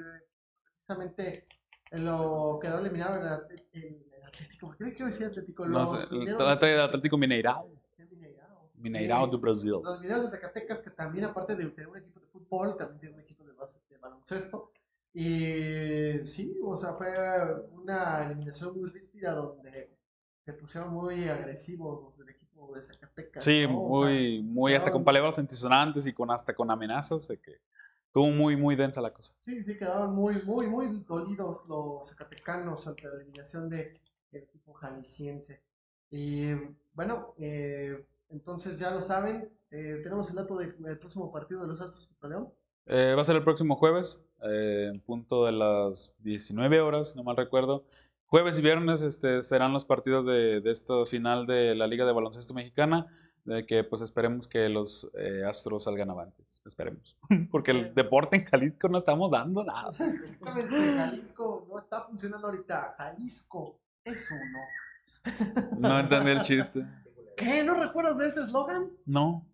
precisamente, 0.65 1.47
en 1.93 2.05
lo 2.05 2.59
quedó 2.61 2.81
eliminado 2.81 3.17
en 3.17 4.12
Atlético. 4.33 4.67
¿Por 4.69 4.77
qué 4.77 4.85
me 4.85 4.93
quiero 4.93 5.07
decir 5.11 5.27
Atlético? 5.27 5.67
No 5.67 5.79
Los 5.81 5.93
de 5.93 5.99
Atlético. 6.05 7.19
Mineirao 8.77 9.27
Sí. 9.27 9.31
do 9.31 9.39
Brasil. 9.39 9.73
Los 9.83 10.01
Mineros 10.01 10.25
de 10.25 10.31
Zacatecas, 10.31 10.81
que 10.81 10.91
también, 10.91 11.25
aparte 11.27 11.55
de 11.55 11.67
tener 11.71 11.89
un 11.89 11.97
equipo 11.99 12.19
de 12.21 12.27
fútbol, 12.27 12.77
también 12.77 12.99
tienen 12.99 13.15
un 13.19 13.23
equipo 13.25 13.45
de, 13.45 13.53
base- 13.53 13.79
de 13.89 13.97
baloncesto. 13.99 14.73
Y 15.15 16.27
sí, 16.27 16.59
o 16.65 16.77
sea, 16.77 16.95
fue 16.95 17.13
una 17.73 18.25
eliminación 18.27 18.77
muy 18.79 18.89
ríspida 18.91 19.35
donde 19.35 19.91
se 20.45 20.53
pusieron 20.55 20.93
muy 20.93 21.29
agresivos 21.29 22.03
los 22.03 22.19
del 22.19 22.31
equipo 22.31 22.73
de 22.75 22.83
Zacatecas. 22.83 23.45
Sí, 23.45 23.67
¿no? 23.69 23.85
O 23.85 24.01
sea, 24.05 24.11
muy, 24.11 24.43
muy 24.43 24.75
hasta 24.75 24.91
con 24.91 25.05
palabras 25.05 25.39
antisonantes 25.39 26.07
y 26.07 26.13
con 26.13 26.31
hasta 26.31 26.55
con 26.55 26.71
amenazas 26.71 27.29
de 27.29 27.39
que 27.39 27.61
estuvo 28.07 28.27
muy, 28.29 28.57
muy 28.57 28.75
densa 28.75 29.01
la 29.01 29.13
cosa. 29.13 29.33
Sí, 29.39 29.63
sí, 29.63 29.77
quedaron 29.77 30.15
muy, 30.15 30.43
muy, 30.43 30.67
muy 30.67 31.05
dolidos 31.07 31.61
los 31.69 32.09
zacatecanos 32.09 32.87
ante 32.89 33.03
la 33.07 33.15
eliminación 33.15 33.69
de 33.69 34.01
el 34.33 34.43
equipo 34.43 34.73
jalisciense. 34.73 35.63
Y 36.11 36.53
bueno, 36.95 37.35
eh, 37.39 38.05
entonces 38.29 38.79
ya 38.79 38.91
lo 38.91 39.01
saben, 39.01 39.51
eh, 39.71 40.01
tenemos 40.03 40.29
el 40.31 40.37
dato 40.37 40.57
del 40.57 40.99
próximo 40.99 41.31
partido 41.33 41.63
de 41.63 41.69
los 41.69 41.81
Astros 41.81 42.07
contra 42.09 42.29
León. 42.29 42.53
Eh, 42.87 43.15
va 43.15 43.23
a 43.23 43.25
ser 43.25 43.37
el 43.37 43.45
próximo 43.45 43.77
jueves, 43.77 44.21
eh, 44.43 44.91
en 44.93 45.01
punto 45.01 45.47
de 45.47 45.53
las 45.53 46.13
19 46.19 46.81
horas, 46.81 47.11
si 47.11 47.17
no 47.17 47.25
mal 47.25 47.37
recuerdo. 47.37 47.85
Jueves 48.27 48.59
y 48.59 48.63
viernes 48.63 49.03
este, 49.03 49.43
serán 49.43 49.73
los 49.73 49.85
partidos 49.85 50.27
de, 50.27 50.61
de 50.61 50.71
esta 50.71 51.05
final 51.07 51.47
de 51.47 51.75
la 51.75 51.87
Liga 51.87 52.07
de 52.07 52.13
Baloncesto 52.13 52.55
Mexicana, 52.55 53.07
de 53.45 53.67
que 53.67 53.85
pues 53.85 54.03
esperemos 54.03 54.47
que 54.49 54.69
los 54.69 55.09
eh, 55.15 55.45
Astros 55.47 55.85
salgan 55.85 56.11
avantes, 56.11 56.63
esperemos. 56.65 57.17
Porque 57.51 57.73
el 57.73 57.95
deporte 57.95 58.37
en 58.37 58.45
Jalisco 58.45 58.89
no 58.89 58.99
estamos 58.99 59.31
dando 59.31 59.65
nada. 59.65 59.93
Exactamente, 59.99 60.95
Jalisco 60.95 61.67
no 61.69 61.79
está 61.79 62.03
funcionando 62.03 62.49
ahorita. 62.49 62.95
Jalisco 62.97 63.81
es 64.05 64.29
uno. 64.31 64.59
No 65.79 66.01
entendí 66.01 66.31
el 66.31 66.43
chiste. 66.43 66.85
¿Qué? 67.37 67.63
¿No 67.63 67.75
recuerdas 67.75 68.19
de 68.19 68.29
ese 68.29 68.41
eslogan? 68.41 68.91
No. 69.07 69.47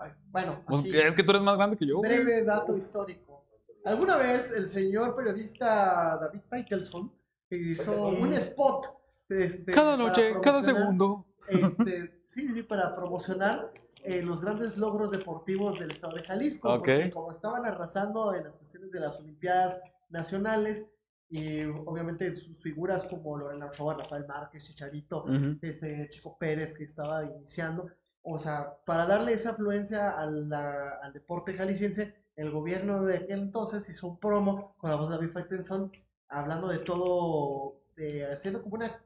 Ay, 0.00 0.10
Bueno, 0.30 0.62
Pues, 0.66 0.80
así, 0.80 0.96
es 0.98 1.14
que 1.14 1.22
tú 1.22 1.30
eres 1.32 1.42
más 1.42 1.56
grande 1.56 1.76
que 1.76 1.86
yo. 1.86 1.98
güey. 1.98 2.10
breve 2.10 2.44
dato 2.44 2.76
histórico. 2.76 3.44
Alguna 3.84 4.16
vez 4.16 4.52
el 4.52 4.66
señor 4.66 5.14
periodista 5.16 6.18
David 6.20 6.40
Faitelson 6.48 7.12
hizo 7.50 8.08
un 8.08 8.32
spot. 8.34 8.94
Este, 9.28 9.72
Cada 9.72 9.96
noche, 9.96 10.32
cada 10.42 10.62
segundo. 10.62 11.24
Este, 11.48 12.22
sí, 12.26 12.52
sí, 12.52 12.62
para 12.62 12.94
promocionar 12.96 13.72
eh, 14.02 14.22
los 14.22 14.40
grandes 14.40 14.76
logros 14.76 15.10
deportivos 15.12 15.78
del 15.78 15.92
estado 15.92 16.16
de 16.16 16.24
Jalisco, 16.24 16.68
Ok. 16.68 16.78
porque 16.78 17.10
como 17.10 17.30
estaban 17.30 17.64
arrasando 17.64 18.34
en 18.34 18.44
las 18.44 18.56
cuestiones 18.56 18.90
de 18.90 19.00
las 19.00 19.18
Olimpiadas 19.18 19.78
Nacionales, 20.10 20.82
y 21.30 21.62
obviamente 21.64 22.34
sus 22.34 22.60
figuras 22.60 23.04
como 23.04 23.36
Lorena 23.38 23.66
Ochoa, 23.66 23.94
Rafael 23.94 24.26
Márquez, 24.26 24.64
Chicharito, 24.64 25.24
este 25.62 26.08
Chico 26.10 26.36
Pérez 26.36 26.74
que 26.74 26.82
estaba 26.84 27.24
iniciando, 27.24 27.88
o 28.22 28.38
sea, 28.38 28.76
para 28.84 29.06
darle 29.06 29.32
esa 29.32 29.50
afluencia 29.50 30.10
a 30.10 30.26
la- 30.26 30.98
al 31.02 31.12
deporte 31.12 31.54
jalisciense, 31.54 32.14
el 32.36 32.50
gobierno 32.50 33.04
de 33.04 33.18
aquel 33.18 33.40
entonces 33.42 33.88
hizo 33.88 34.08
un 34.08 34.18
promo 34.18 34.74
con 34.78 34.90
la 34.90 34.96
voz 34.96 35.08
de 35.08 35.16
David 35.16 35.30
Faitelson 35.32 35.92
hablando 36.28 36.66
de 36.68 36.78
todo, 36.80 37.76
de, 37.96 38.26
haciendo 38.32 38.62
como 38.62 38.74
una, 38.76 39.00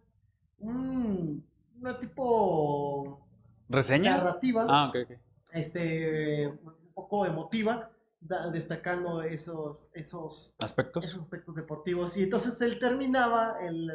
un- 0.60 1.44
una 1.80 1.98
tipo 1.98 3.20
¿Reseña? 3.68 4.16
narrativa, 4.16 4.64
Ah, 4.68 4.88
ok, 4.88 4.96
ok. 5.10 5.18
este, 5.52 6.46
un 6.48 6.92
poco 6.94 7.26
emotiva, 7.26 7.90
da- 8.24 8.50
destacando 8.50 9.22
esos, 9.22 9.90
esos, 9.94 10.54
¿Aspectos? 10.62 11.04
esos 11.04 11.20
aspectos 11.20 11.56
deportivos. 11.56 12.16
Y 12.16 12.24
entonces 12.24 12.60
él 12.60 12.78
terminaba 12.78 13.58
el, 13.60 13.90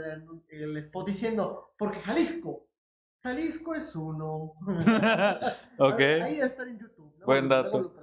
el 0.49 0.77
spot 0.77 1.07
diciendo, 1.07 1.73
porque 1.77 1.99
Jalisco, 1.99 2.65
Jalisco 3.23 3.75
es 3.75 3.95
uno. 3.95 4.53
ok. 5.79 5.99
Ahí 5.99 6.37
va 6.37 6.43
a 6.43 6.47
estar 6.47 6.67
en 6.67 6.79
YouTube. 6.79 7.13
¿no? 7.19 7.25
Buen 7.25 7.49
dato. 7.49 7.93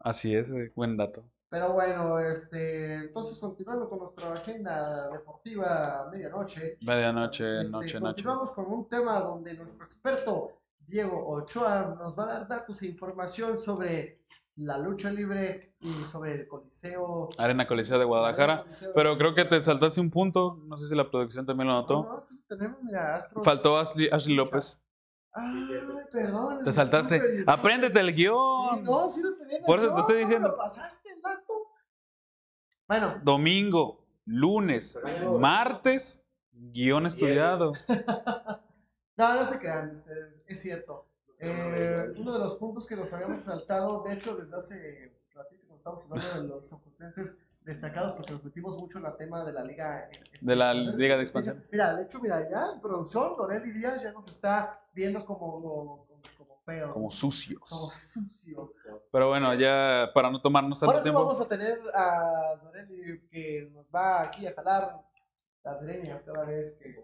Así 0.00 0.34
es, 0.34 0.50
eh, 0.50 0.70
buen 0.76 0.96
dato. 0.96 1.24
Pero 1.48 1.72
bueno, 1.72 2.18
este, 2.18 2.94
entonces 2.94 3.38
continuando 3.38 3.88
con 3.88 4.00
nuestra 4.00 4.32
agenda 4.32 5.08
deportiva 5.08 6.08
medianoche. 6.10 6.78
Medianoche, 6.82 7.58
este, 7.58 7.70
noche, 7.70 8.00
noche. 8.00 8.22
continuamos 8.24 8.52
con 8.52 8.66
un 8.66 8.88
tema 8.88 9.20
donde 9.20 9.54
nuestro 9.54 9.84
experto 9.84 10.63
Diego 10.86 11.26
Ochoa 11.26 11.94
nos 11.98 12.18
va 12.18 12.24
a 12.24 12.26
dar 12.26 12.48
datos 12.48 12.82
e 12.82 12.86
información 12.86 13.56
sobre 13.56 14.20
la 14.56 14.78
lucha 14.78 15.10
libre 15.10 15.74
y 15.80 15.92
sobre 16.04 16.32
el 16.34 16.46
Coliseo. 16.48 17.28
Arena 17.38 17.66
Coliseo 17.66 17.98
de 17.98 18.04
Guadalajara. 18.04 18.62
Coliseo 18.62 18.88
de 18.88 18.94
Pero 18.94 19.18
creo 19.18 19.34
que 19.34 19.44
te 19.44 19.60
saltaste 19.62 20.00
un 20.00 20.10
punto. 20.10 20.60
No 20.66 20.76
sé 20.78 20.86
si 20.88 20.94
la 20.94 21.10
producción 21.10 21.44
también 21.46 21.68
lo 21.68 21.74
No, 21.74 21.80
notó. 21.80 22.02
no, 22.04 22.18
aquí 22.18 22.40
tenemos, 22.48 22.82
mira, 22.82 23.16
Astros. 23.16 23.44
Faltó 23.44 23.78
Ashley, 23.78 24.08
Ashley 24.12 24.36
López. 24.36 24.80
Ay, 25.32 25.68
perdón. 26.12 26.62
Te 26.62 26.72
saltaste. 26.72 27.42
Apréndete 27.46 27.98
el 27.98 28.08
Sí, 28.08 28.14
guion. 28.14 28.84
no, 28.84 29.10
sí 29.10 29.20
lo 29.22 29.34
tenía 29.36 29.62
Por 29.66 29.80
eso 29.80 29.92
te 29.94 30.00
estoy 30.02 30.14
¿cómo 30.16 30.26
diciendo. 30.28 30.48
me 30.50 30.56
pasaste 30.56 31.08
el 31.12 31.20
dato? 31.20 31.52
Bueno, 32.86 33.14
Domingo, 33.24 34.04
lunes, 34.26 34.96
martes, 35.40 36.22
guion 36.52 37.06
estudiado. 37.06 37.72
no, 39.16 39.34
no 39.34 39.46
se 39.46 39.58
crean, 39.58 39.90
este, 39.90 40.12
es 40.46 40.60
cierto. 40.60 41.06
Eh, 41.40 42.12
uno 42.18 42.32
de 42.32 42.38
los 42.38 42.54
puntos 42.56 42.86
que 42.86 42.96
nos 42.96 43.12
habíamos 43.12 43.38
saltado, 43.38 44.02
de 44.04 44.14
hecho, 44.14 44.36
desde 44.36 44.56
hace 44.56 45.12
ratito, 45.34 45.62
cuando 45.66 45.76
estábamos 46.00 46.04
hablando 46.26 46.54
de 46.54 46.60
los 46.60 46.72
oportunenses 46.72 47.36
destacados, 47.64 48.12
porque 48.12 48.32
nos 48.32 48.44
metimos 48.44 48.76
mucho 48.78 48.98
en 48.98 49.06
el 49.06 49.16
tema 49.16 49.44
de 49.44 49.52
la 49.52 49.64
liga. 49.64 50.08
eh, 50.12 50.20
De 50.40 50.54
la 50.56 50.72
expansión. 50.72 50.98
Liga 50.98 51.16
de 51.16 51.22
Expansión. 51.22 51.64
Mira, 51.72 51.96
de 51.96 52.02
hecho, 52.04 52.20
mira, 52.20 52.48
ya 52.48 52.72
en 52.74 52.80
producción, 52.80 53.34
Lorel 53.38 53.66
y 53.66 53.72
Díaz 53.72 54.02
ya 54.02 54.12
nos 54.12 54.28
está 54.28 54.80
viendo 54.94 55.24
como, 55.24 55.52
como, 55.54 56.06
como 56.38 56.58
feo. 56.64 56.92
Como 56.92 57.10
sucios. 57.10 57.60
como 57.68 57.90
sucio. 57.90 58.72
Pero 59.10 59.28
bueno, 59.28 59.54
ya 59.54 60.10
para 60.14 60.30
no 60.30 60.40
tomarnos 60.40 60.78
Por 60.80 60.88
tanto 60.88 60.98
eso 61.00 61.04
tiempo. 61.04 61.20
vamos 61.26 61.40
a 61.40 61.48
tener 61.48 61.78
a 61.94 62.54
Loreli 62.62 63.20
que 63.30 63.68
nos 63.72 63.86
va 63.86 64.22
aquí 64.22 64.46
a 64.46 64.54
jalar 64.54 65.00
las 65.62 65.82
greñas 65.82 66.22
cada 66.22 66.44
vez 66.44 66.72
que 66.80 67.02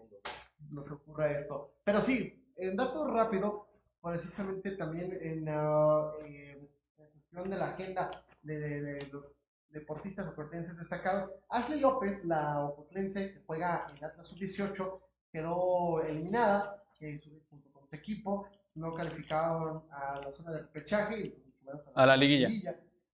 nos 0.71 0.91
ocurra 0.91 1.31
esto. 1.31 1.73
Pero 1.83 2.01
sí, 2.01 2.43
en 2.55 2.75
dato 2.75 3.07
rápido, 3.07 3.67
precisamente 4.01 4.71
también 4.71 5.17
en, 5.21 5.47
ah, 5.49 6.11
eh, 6.25 6.57
en 6.97 7.05
cuestión 7.09 7.49
de 7.49 7.57
la 7.57 7.67
agenda 7.69 8.09
de, 8.41 8.59
de- 8.59 8.81
de 8.81 9.07
los 9.11 9.33
deportistas 9.69 10.27
ocotenses 10.27 10.77
destacados, 10.77 11.31
Ashley 11.49 11.79
López, 11.79 12.25
la 12.25 12.59
ocotense 12.65 13.31
que 13.33 13.41
juega 13.45 13.87
en 13.95 14.03
Atlas 14.03 14.27
Sub-18, 14.27 14.99
quedó 15.31 16.01
eliminada 16.01 16.83
eh, 16.99 17.21
junto 17.49 17.71
con 17.71 17.87
su 17.87 17.95
equipo, 17.95 18.47
no 18.75 18.93
calificaron 18.93 19.83
a 19.91 20.19
la 20.23 20.31
zona 20.31 20.51
de 20.51 20.59
repechaje 20.59 21.19
y 21.19 21.43
menos 21.65 21.87
A 21.93 22.05
la 22.05 22.17
liguilla. 22.17 22.49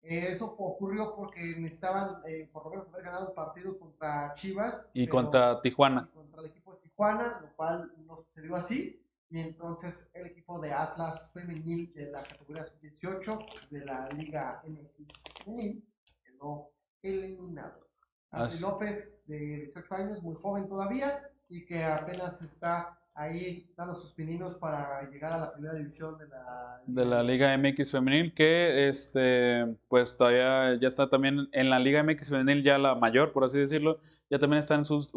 Eh, 0.02 0.28
eso 0.30 0.54
ocurrió 0.58 1.14
porque 1.16 1.40
necesitaban 1.56 2.18
eh, 2.26 2.48
por 2.52 2.64
lo 2.64 2.70
menos 2.70 2.88
haber 2.88 3.04
ganado 3.04 3.28
un 3.30 3.34
partido 3.34 3.78
contra 3.78 4.32
Chivas 4.34 4.88
Y 4.92 5.06
pero- 5.06 5.16
contra 5.16 5.60
Tijuana. 5.62 6.08
y 6.12 6.14
contra 6.16 6.40
el 6.42 6.50
equipo 6.50 6.74
de 6.74 6.78
Tijuana, 6.94 7.40
lo 7.42 7.56
cual 7.56 7.92
no 8.06 8.16
sucedió 8.22 8.56
así. 8.56 9.00
Y 9.30 9.40
entonces 9.40 10.10
el 10.14 10.26
equipo 10.26 10.60
de 10.60 10.72
Atlas 10.72 11.30
femenil 11.32 11.92
de 11.94 12.10
la 12.10 12.22
categoría 12.22 12.66
sub-18 12.66 13.70
de 13.70 13.84
la 13.84 14.08
Liga 14.10 14.62
MX 14.64 15.24
femenil 15.44 15.84
quedó 16.22 16.70
eliminado. 17.02 17.88
Así. 18.30 18.62
López, 18.62 19.20
de 19.26 19.38
18 19.38 19.94
años, 19.94 20.22
muy 20.22 20.34
joven 20.36 20.68
todavía, 20.68 21.30
y 21.48 21.64
que 21.66 21.84
apenas 21.84 22.42
está 22.42 22.98
ahí 23.14 23.70
dando 23.76 23.94
sus 23.94 24.12
pininos 24.12 24.56
para 24.56 25.08
llegar 25.08 25.32
a 25.32 25.38
la 25.38 25.52
primera 25.52 25.74
división 25.74 26.18
de 26.18 26.26
la 26.28 26.80
de 26.84 27.04
la 27.04 27.22
Liga 27.22 27.56
MX 27.56 27.92
femenil 27.92 28.34
que 28.34 28.88
este 28.88 29.66
pues 29.88 30.16
todavía 30.16 30.76
ya 30.80 30.88
está 30.88 31.08
también 31.08 31.48
en 31.52 31.70
la 31.70 31.78
Liga 31.78 32.02
MX 32.02 32.30
femenil 32.30 32.64
ya 32.64 32.76
la 32.76 32.96
mayor 32.96 33.32
por 33.32 33.44
así 33.44 33.56
decirlo 33.56 34.00
ya 34.34 34.40
también 34.40 34.58
está 34.58 34.74
en 34.74 34.84
sus 34.84 35.10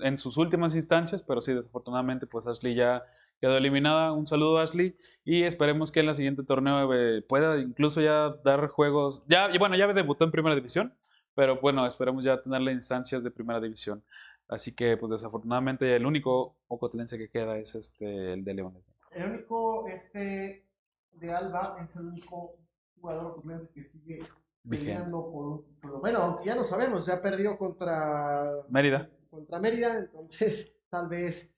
en 0.00 0.16
sus 0.16 0.36
últimas 0.36 0.76
instancias 0.76 1.24
pero 1.24 1.40
sí 1.40 1.52
desafortunadamente 1.52 2.24
pues 2.28 2.46
Ashley 2.46 2.76
ya 2.76 3.02
quedó 3.40 3.56
eliminada. 3.56 4.12
Un 4.12 4.28
saludo 4.28 4.58
Ashley 4.58 4.96
y 5.24 5.42
esperemos 5.42 5.90
que 5.90 6.00
en 6.00 6.06
la 6.06 6.14
siguiente 6.14 6.44
torneo 6.44 6.94
eh, 6.94 7.20
pueda 7.22 7.58
incluso 7.58 8.00
ya 8.00 8.36
dar 8.44 8.68
juegos 8.68 9.24
ya 9.26 9.50
bueno 9.58 9.74
ya 9.74 9.92
debutó 9.92 10.24
en 10.24 10.30
primera 10.30 10.54
división 10.54 10.94
pero 11.34 11.60
bueno 11.60 11.84
esperemos 11.84 12.22
ya 12.22 12.40
tenerle 12.40 12.72
instancias 12.72 13.24
de 13.24 13.32
primera 13.32 13.60
división. 13.60 14.04
Así 14.46 14.72
que 14.72 14.96
pues 14.96 15.10
desafortunadamente 15.10 15.96
el 15.96 16.06
único 16.06 16.56
ocotlense 16.68 17.18
que 17.18 17.30
queda 17.30 17.58
es 17.58 17.74
este 17.74 18.34
el 18.34 18.44
de 18.44 18.54
Leones 18.54 18.84
El 19.10 19.30
único 19.32 19.88
este 19.88 20.64
de 21.10 21.32
Alba 21.32 21.76
es 21.82 21.96
el 21.96 22.06
único 22.06 22.56
jugador 23.00 23.32
ocotense 23.32 23.68
que 23.74 23.82
sigue 23.82 24.20
peleando 24.68 25.30
por 25.30 25.46
un 25.46 25.64
título. 25.64 26.00
Bueno, 26.00 26.18
aunque 26.20 26.44
ya 26.44 26.54
lo 26.54 26.64
sabemos, 26.64 27.06
ya 27.06 27.20
perdió 27.20 27.56
contra 27.58 28.50
Mérida 28.68 29.08
contra 29.30 29.58
Mérida, 29.58 29.98
entonces 29.98 30.76
tal 30.90 31.08
vez. 31.08 31.50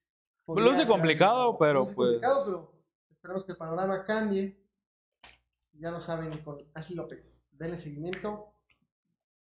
Pues 0.44 0.64
luce 0.64 0.86
complicado, 0.86 1.56
pero 1.58 1.84
pues- 1.84 1.94
complicado, 1.94 2.70
pero 2.70 2.82
esperemos 3.10 3.44
que 3.44 3.52
el 3.52 3.58
panorama 3.58 4.04
cambie. 4.04 4.58
Ya 5.78 5.90
lo 5.90 6.00
saben 6.00 6.30
con 6.38 6.56
Ashley 6.72 6.96
López. 6.96 7.46
Denle 7.52 7.76
seguimiento. 7.76 8.52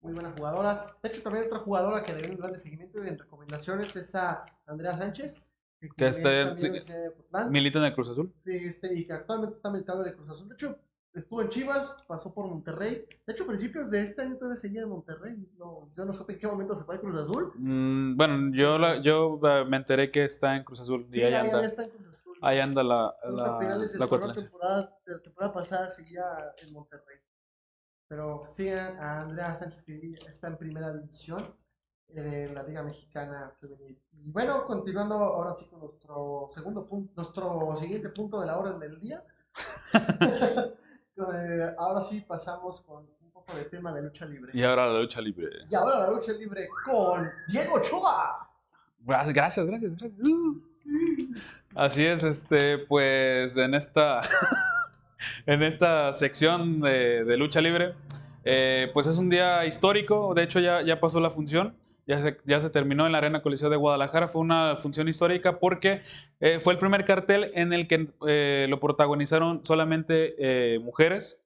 Muy 0.02 0.12
buena 0.12 0.32
jugadora. 0.36 0.94
De 1.02 1.08
hecho, 1.08 1.22
también 1.22 1.46
otra 1.46 1.60
jugadora 1.60 2.02
que 2.04 2.12
deben 2.12 2.36
darle 2.36 2.58
seguimiento 2.58 3.02
y 3.02 3.08
en 3.08 3.18
recomendaciones 3.18 3.96
es 3.96 4.14
a 4.14 4.44
Andrea 4.66 4.98
Sánchez. 4.98 5.36
Que, 5.80 5.88
Que 5.88 6.08
es 6.08 6.16
está- 6.18 6.28
también 6.28 6.56
de 6.56 6.62
la 6.62 6.68
Universidad 6.68 6.98
de 7.00 7.08
Ocotlán. 7.08 7.50
milita 7.50 7.78
en 7.78 7.84
el 7.86 7.94
Cruz 7.94 8.08
Azul 8.10 8.34
Este, 8.44 8.94
y 8.94 9.06
que 9.06 9.12
actualmente 9.14 9.56
está 9.56 9.70
militando 9.70 10.02
en 10.02 10.10
el 10.10 10.16
Cruz 10.16 10.28
Azul. 10.30 10.48
De 10.48 10.54
hecho, 10.54 10.78
estuvo 11.18 11.42
en 11.42 11.48
Chivas, 11.48 11.94
pasó 12.06 12.32
por 12.32 12.46
Monterrey. 12.48 13.06
De 13.26 13.32
hecho, 13.32 13.44
a 13.44 13.46
principios 13.46 13.90
de 13.90 14.02
este 14.02 14.22
año 14.22 14.36
todavía 14.36 14.56
seguía 14.60 14.82
en 14.82 14.90
Monterrey. 14.90 15.34
No, 15.58 15.90
yo 15.94 16.04
no 16.04 16.12
supe 16.12 16.34
en 16.34 16.38
qué 16.38 16.46
momento 16.46 16.74
se 16.74 16.84
fue 16.84 16.96
al 16.96 17.00
Cruz 17.00 17.14
Azul. 17.16 17.52
Mm, 17.56 18.16
bueno, 18.16 18.54
yo, 18.54 18.78
la- 18.78 19.00
yo 19.02 19.40
eh, 19.42 19.64
me 19.66 19.76
enteré 19.78 20.10
que 20.10 20.24
está 20.24 20.56
en 20.56 20.64
Cruz 20.64 20.80
Azul 20.80 21.04
Sí, 21.08 21.20
y 21.20 21.24
ahí 21.24 21.34
anda, 21.34 21.60
ya 21.60 21.66
está 21.66 21.84
en 21.84 21.90
Cruz 21.90 22.08
Azul. 22.08 22.36
ahí 22.42 22.58
anda 22.60 22.82
la, 22.82 23.14
la, 23.30 23.56
a 23.56 23.58
finales 23.58 23.92
de 23.92 23.98
la 23.98 24.06
la 24.06 24.32
temporada, 24.32 24.98
de 25.06 25.12
la 25.14 25.22
temporada 25.22 25.52
pasada 25.52 25.90
seguía 25.90 26.24
en 26.62 26.72
Monterrey. 26.72 27.18
Pero 28.08 28.42
sigan 28.46 28.98
a 28.98 29.20
Andrea 29.22 29.56
Sánchez 29.56 29.82
que 29.82 30.14
está 30.28 30.46
en 30.48 30.56
primera 30.58 30.92
división 30.92 31.54
eh, 32.08 32.20
de 32.22 32.52
la 32.54 32.62
Liga 32.62 32.82
Mexicana 32.82 33.52
Femenil. 33.60 33.98
Y 34.12 34.30
bueno, 34.30 34.64
continuando 34.66 35.14
ahora 35.14 35.52
sí 35.54 35.66
con 35.68 35.80
nuestro 35.80 36.48
segundo 36.54 36.86
punto, 36.86 37.12
nuestro 37.16 37.76
siguiente 37.78 38.10
punto 38.10 38.40
de 38.40 38.46
la 38.46 38.58
orden 38.58 38.78
del 38.78 39.00
día. 39.00 39.24
Eh, 41.18 41.74
ahora 41.78 42.02
sí 42.02 42.20
pasamos 42.26 42.80
con 42.82 43.06
un 43.22 43.30
poco 43.30 43.56
de 43.56 43.64
tema 43.64 43.92
de 43.92 44.02
lucha 44.02 44.26
libre. 44.26 44.50
Y 44.52 44.62
ahora 44.62 44.86
la 44.86 45.00
lucha 45.00 45.20
libre. 45.20 45.48
Y 45.68 45.74
ahora 45.74 46.00
la 46.00 46.10
lucha 46.10 46.32
libre 46.32 46.68
con 46.84 47.30
Diego 47.48 47.76
Ochoa. 47.76 48.48
Gracias, 49.00 49.34
gracias, 49.34 49.66
gracias. 49.66 49.96
gracias. 49.96 50.26
Así 51.74 52.04
es, 52.04 52.22
este, 52.22 52.78
pues 52.78 53.56
en 53.56 53.74
esta, 53.74 54.22
en 55.46 55.62
esta 55.62 56.12
sección 56.12 56.80
de, 56.80 57.24
de 57.24 57.36
lucha 57.36 57.60
libre, 57.60 57.94
eh, 58.44 58.90
pues 58.92 59.06
es 59.06 59.16
un 59.16 59.30
día 59.30 59.64
histórico. 59.64 60.34
De 60.34 60.42
hecho, 60.42 60.60
ya, 60.60 60.82
ya 60.82 61.00
pasó 61.00 61.18
la 61.20 61.30
función. 61.30 61.74
Ya 62.06 62.20
se, 62.20 62.36
ya 62.44 62.60
se 62.60 62.70
terminó 62.70 63.04
en 63.06 63.12
la 63.12 63.18
Arena 63.18 63.42
Coliseo 63.42 63.68
de 63.68 63.76
Guadalajara. 63.76 64.28
Fue 64.28 64.40
una 64.40 64.76
función 64.76 65.08
histórica 65.08 65.58
porque 65.58 66.02
eh, 66.40 66.60
fue 66.60 66.72
el 66.72 66.78
primer 66.78 67.04
cartel 67.04 67.50
en 67.54 67.72
el 67.72 67.88
que 67.88 68.08
eh, 68.28 68.66
lo 68.68 68.78
protagonizaron 68.78 69.66
solamente 69.66 70.34
eh, 70.38 70.78
mujeres. 70.78 71.42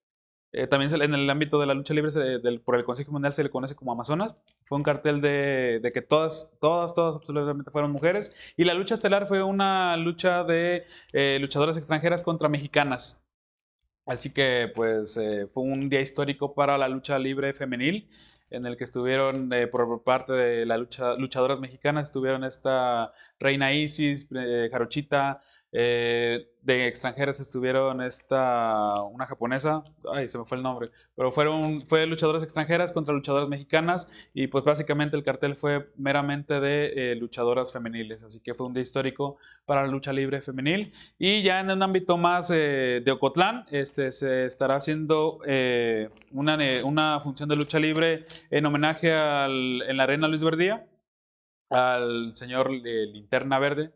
Eh, 0.52 0.66
también 0.66 0.92
en 1.00 1.14
el 1.14 1.30
ámbito 1.30 1.60
de 1.60 1.66
la 1.66 1.74
lucha 1.74 1.94
libre, 1.94 2.10
se- 2.10 2.20
del- 2.20 2.60
por 2.60 2.74
el 2.76 2.84
Consejo 2.84 3.12
Mundial 3.12 3.32
se 3.32 3.42
le 3.44 3.50
conoce 3.50 3.74
como 3.74 3.92
Amazonas. 3.92 4.36
Fue 4.64 4.76
un 4.76 4.82
cartel 4.84 5.20
de, 5.22 5.80
de 5.82 5.92
que 5.92 6.02
todas, 6.02 6.52
todas, 6.60 6.92
todas 6.92 7.16
absolutamente 7.16 7.70
fueron 7.70 7.92
mujeres. 7.92 8.34
Y 8.56 8.64
la 8.64 8.74
lucha 8.74 8.94
estelar 8.94 9.26
fue 9.28 9.42
una 9.42 9.96
lucha 9.96 10.44
de 10.44 10.82
eh, 11.12 11.38
luchadoras 11.40 11.76
extranjeras 11.78 12.22
contra 12.22 12.48
mexicanas. 12.50 13.22
Así 14.06 14.30
que 14.30 14.70
pues 14.74 15.16
eh, 15.16 15.46
fue 15.52 15.62
un 15.62 15.88
día 15.88 16.00
histórico 16.00 16.54
para 16.54 16.76
la 16.78 16.88
lucha 16.88 17.18
libre 17.18 17.52
femenil 17.54 18.08
en 18.50 18.66
el 18.66 18.76
que 18.76 18.84
estuvieron 18.84 19.52
eh, 19.52 19.66
por 19.66 20.02
parte 20.02 20.32
de 20.32 20.66
la 20.66 20.76
lucha, 20.76 21.14
luchadoras 21.14 21.60
mexicanas, 21.60 22.08
estuvieron 22.08 22.44
esta 22.44 23.12
Reina 23.38 23.72
Isis, 23.72 24.28
eh, 24.34 24.68
Jarochita, 24.70 25.38
eh, 25.72 26.48
de 26.62 26.88
extranjeras 26.88 27.38
estuvieron 27.40 28.02
esta, 28.02 28.92
una 29.04 29.26
japonesa, 29.26 29.82
ay, 30.12 30.28
se 30.28 30.36
me 30.36 30.44
fue 30.44 30.56
el 30.56 30.62
nombre, 30.62 30.90
pero 31.14 31.30
fueron, 31.32 31.82
fue 31.82 32.06
luchadoras 32.06 32.42
extranjeras 32.42 32.92
contra 32.92 33.14
luchadoras 33.14 33.48
mexicanas 33.48 34.10
y 34.34 34.48
pues 34.48 34.64
básicamente 34.64 35.16
el 35.16 35.22
cartel 35.22 35.54
fue 35.54 35.84
meramente 35.96 36.60
de 36.60 37.12
eh, 37.12 37.16
luchadoras 37.16 37.72
femeniles, 37.72 38.24
así 38.24 38.40
que 38.40 38.54
fue 38.54 38.66
un 38.66 38.74
día 38.74 38.82
histórico 38.82 39.36
para 39.64 39.82
la 39.82 39.88
lucha 39.88 40.12
libre 40.12 40.40
femenil. 40.40 40.92
Y 41.18 41.42
ya 41.42 41.60
en 41.60 41.70
un 41.70 41.82
ámbito 41.82 42.16
más 42.18 42.50
eh, 42.50 43.00
de 43.04 43.10
Ocotlán, 43.12 43.64
este, 43.70 44.12
se 44.12 44.46
estará 44.46 44.76
haciendo 44.76 45.38
una, 46.32 46.58
una 46.84 47.20
función 47.20 47.48
de 47.48 47.56
lucha 47.56 47.78
libre 47.78 48.26
en 48.50 48.66
homenaje 48.66 49.12
al, 49.12 49.82
en 49.82 49.96
la 49.96 50.02
Arena 50.02 50.28
Luis 50.28 50.42
Verdía 50.42 50.86
al 51.70 52.34
señor 52.34 52.70
Linterna 52.70 53.58
Verde, 53.58 53.92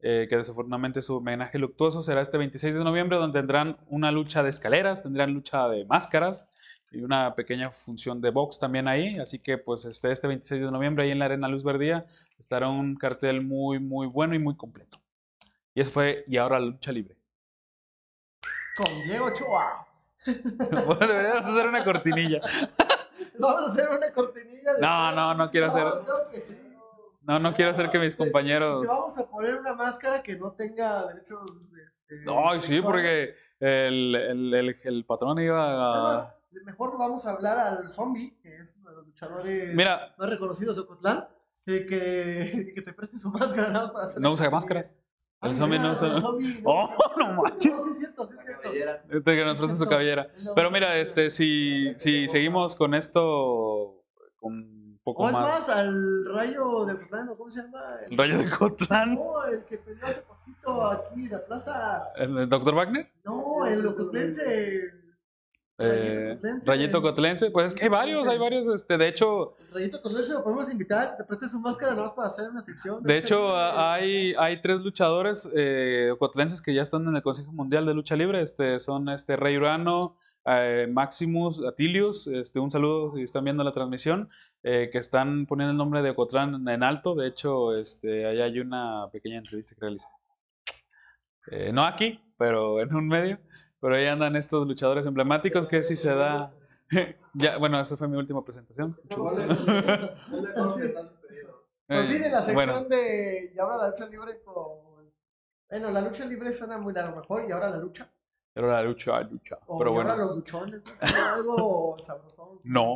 eh, 0.00 0.26
que 0.28 0.36
desafortunadamente 0.36 1.02
su 1.02 1.16
homenaje 1.16 1.58
luctuoso 1.58 2.02
será 2.02 2.20
este 2.20 2.38
26 2.38 2.74
de 2.74 2.84
noviembre, 2.84 3.18
donde 3.18 3.38
tendrán 3.38 3.76
una 3.88 4.12
lucha 4.12 4.42
de 4.42 4.50
escaleras, 4.50 5.02
tendrán 5.02 5.32
lucha 5.34 5.68
de 5.68 5.84
máscaras 5.86 6.48
y 6.90 7.02
una 7.02 7.34
pequeña 7.34 7.70
función 7.70 8.20
de 8.20 8.30
box 8.30 8.58
también 8.58 8.86
ahí. 8.88 9.12
Así 9.18 9.38
que 9.40 9.58
pues 9.58 9.84
este, 9.84 10.10
este 10.12 10.28
26 10.28 10.62
de 10.62 10.70
noviembre 10.70 11.04
ahí 11.04 11.10
en 11.10 11.18
la 11.18 11.24
Arena 11.26 11.48
Luz 11.48 11.64
Verdía 11.64 12.06
estará 12.38 12.68
un 12.68 12.94
cartel 12.96 13.44
muy, 13.44 13.78
muy 13.80 14.06
bueno 14.06 14.34
y 14.34 14.38
muy 14.38 14.56
completo. 14.56 14.98
Y 15.74 15.80
eso 15.80 15.90
fue 15.90 16.24
Y 16.26 16.36
ahora 16.36 16.58
la 16.60 16.66
lucha 16.66 16.92
libre. 16.92 17.16
Con 18.76 19.02
Diego 19.04 19.26
Ochoa. 19.26 19.86
bueno, 20.26 21.06
deberíamos 21.06 21.48
hacer 21.48 21.66
una 21.66 21.84
cortinilla. 21.84 22.40
Vamos 23.38 23.62
a 23.62 23.66
hacer 23.66 23.88
una 23.88 24.10
cortinilla. 24.12 24.74
de- 24.74 24.80
No, 24.80 25.12
no, 25.12 25.34
no 25.34 25.50
quiero 25.50 25.66
hacer- 25.66 26.04
creo 26.04 26.28
que 26.30 26.40
sí. 26.40 26.56
No, 27.28 27.38
no 27.38 27.52
quiero 27.52 27.72
hacer 27.72 27.90
que 27.90 27.98
mis 27.98 28.16
compañeros... 28.16 28.80
Te 28.80 28.88
vamos 28.88 29.18
a 29.18 29.28
poner 29.28 29.56
una 29.56 29.74
máscara 29.74 30.22
que 30.22 30.34
no 30.34 30.52
tenga 30.52 31.06
derechos. 31.08 31.70
Este, 31.86 32.24
Ay, 32.26 32.62
sí, 32.62 32.80
porque 32.80 33.34
el, 33.60 34.14
el, 34.14 34.54
el, 34.54 34.76
el 34.82 35.04
patrón 35.04 35.38
iba 35.38 35.92
Además, 35.92 36.22
a... 36.22 36.64
mejor 36.64 36.96
vamos 36.98 37.26
a 37.26 37.32
hablar 37.32 37.58
al 37.58 37.86
zombie, 37.90 38.34
que 38.42 38.56
es 38.56 38.74
uno 38.80 38.88
de 38.88 38.96
los 38.96 39.06
luchadores 39.08 39.74
Mira, 39.74 40.14
más 40.16 40.30
reconocidos 40.30 40.76
de 40.76 40.82
Ocotlán, 40.82 41.28
que, 41.66 42.72
que 42.74 42.80
te 42.82 42.92
preste 42.94 43.18
su 43.18 43.30
máscara 43.30 43.68
nada 43.68 43.84
más 43.84 43.92
para 43.92 44.04
hacer. 44.06 44.22
no 44.22 44.32
usa 44.32 44.48
máscaras. 44.48 44.96
El 45.42 45.50
Ay, 45.50 45.54
zombie 45.54 45.78
no 45.78 45.90
mira, 45.90 46.06
el 46.06 46.12
usa... 46.14 46.20
zombie 46.22 46.62
no 46.62 46.70
Oh, 46.70 46.94
no 47.18 47.42
manches. 47.42 47.72
No, 47.74 47.82
sí 47.84 47.90
es 47.90 47.98
cierto, 47.98 48.26
sí 48.26 48.34
es 48.38 48.42
cierto. 48.42 48.70
Este 49.10 49.36
que 49.36 49.44
nos 49.44 49.58
presta 49.58 49.76
su 49.76 49.86
cabellera. 49.86 50.30
Pero 50.54 50.70
mira, 50.70 50.96
este, 50.96 51.28
si, 51.28 51.92
si 51.98 52.26
seguimos 52.26 52.74
con 52.74 52.94
esto, 52.94 54.02
con 54.36 54.77
poco 55.12 55.22
O 55.24 55.26
es 55.28 55.32
más... 55.32 55.48
más, 55.48 55.68
al 55.68 56.24
rayo 56.26 56.84
de 56.84 56.94
Ocotlán, 56.94 57.28
¿o 57.28 57.36
¿cómo 57.36 57.50
se 57.50 57.62
llama? 57.62 57.82
El 58.10 58.18
rayo 58.18 58.38
de 58.38 58.50
Cotlán. 58.50 59.14
No, 59.14 59.44
el 59.44 59.64
que 59.64 59.78
peleó 59.78 60.04
hace 60.04 60.22
poquito 60.22 60.86
aquí 60.90 61.24
en 61.24 61.30
la 61.30 61.44
plaza. 61.44 62.04
¿El 62.16 62.48
Dr. 62.48 62.74
Wagner? 62.74 63.10
No, 63.24 63.66
el 63.66 63.86
ocotlense. 63.86 64.92
Eh, 65.80 66.32
Cotlense. 66.34 66.68
Rayito 66.68 67.00
Cotlense. 67.00 67.50
Pues 67.52 67.68
es 67.68 67.74
que 67.74 67.84
hay 67.84 67.88
varios, 67.88 68.26
hay 68.26 68.36
varios. 68.36 68.66
Este, 68.68 68.98
de 68.98 69.08
hecho, 69.08 69.54
El 69.68 69.74
rayito 69.74 70.02
cotlense 70.02 70.32
lo 70.32 70.42
podemos 70.42 70.70
invitar, 70.72 71.16
te 71.16 71.22
preste 71.22 71.48
su 71.48 71.60
máscara 71.60 71.92
nada 71.94 72.06
más 72.08 72.14
para 72.14 72.28
hacer 72.28 72.50
una 72.50 72.62
sección. 72.62 73.00
de 73.02 73.18
hecho 73.18 73.56
hay, 73.56 74.34
hay 74.36 74.60
tres 74.60 74.80
luchadores 74.80 75.48
eh, 75.54 76.12
cotlenses 76.18 76.60
que 76.60 76.74
ya 76.74 76.82
están 76.82 77.06
en 77.06 77.14
el 77.14 77.22
Consejo 77.22 77.52
Mundial 77.52 77.86
de 77.86 77.94
Lucha 77.94 78.16
Libre. 78.16 78.42
Este, 78.42 78.80
son 78.80 79.08
este 79.08 79.36
Rey 79.36 79.56
Urano, 79.56 80.16
eh, 80.48 80.86
Maximus, 80.90 81.64
Atilius. 81.64 82.26
Este, 82.26 82.58
un 82.60 82.70
saludo 82.70 83.10
si 83.12 83.22
están 83.22 83.44
viendo 83.44 83.64
la 83.64 83.72
transmisión. 83.72 84.28
eh, 84.64 84.88
que 84.90 84.98
están 84.98 85.46
poniendo 85.46 85.70
el 85.72 85.76
nombre 85.78 86.02
de 86.02 86.10
Ocotlán 86.10 86.66
en 86.68 86.82
alto. 86.82 87.14
De 87.14 87.28
hecho, 87.28 87.74
este, 87.74 88.26
ahí 88.26 88.40
hay 88.40 88.58
una 88.60 89.08
pequeña 89.12 89.38
entrevista 89.38 89.74
que 89.74 89.80
realicé. 89.80 90.08
Eh, 91.50 91.70
no 91.72 91.84
aquí, 91.84 92.20
pero 92.36 92.80
en 92.80 92.94
un 92.94 93.06
medio. 93.08 93.38
Pero 93.80 93.94
ahí 93.94 94.06
andan 94.06 94.34
estos 94.36 94.66
luchadores 94.66 95.06
emblemáticos 95.06 95.66
que 95.66 95.82
si 95.84 95.94
se 95.96 96.14
da. 96.14 96.52
ya, 97.34 97.58
bueno, 97.58 97.80
esa 97.80 97.96
fue 97.96 98.08
mi 98.08 98.16
última 98.16 98.44
presentación. 98.44 98.96
Olviden 101.88 102.32
la 102.32 102.40
Eh, 102.40 102.42
sección 102.42 102.54
bueno, 102.54 102.84
de. 102.84 103.52
Y 103.54 103.58
ahora 103.58 103.76
la 103.76 103.88
lucha 103.90 104.06
libre 104.08 104.40
con. 104.42 105.12
Bueno, 105.70 105.90
la 105.90 106.00
lucha 106.00 106.24
libre 106.26 106.52
suena 106.52 106.78
muy 106.78 106.92
largo 106.92 107.16
mejor, 107.20 107.44
y 107.48 107.52
ahora 107.52 107.70
la 107.70 107.78
lucha. 107.78 108.10
Pero 108.58 108.72
la 108.72 108.82
lucha, 108.82 109.20
lucha. 109.20 109.56
O 109.68 109.78
Pero 109.78 109.90
y 109.92 109.94
bueno, 109.94 110.16
los 110.16 110.34
luchones, 110.34 110.82
algo 111.00 111.96
sabrosón. 112.00 112.58
No. 112.64 112.94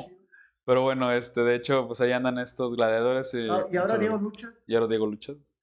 pero 0.65 0.83
bueno, 0.83 1.13
este, 1.13 1.43
de 1.43 1.55
hecho, 1.55 1.87
pues 1.87 2.01
ahí 2.01 2.11
andan 2.11 2.41
estos 2.41 2.75
gladiadores. 2.75 3.33
eh, 3.35 3.47
Ah, 3.49 3.65
y 3.71 3.77
ahora 3.77 3.97
Diego 3.97 4.17
Luchas. 4.19 4.65
Y 4.67 4.75
ahora 4.75 4.89
Diego 4.89 5.07
Luchas. 5.07 5.55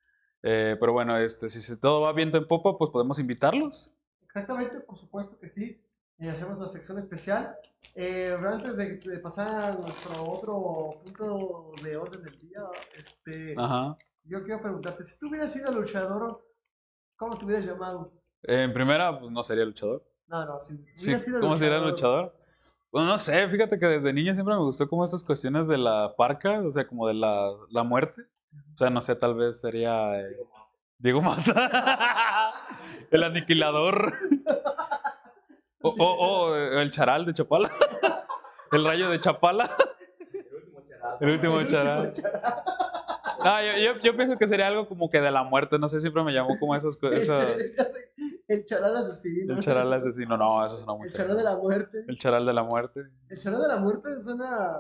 Eh, 0.42 0.78
pero 0.80 0.94
bueno, 0.94 1.18
este, 1.18 1.50
si 1.50 1.76
todo 1.82 2.00
va 2.00 2.14
viento 2.14 2.38
en 2.38 2.48
popa, 2.48 2.78
pues 2.78 2.92
podemos 2.92 3.20
invitarlos. 3.20 3.92
Exactamente, 4.24 4.80
por 4.80 4.98
supuesto 4.98 5.38
que 5.38 5.50
sí. 5.50 5.84
Y 6.18 6.30
hacemos 6.30 6.58
la 6.60 6.70
sección 6.70 6.98
especial. 6.98 7.58
Eh, 7.96 8.38
antes 8.42 8.78
de, 8.78 8.96
de 9.00 9.20
pasar 9.20 9.48
a 9.54 9.72
nuestro 9.74 10.24
otro 10.24 11.02
punto 11.04 11.72
de 11.84 11.98
orden 11.98 12.24
del 12.24 12.40
día, 12.40 12.62
este, 12.96 13.54
Ajá. 13.58 13.98
yo 14.24 14.44
quiero 14.46 14.62
preguntarte, 14.62 15.04
si 15.04 15.18
tú 15.18 15.28
hubieras 15.28 15.52
sido 15.52 15.74
luchador, 15.74 16.42
¿cómo 17.18 17.38
te 17.38 17.44
hubieras 17.44 17.66
llamado? 17.66 18.14
Eh, 18.44 18.64
en 18.64 18.74
primera, 18.74 19.20
pues 19.20 19.32
no 19.32 19.44
sería 19.44 19.66
luchador. 19.66 20.04
No, 20.28 20.46
no, 20.46 20.60
si 20.60 20.78
Sí, 20.94 21.16
sido 21.16 21.40
¿Cómo 21.40 21.58
sería 21.58 21.80
luchador? 21.80 22.36
Bueno, 22.92 23.08
no 23.10 23.18
sé, 23.18 23.48
fíjate 23.50 23.78
que 23.80 23.86
desde 23.86 24.14
niño 24.14 24.34
siempre 24.34 24.56
me 24.56 24.62
gustó 24.62 24.88
como 24.90 25.04
estas 25.04 25.24
cuestiones 25.24 25.68
de 25.68 25.78
la 25.78 26.14
parca, 26.18 26.60
o 26.62 26.72
sea, 26.72 26.88
como 26.88 27.08
de 27.08 27.14
la, 27.14 27.52
la 27.70 27.84
muerte. 27.84 28.24
O 28.76 28.78
sea, 28.78 28.90
no 28.90 29.02
sé, 29.02 29.16
tal 29.16 29.36
vez 29.36 29.60
sería 29.62 30.20
eh, 30.20 30.38
Diego 30.98 31.22
Mata, 31.22 32.52
el 33.12 33.24
aniquilador. 33.24 34.14
O, 35.82 35.90
o- 35.98 36.50
o, 36.50 36.56
eh, 36.58 36.82
el 36.82 36.92
charal 36.92 37.26
de 37.26 37.34
Chapala, 37.34 37.72
el 38.74 38.84
rayo 38.84 39.10
de 39.10 39.22
Chapala, 39.22 39.70
El 40.42 40.50
último 40.56 40.82
charado. 40.90 41.18
el 41.22 41.30
último 41.32 41.64
charal. 41.64 42.14
Ah, 43.42 43.62
yo, 43.64 43.94
yo, 43.94 44.02
yo 44.02 44.16
pienso 44.16 44.38
que 44.38 44.48
sería 44.48 44.68
algo 44.68 44.88
como 44.88 45.10
que 45.10 45.22
de 45.22 45.32
la 45.32 45.44
muerte, 45.44 45.78
no 45.80 45.88
sé, 45.88 46.00
siempre 46.00 46.24
me 46.24 46.34
llamó 46.34 46.58
como 46.60 46.76
esas 46.76 46.98
cosas. 46.98 47.58
el 48.48 48.66
charal 48.66 48.96
asesino. 48.98 49.54
El 49.54 49.60
charal 49.60 49.94
asesino, 49.94 50.38
no, 50.38 50.66
eso 50.66 50.78
suena 50.78 50.94
muy 50.96 51.08
El 51.08 51.14
charal 51.14 51.38
de 51.38 51.44
la 51.44 51.56
muerte. 51.58 52.04
El 52.08 52.18
charal 52.18 52.46
de 52.46 52.54
la 52.54 52.64
muerte, 52.64 53.02
El 53.30 53.38
charal 53.38 53.62
de 53.62 53.68
la 53.68 53.78
muerte 53.78 54.20
suena 54.22 54.78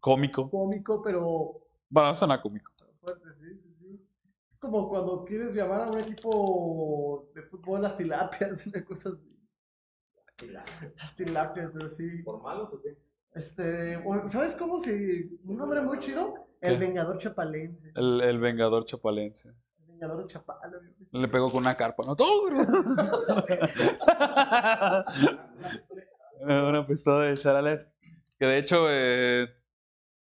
cómico. 0.00 0.50
cómico, 0.50 1.02
pero 1.02 1.66
Bueno, 1.88 2.14
suena 2.14 2.40
cómico. 2.40 2.70
fuerte, 3.00 3.28
sí, 3.40 3.58
sí, 3.62 3.74
sí. 3.80 4.08
Es 4.50 4.58
como 4.58 4.88
cuando 4.88 5.24
quieres 5.24 5.54
llamar 5.54 5.82
a 5.82 5.90
un 5.90 5.98
equipo 5.98 7.30
de 7.34 7.42
fútbol 7.42 7.82
las 7.82 7.96
tilapias, 7.96 8.66
una 8.66 8.84
cosa 8.84 9.10
así. 9.10 9.32
Las 10.96 11.16
tilapias, 11.16 11.70
pero 11.72 11.88
sí. 11.88 12.22
¿Por 12.22 12.42
malos 12.42 12.68
o 12.72 12.80
qué? 12.82 12.96
Este, 13.34 14.02
¿sabes 14.28 14.54
cómo 14.56 14.78
si 14.80 15.38
un 15.44 15.56
nombre 15.58 15.80
muy 15.82 15.98
chido? 15.98 16.45
El. 16.60 16.78
Vengador 16.78 17.18
Chapalense. 17.18 17.92
El, 17.94 18.20
el 18.20 18.38
vengador 18.38 18.84
chapalense. 18.84 19.48
El 19.48 19.54
Vengador 19.86 20.26
de. 20.26 21.18
Le 21.18 21.28
pegó 21.28 21.50
con 21.50 21.60
una 21.60 21.74
carpa, 21.74 22.02
¿no? 22.04 22.16
¡Todo! 22.16 22.48
una 26.40 26.84
pistola 26.86 27.24
de 27.26 27.36
charales. 27.36 27.88
Que 28.38 28.46
de 28.46 28.58
hecho, 28.58 28.86
eh, 28.90 29.48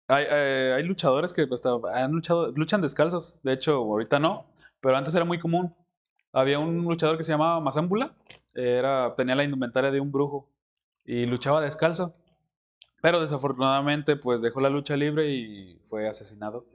hay, 0.07 0.25
eh, 0.29 0.73
hay 0.75 0.83
luchadores 0.83 1.33
que 1.33 1.47
hasta 1.51 1.77
han 1.93 2.11
luchado, 2.11 2.51
luchan 2.51 2.81
descalzos. 2.81 3.39
De 3.43 3.53
hecho, 3.53 3.75
ahorita 3.75 4.19
no, 4.19 4.45
pero 4.79 4.95
antes 4.95 5.15
era 5.15 5.25
muy 5.25 5.39
común. 5.39 5.75
Había 6.33 6.59
un 6.59 6.83
luchador 6.83 7.17
que 7.17 7.23
se 7.23 7.31
llamaba 7.31 7.59
Mazámbula. 7.59 8.15
Era, 8.53 9.15
tenía 9.15 9.35
la 9.35 9.43
indumentaria 9.43 9.91
de 9.91 9.99
un 9.99 10.11
brujo 10.11 10.49
y 11.03 11.25
luchaba 11.25 11.61
descalzo. 11.61 12.13
Pero 13.01 13.21
desafortunadamente, 13.21 14.15
pues 14.15 14.41
dejó 14.41 14.59
la 14.59 14.69
lucha 14.69 14.95
libre 14.95 15.29
y 15.29 15.79
fue 15.87 16.07
asesinado. 16.07 16.65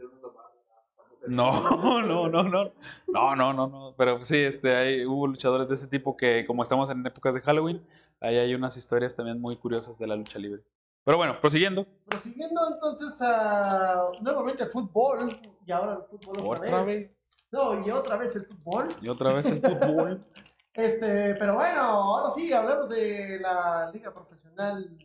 No, 1.26 1.52
no, 2.02 2.28
no, 2.28 2.42
no. 2.42 2.72
No, 3.08 3.36
no, 3.36 3.52
no, 3.52 3.66
no. 3.66 3.94
Pero 3.96 4.24
sí, 4.24 4.38
este, 4.38 4.74
hay, 4.74 5.04
hubo 5.04 5.26
luchadores 5.26 5.68
de 5.68 5.74
ese 5.74 5.88
tipo 5.88 6.16
que, 6.16 6.44
como 6.46 6.62
estamos 6.62 6.90
en 6.90 7.04
épocas 7.06 7.34
de 7.34 7.40
Halloween, 7.40 7.84
ahí 8.20 8.36
hay 8.36 8.54
unas 8.54 8.76
historias 8.76 9.14
también 9.14 9.40
muy 9.40 9.56
curiosas 9.56 9.98
de 9.98 10.06
la 10.06 10.16
lucha 10.16 10.38
libre. 10.38 10.62
Pero 11.04 11.16
bueno, 11.16 11.40
prosiguiendo. 11.40 11.86
Prosiguiendo 12.06 12.60
entonces 12.74 13.20
a 13.20 14.02
nuevamente 14.20 14.62
el 14.64 14.70
fútbol. 14.70 15.36
Y 15.66 15.72
ahora 15.72 15.94
el 15.94 16.02
fútbol 16.04 16.36
otra, 16.38 16.66
¿Otra 16.66 16.78
vez. 16.84 16.86
vez? 16.86 17.16
No, 17.50 17.86
y 17.86 17.90
otra 17.90 18.16
vez 18.16 18.36
el 18.36 18.46
fútbol. 18.46 18.88
Y 19.00 19.08
otra 19.08 19.32
vez 19.32 19.46
el 19.46 19.60
fútbol. 19.60 20.24
Este, 20.74 21.34
pero 21.34 21.56
bueno, 21.56 21.82
ahora 21.82 22.30
sí, 22.34 22.50
hablamos 22.50 22.88
de 22.88 23.38
la 23.40 23.90
Liga 23.92 24.10
Profesional 24.10 24.96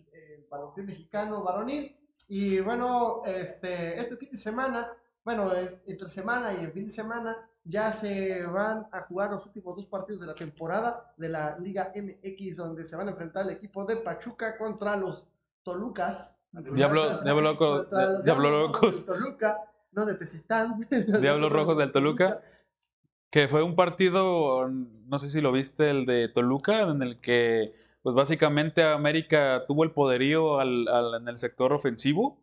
Balompié 0.49 0.83
Mexicano 0.83 1.43
Varonil. 1.43 1.95
Y 2.27 2.59
bueno, 2.59 3.21
este, 3.25 3.99
este 3.99 4.17
fin 4.17 4.29
de 4.31 4.37
semana, 4.37 4.89
bueno, 5.23 5.53
es 5.53 5.77
entre 5.87 6.09
semana 6.09 6.53
y 6.53 6.63
el 6.65 6.71
fin 6.71 6.85
de 6.85 6.89
semana, 6.89 7.37
ya 7.63 7.91
se 7.91 8.45
van 8.45 8.87
a 8.91 9.01
jugar 9.01 9.31
los 9.31 9.45
últimos 9.45 9.75
dos 9.75 9.85
partidos 9.87 10.21
de 10.21 10.27
la 10.27 10.35
temporada 10.35 11.13
de 11.17 11.29
la 11.29 11.57
Liga 11.59 11.91
MX, 11.95 12.57
donde 12.57 12.83
se 12.83 12.95
van 12.95 13.07
a 13.07 13.11
enfrentar 13.11 13.45
el 13.45 13.51
equipo 13.51 13.85
de 13.85 13.97
Pachuca 13.97 14.57
contra 14.57 14.95
los 14.97 15.25
Tolucas. 15.63 16.33
Diablo- 16.51 17.21
Diablo 17.23 17.41
Loco- 17.53 17.85
Diablo 18.23 18.49
Locos. 18.67 19.05
Toluca, 19.05 19.59
no 19.91 20.05
de 20.05 20.15
Tezistán. 20.15 20.79
Diablos 21.21 21.51
Rojos 21.51 21.77
del 21.77 21.91
Toluca. 21.91 22.39
Que 23.29 23.49
fue 23.49 23.61
un 23.61 23.75
partido, 23.75 24.69
no 24.69 25.19
sé 25.19 25.29
si 25.29 25.41
lo 25.41 25.51
viste, 25.51 25.89
el 25.89 26.05
de 26.05 26.29
Toluca, 26.29 26.81
en 26.83 27.01
el 27.01 27.19
que, 27.19 27.73
pues 28.01 28.15
básicamente 28.15 28.83
América 28.83 29.65
tuvo 29.67 29.83
el 29.83 29.91
poderío 29.91 30.59
al, 30.59 30.87
al- 30.87 31.15
en 31.21 31.27
el 31.27 31.37
sector 31.37 31.73
ofensivo, 31.73 32.39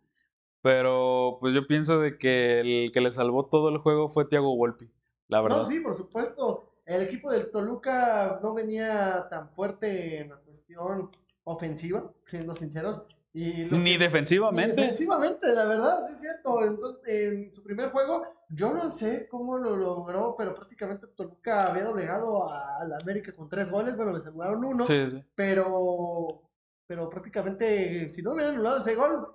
pero 0.62 1.38
pues 1.40 1.54
yo 1.54 1.66
pienso 1.66 2.00
de 2.00 2.18
que 2.18 2.60
el 2.60 2.92
que 2.92 3.00
le 3.00 3.10
salvó 3.12 3.46
todo 3.46 3.68
el 3.70 3.78
juego 3.78 4.10
fue 4.10 4.26
Thiago 4.26 4.56
Volpi, 4.56 4.90
la 5.28 5.40
verdad. 5.42 5.58
No, 5.58 5.64
sí, 5.64 5.80
por 5.80 5.94
supuesto. 5.94 6.70
El 6.84 7.02
equipo 7.02 7.30
del 7.30 7.50
Toluca 7.50 8.38
no 8.42 8.52
venía 8.54 9.26
tan 9.30 9.48
fuerte 9.50 10.18
en 10.20 10.30
la 10.30 10.36
cuestión 10.36 11.10
ofensiva, 11.44 12.12
siendo 12.26 12.54
sinceros. 12.54 13.02
Y 13.36 13.64
lo 13.64 13.76
Ni 13.78 13.84
que- 13.84 13.90
ni 13.90 13.96
defensivamente. 13.98 14.76
defensivamente, 14.80 15.48
la 15.48 15.64
verdad, 15.64 16.06
sí 16.06 16.12
es 16.12 16.20
cierto. 16.20 16.62
Entonces, 16.64 17.02
en 17.08 17.52
su 17.52 17.64
primer 17.64 17.90
juego, 17.90 18.22
yo 18.50 18.72
no 18.72 18.88
sé 18.90 19.26
cómo 19.28 19.58
lo 19.58 19.74
logró, 19.76 20.36
pero 20.38 20.54
prácticamente 20.54 21.08
Toluca 21.08 21.64
había 21.66 21.82
doblegado 21.84 22.48
a 22.48 22.84
la 22.86 22.96
América 22.98 23.32
con 23.32 23.48
tres 23.48 23.70
goles. 23.72 23.96
Bueno, 23.96 24.12
les 24.12 24.24
anularon 24.24 24.64
uno, 24.64 24.86
Sí, 24.86 25.10
sí. 25.10 25.24
pero, 25.34 26.42
pero 26.86 27.10
prácticamente, 27.10 28.08
si 28.08 28.22
no 28.22 28.34
hubieran 28.34 28.54
anulado 28.54 28.78
ese 28.78 28.94
gol, 28.94 29.26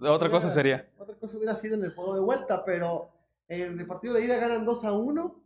Otra 0.00 0.30
cosa 0.30 0.48
sería. 0.50 0.86
Otra 0.98 1.16
cosa 1.16 1.36
hubiera 1.38 1.56
sido 1.56 1.74
en 1.76 1.84
el 1.84 1.94
juego 1.94 2.14
de 2.14 2.20
vuelta, 2.20 2.64
pero 2.64 3.08
en 3.48 3.80
el 3.80 3.86
partido 3.86 4.14
de 4.14 4.24
ida 4.26 4.36
ganan 4.36 4.64
2 4.66 4.84
a 4.84 4.92
1. 4.92 5.42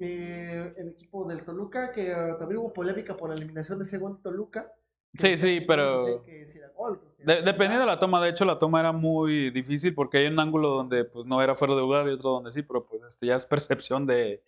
eh, 0.00 0.74
el 0.76 0.88
equipo 0.88 1.24
del 1.24 1.44
Toluca, 1.44 1.92
que 1.92 2.10
eh, 2.10 2.34
también 2.40 2.58
hubo 2.60 2.72
polémica 2.72 3.16
por 3.16 3.28
la 3.28 3.36
eliminación 3.36 3.78
de 3.78 3.84
ese 3.84 3.98
gol 3.98 4.16
de 4.16 4.22
Toluca. 4.22 4.72
Sí, 5.18 5.36
sí, 5.36 5.60
pero- 5.66 5.98
no 5.98 6.04
sé, 6.04 6.20
que 6.24 6.46
si 6.46 6.58
era 6.58 6.68
gol, 6.76 7.00
que 7.16 7.24
De- 7.24 7.32
era 7.34 7.42
dependiendo 7.42 7.80
de 7.86 7.92
la 7.92 7.98
toma, 8.00 8.20
de 8.22 8.30
hecho 8.30 8.44
la 8.44 8.58
toma 8.58 8.80
era 8.80 8.90
muy 8.92 9.50
difícil 9.50 9.94
porque 9.94 10.18
hay 10.18 10.26
un 10.26 10.38
ángulo 10.40 10.70
donde 10.70 11.04
pues 11.04 11.24
no 11.26 11.40
era 11.40 11.54
fuera 11.54 11.74
de 11.74 11.80
lugar 11.80 12.08
y 12.08 12.12
otro 12.12 12.30
donde 12.30 12.50
sí, 12.52 12.62
pero 12.62 12.84
pues 12.84 13.00
este 13.06 13.26
ya 13.26 13.36
es 13.36 13.46
percepción 13.46 14.06
de, 14.06 14.42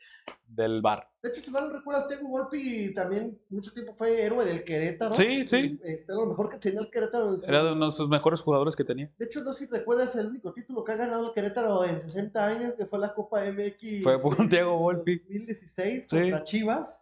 del 0.49 0.83
bar. 0.83 1.09
De 1.23 1.29
hecho, 1.29 1.41
si 1.41 1.51
mal 1.53 1.69
no 1.69 1.73
recuerdas, 1.79 2.09
Diego 2.09 2.29
Volpi 2.29 2.93
también 2.95 3.39
mucho 3.49 3.73
tiempo 3.73 3.95
fue 3.95 4.21
héroe 4.23 4.45
del 4.45 4.65
Querétaro. 4.65 5.15
Sí, 5.15 5.45
sí. 5.45 5.79
Este, 5.85 6.13
era 6.13 6.21
lo 6.21 6.27
mejor 6.27 6.49
que 6.51 6.59
tenía 6.59 6.81
el 6.81 6.91
Querétaro. 6.91 7.35
en 7.35 7.41
su- 7.41 7.47
Era 7.47 7.63
de 7.65 7.73
uno 7.73 7.85
de 7.87 7.91
sus 7.93 8.09
mejores 8.09 8.41
jugadores 8.41 8.75
que 8.75 8.85
tenía. 8.85 9.11
De 9.19 9.25
hecho, 9.27 9.43
no 9.43 9.53
sé 9.53 9.67
si 9.67 9.73
recuerdas 9.73 10.17
el 10.17 10.27
único 10.27 10.53
título 10.53 10.83
que 10.83 10.93
ha 10.93 10.97
ganado 10.97 11.29
el 11.29 11.33
Querétaro 11.33 11.85
en 11.85 12.01
60 12.01 12.45
años, 12.47 12.75
que 12.77 12.87
fue 12.87 12.99
la 12.99 13.15
Copa 13.15 13.45
MX. 13.45 14.03
Fue 14.03 14.17
en 14.39 14.49
Thiago 14.49 14.77
Volpi. 14.79 15.19
2016 15.19 16.07
Sí. 16.11 16.17
contra 16.21 16.43
Chivas. 16.45 17.01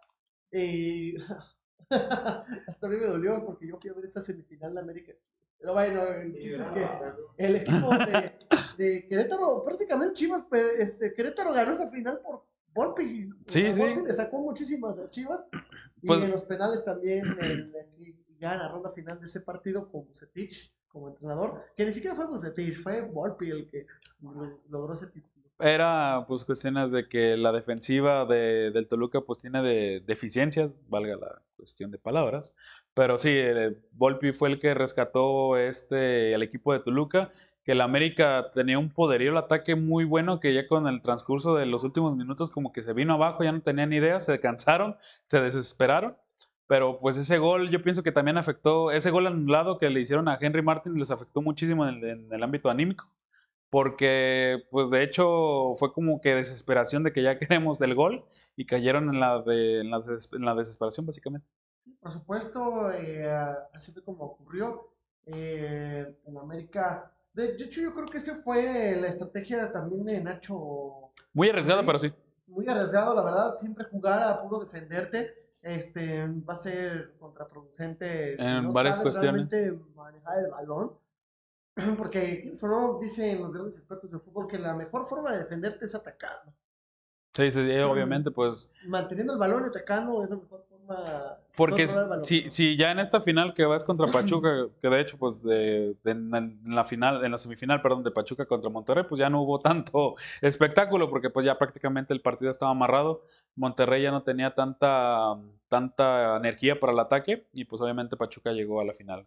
Y 0.51 1.15
hasta 2.67 2.87
a 2.87 2.89
mí 2.89 2.97
me 2.97 3.05
dolió 3.07 3.45
porque 3.45 3.67
yo 3.67 3.77
fui 3.77 3.89
a 3.89 3.93
ver 3.93 4.05
esa 4.05 4.21
semifinal 4.21 4.73
de 4.73 4.79
América. 4.81 5.13
Pero 5.57 5.73
bueno, 5.73 6.03
el 6.03 6.33
chiste 6.37 6.61
es 6.61 6.67
que 6.69 6.87
el 7.37 7.55
equipo 7.55 7.89
de, 7.97 8.33
de 8.77 9.07
Querétaro, 9.07 9.63
prácticamente 9.63 10.13
Chivas, 10.13 10.43
pero 10.49 10.69
este, 10.69 11.13
Querétaro 11.13 11.53
ganó 11.53 11.71
esa 11.71 11.89
final 11.89 12.19
por 12.19 12.43
Volpi. 12.73 13.29
Sí, 13.47 13.61
sea, 13.61 13.73
sí. 13.73 13.79
Volpi 13.79 14.01
le 14.01 14.13
sacó 14.13 14.39
muchísimas 14.39 14.97
a 14.99 15.09
Chivas. 15.09 15.39
Y 16.01 16.07
Pues- 16.07 16.21
en 16.21 16.31
los 16.31 16.43
penales 16.43 16.83
también, 16.83 17.23
ya 18.39 18.55
la 18.57 18.67
ronda 18.67 18.91
final 18.91 19.19
de 19.19 19.25
ese 19.25 19.39
partido, 19.39 19.89
con 19.89 20.05
Bucetich 20.07 20.73
como 20.89 21.07
entrenador, 21.09 21.63
que 21.75 21.85
ni 21.85 21.91
siquiera 21.93 22.15
fue 22.15 22.25
Bucetich, 22.27 22.81
fue 22.83 23.01
Volpi 23.01 23.49
el 23.49 23.67
que 23.67 23.85
lo- 24.21 24.59
logró 24.69 24.93
ese 24.93 25.07
título. 25.07 25.34
Era 25.59 26.25
pues 26.27 26.43
cuestiones 26.43 26.91
de 26.91 27.07
que 27.07 27.37
la 27.37 27.53
defensiva 27.53 28.25
de, 28.25 28.71
del 28.71 28.87
Toluca 28.87 29.21
pues 29.21 29.39
tiene 29.39 29.61
de, 29.61 30.01
deficiencias, 30.05 30.75
valga 30.89 31.15
la 31.15 31.41
cuestión 31.55 31.91
de 31.91 31.97
palabras. 31.97 32.53
Pero 32.93 33.17
sí, 33.17 33.29
eh, 33.31 33.77
Volpi 33.93 34.33
fue 34.33 34.49
el 34.49 34.59
que 34.59 34.73
rescató 34.73 35.57
este, 35.57 36.35
al 36.35 36.43
equipo 36.43 36.73
de 36.73 36.79
Toluca, 36.81 37.31
que 37.63 37.71
el 37.71 37.81
América 37.81 38.51
tenía 38.53 38.77
un 38.77 38.89
poderío 38.89 39.31
al 39.31 39.37
ataque 39.37 39.75
muy 39.75 40.03
bueno 40.03 40.39
que 40.41 40.53
ya 40.53 40.67
con 40.67 40.87
el 40.87 41.01
transcurso 41.01 41.55
de 41.55 41.65
los 41.65 41.83
últimos 41.83 42.15
minutos 42.17 42.49
como 42.51 42.73
que 42.73 42.83
se 42.83 42.93
vino 42.93 43.13
abajo, 43.13 43.43
ya 43.43 43.51
no 43.53 43.61
tenían 43.61 43.93
idea, 43.93 44.19
se 44.19 44.39
cansaron, 44.41 44.97
se 45.27 45.39
desesperaron. 45.41 46.17
Pero 46.67 46.99
pues 46.99 47.15
ese 47.17 47.37
gol 47.37 47.69
yo 47.69 47.81
pienso 47.81 48.03
que 48.03 48.11
también 48.11 48.37
afectó, 48.37 48.91
ese 48.91 49.11
gol 49.11 49.27
anulado 49.27 49.77
que 49.77 49.89
le 49.89 50.01
hicieron 50.01 50.27
a 50.27 50.37
Henry 50.41 50.61
Martin 50.63 50.95
les 50.95 51.11
afectó 51.11 51.41
muchísimo 51.41 51.87
en 51.87 51.95
el, 51.95 52.03
en 52.03 52.33
el 52.33 52.43
ámbito 52.43 52.69
anímico 52.69 53.09
porque 53.75 54.63
pues 54.71 54.89
de 54.89 55.03
hecho 55.03 55.75
fue 55.77 55.91
como 55.91 56.21
que 56.21 56.33
desesperación 56.33 57.03
de 57.03 57.11
que 57.11 57.21
ya 57.21 57.37
queremos 57.39 57.77
del 57.77 57.93
gol 57.93 58.23
y 58.55 58.65
cayeron 58.65 59.13
en 59.13 59.19
la, 59.19 59.41
de, 59.41 59.81
en 59.81 59.91
la, 59.91 59.99
des- 59.99 60.29
en 60.31 60.45
la 60.45 60.55
desesperación 60.55 61.05
básicamente. 61.05 61.45
Por 61.99 62.13
supuesto, 62.13 62.89
eh, 62.93 63.29
así 63.73 63.91
fue 63.91 64.01
como 64.01 64.23
ocurrió 64.23 64.87
eh, 65.25 66.05
en 66.25 66.37
América. 66.37 67.11
De, 67.33 67.47
hecho, 67.61 67.81
yo 67.81 67.93
creo 67.93 68.05
que 68.05 68.19
esa 68.19 68.35
fue 68.35 68.95
la 68.95 69.07
estrategia 69.07 69.69
también 69.73 70.05
de 70.05 70.21
Nacho. 70.23 71.11
Muy 71.33 71.49
arriesgado, 71.49 71.81
Luis. 71.81 71.87
pero 71.87 71.99
sí. 71.99 72.13
Muy 72.47 72.65
arriesgado, 72.69 73.13
la 73.13 73.23
verdad. 73.23 73.55
Siempre 73.55 73.83
jugar 73.91 74.23
a 74.23 74.41
puro 74.41 74.59
defenderte 74.63 75.33
este, 75.61 76.25
va 76.49 76.53
a 76.53 76.55
ser 76.55 77.13
contraproducente. 77.19 78.37
si 78.37 78.41
En 78.41 78.63
no 78.63 78.71
varias 78.71 79.01
cuestiones. 79.01 79.49
manejar 79.93 80.39
el 80.45 80.51
balón. 80.51 80.93
Porque 81.97 82.49
eso 82.51 82.67
no 82.67 82.99
dicen 82.99 83.41
los 83.41 83.51
grandes 83.53 83.77
expertos 83.77 84.11
de 84.11 84.19
fútbol 84.19 84.47
que 84.47 84.57
la 84.57 84.73
mejor 84.73 85.07
forma 85.07 85.31
de 85.33 85.39
defenderte 85.39 85.85
es 85.85 85.95
atacando. 85.95 86.53
Sí, 87.33 87.51
sí, 87.51 87.67
sí, 87.67 87.79
obviamente 87.79 88.31
pues 88.31 88.69
Manteniendo 88.87 89.33
el 89.33 89.39
balón 89.39 89.63
y 89.65 89.67
atacando 89.67 90.23
es 90.23 90.29
la 90.29 90.37
mejor 90.37 90.63
forma 90.69 91.37
porque 91.57 91.85
balón. 91.85 92.23
si, 92.23 92.49
si 92.49 92.77
ya 92.77 92.91
en 92.91 92.99
esta 92.99 93.21
final 93.21 93.53
que 93.53 93.65
vas 93.65 93.83
contra 93.83 94.05
Pachuca, 94.11 94.67
que 94.81 94.89
de 94.89 95.01
hecho 95.01 95.17
pues 95.17 95.41
de, 95.41 95.95
de- 96.03 96.11
en 96.11 96.59
la 96.65 96.85
final, 96.85 97.23
en 97.25 97.31
la 97.31 97.37
semifinal, 97.37 97.81
perdón, 97.81 98.03
de 98.03 98.11
Pachuca 98.11 98.45
contra 98.45 98.69
Monterrey, 98.69 99.05
pues 99.07 99.19
ya 99.19 99.29
no 99.29 99.41
hubo 99.41 99.59
tanto 99.59 100.15
espectáculo 100.41 101.09
porque 101.09 101.29
pues 101.29 101.45
ya 101.45 101.57
prácticamente 101.57 102.13
el 102.13 102.21
partido 102.21 102.51
estaba 102.51 102.71
amarrado. 102.71 103.23
Monterrey 103.55 104.03
ya 104.03 104.11
no 104.11 104.23
tenía 104.23 104.53
tanta 104.53 105.35
tanta 105.67 106.37
energía 106.37 106.79
para 106.79 106.93
el 106.93 106.99
ataque 106.99 107.47
y 107.53 107.65
pues 107.65 107.81
obviamente 107.81 108.15
Pachuca 108.17 108.51
llegó 108.51 108.79
a 108.79 108.85
la 108.85 108.93
final. 108.93 109.25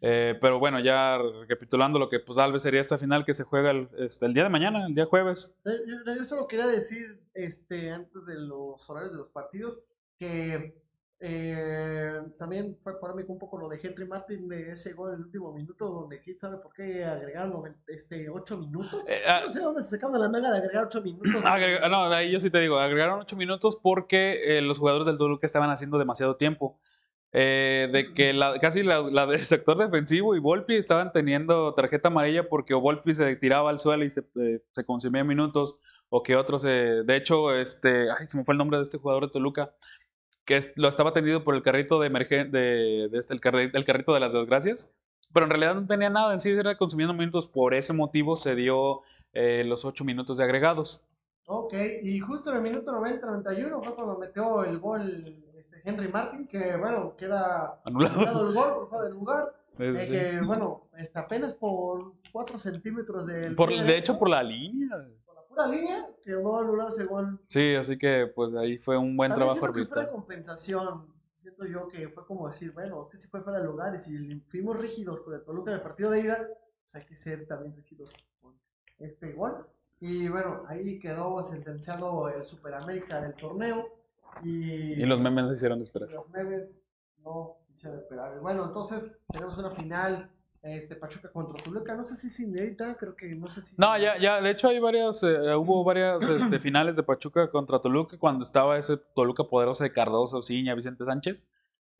Eh, 0.00 0.38
pero 0.40 0.58
bueno, 0.60 0.78
ya 0.78 1.18
recapitulando 1.40 1.98
lo 1.98 2.08
que 2.08 2.20
pues 2.20 2.36
tal 2.36 2.52
vez 2.52 2.62
sería 2.62 2.80
esta 2.80 2.98
final 2.98 3.24
que 3.24 3.34
se 3.34 3.42
juega 3.44 3.72
el, 3.72 3.88
este, 3.98 4.26
el 4.26 4.34
día 4.34 4.44
de 4.44 4.48
mañana, 4.48 4.86
el 4.86 4.94
día 4.94 5.06
jueves. 5.06 5.50
Eh, 5.64 5.70
Yo, 6.06 6.14
yo 6.14 6.24
solo 6.24 6.46
quería 6.46 6.66
decir, 6.68 7.20
este, 7.34 7.90
antes 7.90 8.26
de 8.26 8.38
los 8.38 8.88
horarios 8.88 9.12
de 9.12 9.18
los 9.18 9.28
partidos, 9.28 9.80
que 10.16 10.80
eh, 11.20 12.12
también 12.38 12.76
fue 12.80 12.98
polémico 13.00 13.32
un 13.32 13.40
poco 13.40 13.58
lo 13.58 13.68
de 13.68 13.80
Henry 13.82 14.06
Martin 14.06 14.48
de 14.48 14.70
ese 14.72 14.92
gol 14.92 15.08
en 15.10 15.14
el 15.16 15.24
último 15.26 15.52
minuto, 15.52 15.88
donde 15.88 16.20
quién 16.20 16.38
sabe 16.38 16.58
por 16.58 16.72
qué 16.72 17.04
agregaron 17.04 17.76
este, 17.88 18.30
8 18.30 18.56
minutos. 18.56 19.02
Eh, 19.08 19.22
ah, 19.26 19.40
no 19.44 19.50
sé 19.50 19.58
dónde 19.60 19.82
se 19.82 19.90
sacaron 19.90 20.12
de 20.12 20.20
la 20.20 20.28
manga 20.28 20.52
de 20.52 20.58
agregar 20.58 20.84
8 20.84 21.02
minutos. 21.02 21.22
Agrega- 21.44 21.88
no, 21.90 22.04
ahí 22.12 22.30
yo 22.30 22.38
sí 22.38 22.50
te 22.50 22.60
digo, 22.60 22.78
agregaron 22.78 23.18
ocho 23.20 23.34
minutos 23.34 23.76
porque 23.82 24.58
eh, 24.58 24.62
los 24.62 24.78
jugadores 24.78 25.06
del 25.06 25.18
Toluca 25.18 25.44
estaban 25.46 25.70
haciendo 25.70 25.98
demasiado 25.98 26.36
tiempo. 26.36 26.78
Eh, 27.32 27.88
de 27.92 28.14
que 28.14 28.32
la, 28.32 28.58
casi 28.58 28.82
la, 28.82 29.02
del 29.26 29.40
sector 29.44 29.76
defensivo 29.76 30.34
y 30.34 30.38
Volpi 30.38 30.76
estaban 30.76 31.12
teniendo 31.12 31.74
tarjeta 31.74 32.08
amarilla 32.08 32.48
porque 32.48 32.72
o 32.74 32.80
Volpi 32.80 33.14
se 33.14 33.36
tiraba 33.36 33.68
al 33.70 33.78
suelo 33.78 34.04
y 34.04 34.10
se, 34.10 34.24
eh, 34.36 34.60
consumía 34.86 35.24
minutos, 35.24 35.76
o 36.08 36.22
que 36.22 36.36
otros, 36.36 36.64
eh, 36.66 37.02
de 37.04 37.16
hecho, 37.16 37.54
este, 37.54 38.08
ay, 38.10 38.26
se 38.26 38.36
me 38.38 38.44
fue 38.44 38.54
el 38.54 38.58
nombre 38.58 38.78
de 38.78 38.84
este 38.84 38.96
jugador 38.98 39.26
de 39.26 39.32
Toluca, 39.32 39.74
que 40.46 40.58
lo 40.76 40.88
estaba 40.88 41.10
atendido 41.10 41.44
por 41.44 41.54
el 41.54 41.62
carrito 41.62 42.00
de 42.00 42.06
emergen 42.06 42.50
de, 42.50 43.08
de 43.10 43.18
este, 43.18 43.34
el, 43.34 43.40
carri- 43.42 43.70
el 43.74 43.84
carrito 43.84 44.14
de 44.14 44.20
las 44.20 44.32
desgracias, 44.32 44.90
pero 45.34 45.44
en 45.44 45.50
realidad 45.50 45.74
no 45.74 45.86
tenía 45.86 46.08
nada, 46.08 46.32
en 46.32 46.40
sí 46.40 46.48
era 46.50 46.78
consumiendo 46.78 47.12
minutos, 47.12 47.46
por 47.46 47.74
ese 47.74 47.92
motivo 47.92 48.36
se 48.36 48.54
dio 48.54 49.02
eh, 49.34 49.64
los 49.66 49.84
ocho 49.84 50.04
minutos 50.04 50.38
de 50.38 50.44
agregados. 50.44 51.02
Ok, 51.44 51.74
y 52.02 52.18
justo 52.20 52.50
en 52.50 52.56
el 52.56 52.62
minuto 52.62 52.90
90-91 52.92 53.82
fue 53.82 53.94
cuando 53.94 54.18
metió 54.18 54.64
el 54.64 54.78
gol 54.78 55.24
Henry 55.88 56.08
Martin, 56.08 56.46
que 56.46 56.76
bueno, 56.76 57.14
queda 57.16 57.80
Anulado. 57.84 58.20
anulado 58.20 58.48
el 58.48 58.54
gol 58.54 58.74
por 58.74 58.88
fuera 58.88 59.04
de 59.04 59.10
lugar. 59.10 59.54
Sí, 59.72 59.84
eh, 59.84 59.94
sí. 60.06 60.12
que 60.12 60.40
bueno, 60.40 60.88
está 60.96 61.20
apenas 61.20 61.54
por 61.54 62.12
4 62.32 62.58
centímetros 62.58 63.26
del. 63.26 63.54
Por, 63.54 63.70
de 63.70 63.96
hecho, 63.96 64.18
por 64.18 64.28
la 64.28 64.42
línea. 64.42 64.88
por 65.24 65.34
la 65.34 65.42
pura 65.42 65.66
línea, 65.66 66.06
quedó 66.24 66.58
anulado 66.58 66.90
ese 66.90 67.04
gol. 67.04 67.40
Sí, 67.46 67.74
así 67.74 67.96
que 67.98 68.30
pues 68.34 68.54
ahí 68.54 68.78
fue 68.78 68.96
un 68.96 69.16
buen 69.16 69.30
También 69.30 69.48
trabajo 69.54 69.66
que 69.72 69.84
fue 69.84 69.98
arbitral. 70.02 70.08
compensación. 70.10 71.06
Siento 71.40 71.64
yo 71.66 71.88
que 71.88 72.08
fue 72.08 72.26
como 72.26 72.48
decir, 72.48 72.72
bueno, 72.72 73.02
es 73.02 73.08
que 73.08 73.16
si 73.16 73.28
fue 73.28 73.40
fuera 73.40 73.58
de 73.60 73.64
lugar 73.64 73.94
y 73.94 73.98
si 73.98 74.40
fuimos 74.48 74.78
rígidos 74.78 75.20
con 75.20 75.32
el 75.34 75.42
Toluca 75.44 75.70
en 75.70 75.76
el 75.76 75.82
partido 75.82 76.10
de 76.10 76.20
ida, 76.20 76.36
pues 76.82 76.94
hay 76.96 77.06
que 77.06 77.16
ser 77.16 77.46
también 77.46 77.74
rígidos 77.74 78.12
con 78.40 78.54
este 78.98 79.32
gol. 79.32 79.66
Y 80.00 80.28
bueno, 80.28 80.62
ahí 80.68 80.98
quedó 81.00 81.42
sentenciado 81.48 82.28
el 82.28 82.44
Superamérica 82.44 83.20
del 83.20 83.34
torneo. 83.34 83.88
Y, 84.42 84.94
Y 84.94 85.06
los 85.06 85.20
memes 85.20 85.48
se 85.48 85.54
hicieron 85.54 85.80
esperar. 85.80 86.10
los 86.10 86.28
memes 86.30 86.84
no 87.24 87.58
quisieron 87.66 87.98
esperar. 87.98 88.38
Bueno, 88.40 88.66
entonces 88.66 89.18
tenemos 89.32 89.56
una 89.58 89.70
final. 89.70 90.30
Este, 90.60 90.96
Pachuca 90.96 91.30
contra 91.30 91.62
Toluca, 91.62 91.94
no 91.94 92.04
sé 92.04 92.16
si 92.16 92.26
es 92.26 92.40
inédita, 92.40 92.96
creo 92.96 93.14
que 93.14 93.32
no 93.36 93.46
sé 93.46 93.60
si... 93.60 93.80
No, 93.80 93.96
ya, 93.96 94.18
ya, 94.18 94.40
de 94.40 94.50
hecho 94.50 94.68
hay 94.68 94.80
varias, 94.80 95.22
eh, 95.22 95.54
hubo 95.54 95.84
varias 95.84 96.20
este, 96.28 96.58
finales 96.58 96.96
de 96.96 97.04
Pachuca 97.04 97.48
contra 97.48 97.80
Toluca 97.80 98.18
cuando 98.18 98.42
estaba 98.42 98.76
ese 98.76 98.96
Toluca 99.14 99.44
poderoso 99.44 99.84
de 99.84 99.92
Cardoso, 99.92 100.42
Ciña, 100.42 100.74
Vicente 100.74 101.04
Sánchez. 101.04 101.48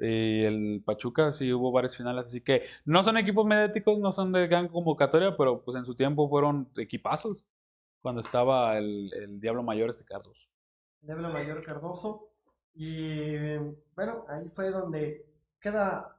Y 0.00 0.42
el 0.42 0.82
Pachuca 0.84 1.30
sí 1.32 1.52
hubo 1.52 1.70
varias 1.72 1.96
finales, 1.96 2.26
así 2.26 2.40
que 2.40 2.62
no 2.84 3.02
son 3.04 3.16
equipos 3.16 3.46
mediáticos, 3.46 3.98
no 4.00 4.10
son 4.12 4.32
de 4.32 4.46
gran 4.46 4.68
convocatoria, 4.68 5.36
pero 5.36 5.62
pues 5.62 5.76
en 5.76 5.84
su 5.84 5.94
tiempo 5.94 6.28
fueron 6.28 6.68
equipazos 6.76 7.46
cuando 8.00 8.20
estaba 8.20 8.76
el, 8.78 9.12
el 9.14 9.40
Diablo 9.40 9.62
Mayor 9.62 9.90
este 9.90 10.04
Cardoso. 10.04 10.50
Diablo 11.00 11.30
Mayor 11.30 11.62
Cardoso. 11.64 12.28
Y 12.74 13.56
bueno, 13.96 14.24
ahí 14.28 14.48
fue 14.54 14.70
donde 14.70 15.26
queda 15.60 16.16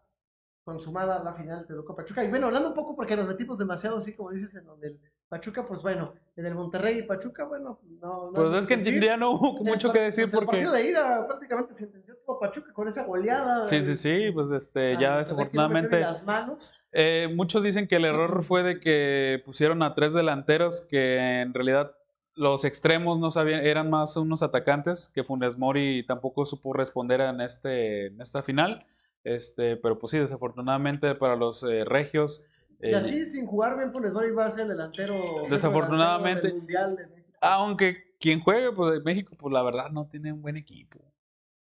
consumada 0.63 1.23
la 1.23 1.33
final 1.33 1.65
Toluca 1.65 1.95
Pachuca. 1.95 2.23
Y 2.23 2.29
bueno, 2.29 2.47
hablando 2.47 2.69
un 2.69 2.75
poco 2.75 2.95
porque 2.95 3.15
nos 3.15 3.27
metimos 3.27 3.57
demasiado 3.57 3.97
así 3.97 4.13
como 4.13 4.31
dices 4.31 4.53
en 4.55 4.65
donde 4.65 4.87
el 4.87 4.99
Pachuca, 5.29 5.65
pues 5.67 5.81
bueno, 5.81 6.13
en 6.35 6.45
el 6.47 6.55
Monterrey 6.55 6.99
y 6.99 7.03
Pachuca, 7.03 7.45
bueno, 7.45 7.79
no. 8.01 8.31
no 8.31 8.33
Pues 8.33 8.53
es 8.55 8.67
que 8.67 8.77
decir. 8.77 9.01
ya 9.03 9.15
no 9.15 9.31
hubo 9.31 9.63
mucho 9.63 9.87
El 9.87 9.93
que 9.93 9.99
decir 10.01 10.23
pues 10.25 10.33
El 10.33 10.39
porque... 10.39 10.51
partido 10.63 10.71
de 10.73 10.89
ida 10.89 11.27
prácticamente 11.27 11.73
se 11.75 11.83
entendió 11.85 12.15
todo 12.25 12.39
Pachuca 12.39 12.73
con 12.73 12.87
esa 12.87 13.05
goleada. 13.05 13.65
Sí, 13.67 13.83
sí, 13.83 13.95
sí, 13.95 14.31
pues 14.33 14.51
este, 14.51 14.95
Ah, 14.95 14.99
ya 14.99 15.17
desafortunadamente... 15.19 15.99
las 16.01 16.23
manos. 16.25 16.73
Eh, 16.91 17.31
muchos 17.35 17.63
dicen 17.63 17.87
que 17.87 17.97
el 17.97 18.05
error 18.05 18.43
fue 18.43 18.63
de 18.63 18.79
que 18.79 19.41
pusieron 19.45 19.83
a 19.83 19.93
tres 19.93 20.13
delanteros 20.15 20.81
que 20.81 21.41
en 21.41 21.53
realidad 21.53 21.95
los 22.39 22.63
extremos 22.63 23.19
no 23.19 23.31
sabían, 23.31 23.65
eran 23.65 23.89
más 23.89 24.15
unos 24.15 24.41
atacantes 24.43 25.11
que 25.13 25.25
Funes 25.25 25.57
Mori 25.57 26.05
tampoco 26.07 26.45
supo 26.45 26.71
responder 26.71 27.19
en 27.19 27.41
este 27.41 28.07
en 28.07 28.21
esta 28.21 28.41
final. 28.41 28.85
Este, 29.25 29.75
pero 29.75 29.99
pues 29.99 30.11
sí, 30.11 30.17
desafortunadamente 30.17 31.13
para 31.15 31.35
los 31.35 31.61
eh, 31.63 31.83
regios 31.83 32.41
Y 32.81 32.91
eh, 32.91 32.95
así, 32.95 33.25
sin 33.25 33.45
jugar 33.45 33.77
bien, 33.77 33.91
Funes 33.91 34.13
Mori 34.13 34.31
va 34.31 34.45
a 34.45 34.51
ser 34.51 34.61
el 34.61 34.69
delantero. 34.69 35.21
Desafortunadamente. 35.49 36.47
delantero 36.47 36.53
del 36.53 36.61
Mundial 36.61 36.95
de 36.95 37.07
México. 37.07 37.37
aunque 37.41 38.15
quien 38.21 38.39
juegue 38.39 38.71
pues 38.71 38.93
de 38.93 39.01
México 39.01 39.35
pues 39.37 39.53
la 39.53 39.61
verdad 39.61 39.89
no 39.91 40.07
tiene 40.07 40.31
un 40.31 40.41
buen 40.41 40.55
equipo. 40.55 40.99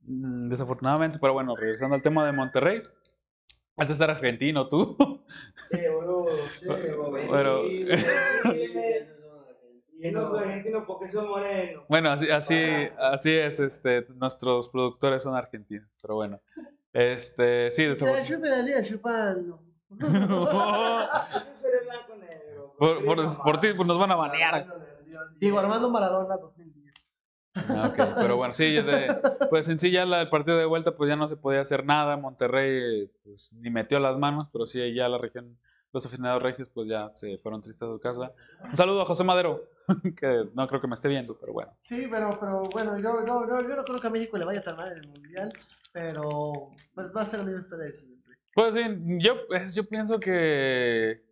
Mm, 0.01 0.49
Desafortunadamente, 0.49 1.19
pero 1.21 1.35
bueno, 1.35 1.55
regresando 1.55 1.95
al 1.95 2.03
tema 2.03 2.27
de 2.27 2.33
Monterrey, 2.33 2.83
has 3.77 3.89
de 3.89 3.95
ser 3.95 4.11
argentino 4.11 4.69
tú. 4.69 4.97
Sí, 5.71 5.79
boludo. 5.89 6.27
Sí, 6.61 6.67
Bueno. 7.29 7.61
Y 9.99 10.11
no 10.11 10.29
soy 10.29 10.45
argentino 10.45 10.85
porque 10.87 11.09
soy 11.09 11.27
moreno. 11.27 11.85
Bueno, 11.89 12.11
así, 12.11 12.31
así, 12.31 12.55
así 12.99 13.31
es, 13.33 13.59
este, 13.61 14.07
nuestros 14.17 14.69
productores 14.69 15.23
son 15.23 15.35
argentinos, 15.35 15.89
pero 16.03 16.17
bueno. 16.17 16.41
Este, 16.93 17.71
sí, 17.71 17.85
chupando. 18.83 19.61
Yo 22.55 22.75
por, 22.79 23.05
por, 23.05 23.43
por 23.43 23.61
ti 23.61 23.69
pues, 23.75 23.87
nos 23.87 23.99
van 23.99 24.11
a 24.13 24.17
banear. 24.17 24.67
Diego 25.39 25.59
Armando 25.59 25.91
Maradona 25.91 26.37
2010. 26.37 26.95
Ah, 27.57 27.89
ok, 27.89 28.17
pero 28.21 28.37
bueno, 28.37 28.53
sí, 28.53 28.65
de- 28.75 29.17
pues 29.49 29.69
en 29.69 29.79
sí 29.79 29.91
ya 29.93 30.05
la- 30.05 30.23
el 30.23 30.29
partido 30.29 30.59
de 30.59 30.65
vuelta 30.65 30.97
pues 30.97 31.09
ya 31.09 31.15
no 31.17 31.29
se 31.29 31.37
podía 31.37 31.61
hacer 31.61 31.85
nada, 31.85 32.17
Monterrey 32.17 33.09
pues 33.23 33.53
ni 33.53 33.71
metió 33.71 34.01
las 34.01 34.19
manos, 34.19 34.49
pero 34.53 34.67
sí 34.67 34.93
ya 34.93 35.09
la 35.09 35.19
región, 35.19 35.57
los 35.95 36.05
aficionados 36.05 36.43
regios 36.43 36.69
pues 36.69 36.89
ya 36.89 37.09
se 37.15 37.39
fueron 37.39 37.63
tristes 37.63 37.83
a 37.83 37.93
su 37.93 37.99
casa. 38.01 38.33
Un 38.71 38.77
saludo 38.77 39.01
a 39.03 39.07
José 39.07 39.25
Madero, 39.25 39.63
que 40.21 40.49
no 40.53 40.67
creo 40.67 40.81
que 40.81 40.89
me 40.89 40.95
esté 40.95 41.09
viendo, 41.09 41.37
pero 41.39 41.53
bueno. 41.53 41.73
Sí, 41.83 42.07
pero, 42.11 42.37
pero 42.39 42.63
bueno, 42.73 42.99
yo, 42.99 43.25
yo, 43.25 43.47
yo, 43.49 43.63
yo 43.69 43.77
no 43.77 43.85
creo 43.85 44.01
que 44.01 44.07
a 44.09 44.11
México 44.11 44.37
le 44.37 44.45
vaya 44.45 44.63
tan 44.63 44.77
mal 44.77 44.91
en 44.93 44.99
el 44.99 45.09
Mundial, 45.09 45.53
pero 45.93 46.69
pues, 46.95 47.07
va 47.17 47.23
a 47.23 47.27
ser 47.27 47.39
la 47.41 47.45
misma 47.47 47.61
historia 47.61 47.87
de 47.87 47.93
siempre. 47.93 48.35
Pues 48.55 48.75
sí, 48.75 48.83
yo, 49.19 49.35
yo 49.75 49.89
pienso 49.89 50.19
que 50.21 51.23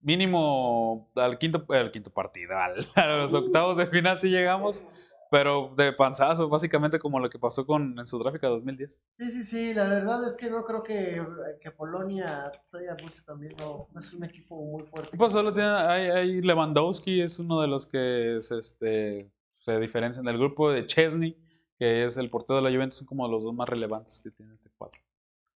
mínimo 0.00 1.10
al 1.14 1.38
quinto, 1.38 1.64
al 1.68 1.90
quinto 1.90 2.10
partido, 2.10 2.56
al- 2.56 2.86
a 2.96 3.06
los 3.18 3.32
octavos 3.34 3.76
de 3.76 3.86
final 3.86 4.20
sí 4.20 4.28
llegamos, 4.30 4.82
pero 5.30 5.72
de 5.76 5.92
panzazo, 5.92 6.48
básicamente 6.48 6.98
como 6.98 7.20
lo 7.20 7.28
que 7.28 7.38
pasó 7.38 7.66
con 7.66 7.98
en 7.98 8.06
Sudáfrica 8.06 8.48
2010. 8.48 9.00
Sí, 9.18 9.30
sí, 9.30 9.42
sí, 9.42 9.74
la 9.74 9.84
verdad 9.84 10.26
es 10.26 10.36
que 10.36 10.50
no 10.50 10.64
creo 10.64 10.82
que, 10.82 11.22
que 11.60 11.70
Polonia 11.70 12.50
traiga 12.70 12.96
mucho 13.02 13.22
también, 13.24 13.54
no, 13.58 13.88
no 13.92 14.00
es 14.00 14.12
un 14.12 14.24
equipo 14.24 14.60
muy 14.60 14.84
fuerte. 14.84 15.16
Pues 15.16 15.32
solo 15.32 15.52
tiene, 15.52 15.68
hay, 15.68 16.10
hay 16.10 16.40
Lewandowski, 16.40 17.20
es 17.20 17.38
uno 17.38 17.60
de 17.60 17.68
los 17.68 17.86
que 17.86 18.36
es, 18.36 18.50
este, 18.50 19.30
se 19.58 19.78
diferencian 19.78 20.24
del 20.24 20.38
grupo 20.38 20.70
de 20.70 20.86
Chesney, 20.86 21.36
que 21.78 22.04
es 22.04 22.16
el 22.16 22.30
portero 22.30 22.56
de 22.56 22.62
la 22.62 22.74
Juventus, 22.74 22.98
son 22.98 23.06
como 23.06 23.28
los 23.28 23.44
dos 23.44 23.54
más 23.54 23.68
relevantes 23.68 24.20
que 24.20 24.30
tiene 24.30 24.54
este 24.54 24.70
cuadro. 24.76 24.98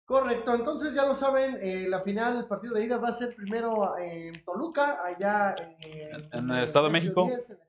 Correcto, 0.08 0.54
entonces 0.54 0.94
ya 0.94 1.04
lo 1.04 1.14
saben, 1.14 1.58
eh, 1.60 1.86
la 1.86 2.00
final, 2.00 2.38
el 2.38 2.46
partido 2.46 2.72
de 2.72 2.84
ida 2.84 2.96
va 2.96 3.08
a 3.08 3.12
ser 3.12 3.36
primero 3.36 3.98
en 3.98 4.42
Toluca, 4.42 5.00
allá 5.04 5.54
en, 5.82 6.22
En 6.32 6.50
el 6.50 6.64
Estado 6.64 6.86
de 6.86 6.92
México. 6.92 7.26
10, 7.26 7.50
en 7.50 7.56
el 7.56 7.58
Estado 7.58 7.58
de 7.58 7.58
México. 7.58 7.67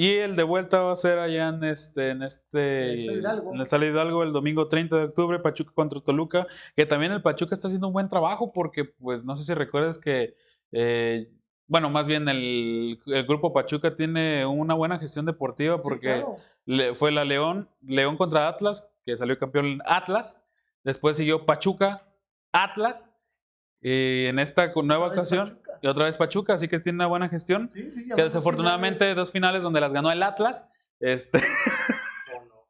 Y 0.00 0.14
el 0.14 0.36
de 0.36 0.44
vuelta 0.44 0.78
va 0.80 0.92
a 0.92 0.96
ser 0.96 1.18
allá 1.18 1.48
en 1.48 1.64
este, 1.64 2.10
en 2.10 2.22
este, 2.22 2.58
En 2.60 2.88
el 2.90 2.94
Estadio 3.00 3.18
Hidalgo. 3.20 3.50
en 3.50 3.56
el 3.56 3.62
Estadio 3.62 3.90
Hidalgo 3.90 4.22
el 4.22 4.32
domingo 4.32 4.68
30 4.68 4.96
de 4.96 5.04
octubre, 5.06 5.40
Pachuca 5.40 5.72
contra 5.74 6.00
Toluca, 6.00 6.46
que 6.76 6.86
también 6.86 7.10
el 7.10 7.20
Pachuca 7.20 7.54
está 7.56 7.66
haciendo 7.66 7.88
un 7.88 7.92
buen 7.94 8.08
trabajo 8.08 8.52
porque, 8.52 8.84
pues, 8.84 9.24
no 9.24 9.34
sé 9.34 9.42
si 9.42 9.54
recuerdas 9.54 9.98
que, 9.98 10.36
eh, 10.70 11.28
bueno, 11.66 11.90
más 11.90 12.06
bien 12.06 12.28
el, 12.28 13.00
el 13.06 13.26
grupo 13.26 13.52
Pachuca 13.52 13.96
tiene 13.96 14.46
una 14.46 14.74
buena 14.74 14.98
gestión 15.00 15.26
deportiva 15.26 15.74
Sí, 15.76 15.80
porque 15.82 16.06
claro. 16.06 16.36
le- 16.64 16.94
fue 16.94 17.10
la 17.10 17.24
León, 17.24 17.68
León 17.82 18.16
contra 18.16 18.46
Atlas, 18.46 18.88
que 19.04 19.16
salió 19.16 19.36
campeón 19.36 19.80
Atlas, 19.84 20.46
después 20.84 21.16
siguió 21.16 21.44
Pachuca, 21.44 22.06
Atlas, 22.52 23.12
y 23.82 24.26
en 24.26 24.38
esta 24.38 24.72
nueva 24.82 25.08
ocasión, 25.08 25.58
Pachuca. 25.78 25.86
y 25.86 25.90
otra 25.90 26.04
vez 26.04 26.16
Pachuca, 26.16 26.54
así 26.54 26.68
que 26.68 26.80
tiene 26.80 26.96
una 26.96 27.06
buena 27.06 27.28
gestión 27.28 27.70
Sí, 27.72 27.90
sí, 27.90 28.06
ya 28.08 28.14
que 28.16 28.22
desafortunadamente 28.24 28.98
finales. 28.98 29.16
dos 29.16 29.30
finales 29.32 29.62
donde 29.62 29.80
las 29.80 29.92
ganó 29.92 30.10
el 30.10 30.22
Atlas. 30.22 30.66
Este, 31.00 31.38
¿O 32.36 32.44
no? 32.44 32.66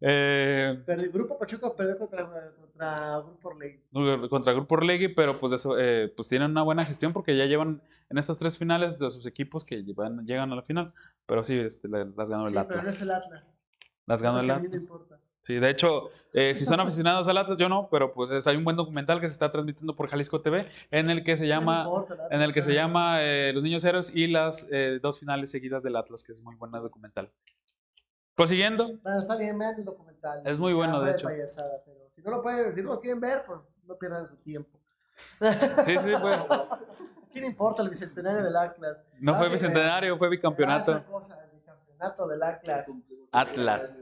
Eh, 0.00 0.82
Grupo 1.12 1.38
Pachuca 1.38 1.74
perdió 1.76 1.98
contra, 1.98 2.26
contra 2.60 3.18
Grupo 3.20 3.48
Orlegui. 3.48 4.28
contra 4.28 4.52
Grupo 4.52 4.74
Orlegui, 4.76 5.08
pero 5.08 5.38
pues, 5.40 5.52
eso, 5.54 5.78
eh, 5.78 6.12
pues 6.14 6.28
tienen 6.28 6.50
una 6.50 6.62
buena 6.62 6.84
gestión 6.84 7.12
porque 7.12 7.36
ya 7.36 7.46
llevan 7.46 7.82
en 8.10 8.18
estas 8.18 8.38
tres 8.38 8.56
finales 8.56 8.98
de 8.98 9.10
sus 9.10 9.26
equipos 9.26 9.64
que 9.64 9.82
llevan- 9.84 10.24
llegan 10.26 10.52
a 10.52 10.56
la 10.56 10.62
final. 10.62 10.92
Pero 11.26 11.42
sí, 11.42 11.58
este, 11.58 11.88
la- 11.88 12.04
las 12.16 12.30
ganó 12.30 12.46
el 12.46 12.54
Sí, 12.54 12.60
pero 12.68 12.74
no 12.76 12.80
Atlas. 12.80 12.94
es 12.94 13.02
el 13.02 13.10
Atlas. 13.10 13.50
Las 14.06 14.22
ganó 14.22 14.40
el 14.40 14.50
Atlas. 14.50 14.70
me 14.72 14.76
importa. 14.78 15.18
Sí, 15.46 15.54
de 15.60 15.70
hecho, 15.70 16.10
eh, 16.32 16.56
si 16.56 16.64
son 16.64 16.80
aficionados 16.80 17.28
al 17.28 17.38
Atlas, 17.38 17.56
yo 17.56 17.68
no, 17.68 17.88
pero 17.88 18.12
pues 18.12 18.32
es- 18.32 18.48
hay 18.48 18.56
un 18.56 18.64
buen 18.64 18.74
documental 18.74 19.20
que 19.20 19.28
se 19.28 19.32
está 19.32 19.52
transmitiendo 19.52 19.94
por 19.94 20.08
Jalisco 20.08 20.40
TV 20.40 20.64
en 20.90 21.08
el 21.08 21.22
que 21.22 21.36
se 21.36 21.44
No 21.44 21.50
llama 21.50 21.82
importa 21.84 22.16
en 22.32 22.42
el 22.42 22.52
que 22.52 22.62
se 22.62 22.74
llama 22.74 23.22
eh, 23.22 23.52
Los 23.54 23.62
Niños 23.62 23.84
Héroes 23.84 24.10
y 24.12 24.26
las 24.26 24.66
eh, 24.72 24.98
dos 25.00 25.20
finales 25.20 25.52
seguidas 25.52 25.84
del 25.84 25.94
Atlas, 25.94 26.24
que 26.24 26.32
es 26.32 26.42
muy 26.42 26.56
buena 26.56 26.80
documental. 26.80 27.30
Prosiguiendo, 28.34 28.98
Bueno, 29.04 29.20
está 29.20 29.36
bien, 29.36 29.56
vean 29.56 29.76
el 29.78 29.84
documental. 29.84 30.44
Es 30.44 30.58
muy 30.58 30.72
bueno, 30.72 31.00
de 31.00 31.12
hecho. 31.12 31.28
payasada, 31.28 31.80
pero 31.84 32.10
si 32.16 32.22
no 32.22 32.30
lo 32.32 32.42
pueden, 32.42 32.72
si 32.72 32.82
no 32.82 32.94
lo 32.94 33.00
quieren 33.00 33.20
ver, 33.20 33.44
pues 33.46 33.60
no 33.86 33.94
pierdan 33.96 34.26
su 34.26 34.34
tiempo. 34.38 34.80
sí, 35.84 35.94
sí, 35.96 36.10
pues, 36.20 36.38
¿Quién 37.32 37.44
importa 37.44 37.82
el 37.82 37.90
bicentenario 37.90 38.42
del 38.42 38.56
Atlas? 38.56 38.96
no 39.20 39.34
Ah, 39.34 39.38
fue 39.38 39.46
sí, 39.46 39.52
bicentenario, 39.52 40.18
fue 40.18 40.26
Ah, 40.26 40.30
bicampeonato. 40.30 40.90
esa 40.90 41.04
cosa, 41.04 41.38
el 41.54 41.62
campeonato 41.62 42.26
del 42.26 42.42
Atlas. 42.42 42.88
Atlas. 43.30 43.94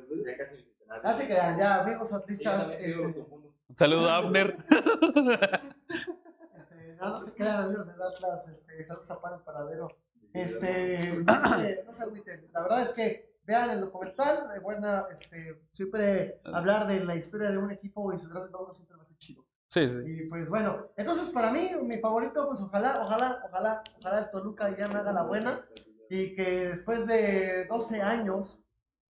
Ah, 0.89 1.13
se 1.15 1.27
crean, 1.27 1.59
ya, 1.59 1.81
amigos 1.83 2.09
Sí, 2.09 2.15
yo 2.15 2.19
atlistas. 2.21 2.71
este, 2.73 2.95
confundo. 3.15 3.53
Un 3.69 3.77
saludo 3.77 4.09
a 4.11 4.17
Abner. 4.17 4.57
este, 6.57 6.97
no, 7.01 7.11
no 7.11 7.21
se 7.21 7.33
crean, 7.37 7.65
amigos 7.65 7.87
del 7.87 8.03
Atlas. 8.03 8.49
Este, 8.49 8.85
saludos 8.85 9.11
a 9.11 9.21
Pan 9.21 9.35
el 9.35 9.41
Paradero. 9.41 9.89
Este, 10.33 11.13
no 11.25 11.49
se, 11.49 11.85
no 11.85 11.95
se 11.95 12.03
agüiten. 12.03 12.49
La 12.53 12.63
verdad 12.63 12.83
es 12.83 12.93
que 12.93 13.39
vean 13.45 13.71
el 13.71 13.81
documental. 13.81 14.51
Es 14.57 14.63
buena, 14.63 15.07
este, 15.13 15.63
siempre 15.73 16.41
hablar 16.45 16.87
de 16.87 17.01
la 17.05 17.17
historia 17.17 17.51
de 17.51 17.59
un 17.59 17.71
equipo 17.71 18.13
y 18.13 18.19
su 18.19 18.29
gran 18.29 18.51
logro 18.51 18.73
siempre 18.73 18.97
va 18.97 19.03
a 19.03 19.07
ser 19.07 19.17
chido. 19.19 19.45
Sí, 19.69 19.89
sí. 19.89 19.99
Y 20.05 20.29
pues 20.29 20.49
bueno, 20.49 20.87
entonces 20.97 21.29
para 21.29 21.51
mí, 21.51 21.71
mi 21.83 21.99
favorito, 21.99 22.47
pues 22.47 22.61
ojalá, 22.61 23.01
ojalá, 23.03 23.43
ojalá, 23.45 23.83
ojalá 23.99 24.19
el 24.21 24.31
Toluca 24.31 24.77
ya 24.77 24.87
me 24.89 24.97
haga 24.97 25.13
la 25.13 25.23
buena 25.23 25.65
y 26.09 26.35
que 26.37 26.69
después 26.69 27.07
de 27.07 27.67
12 27.69 28.01
años, 28.01 28.61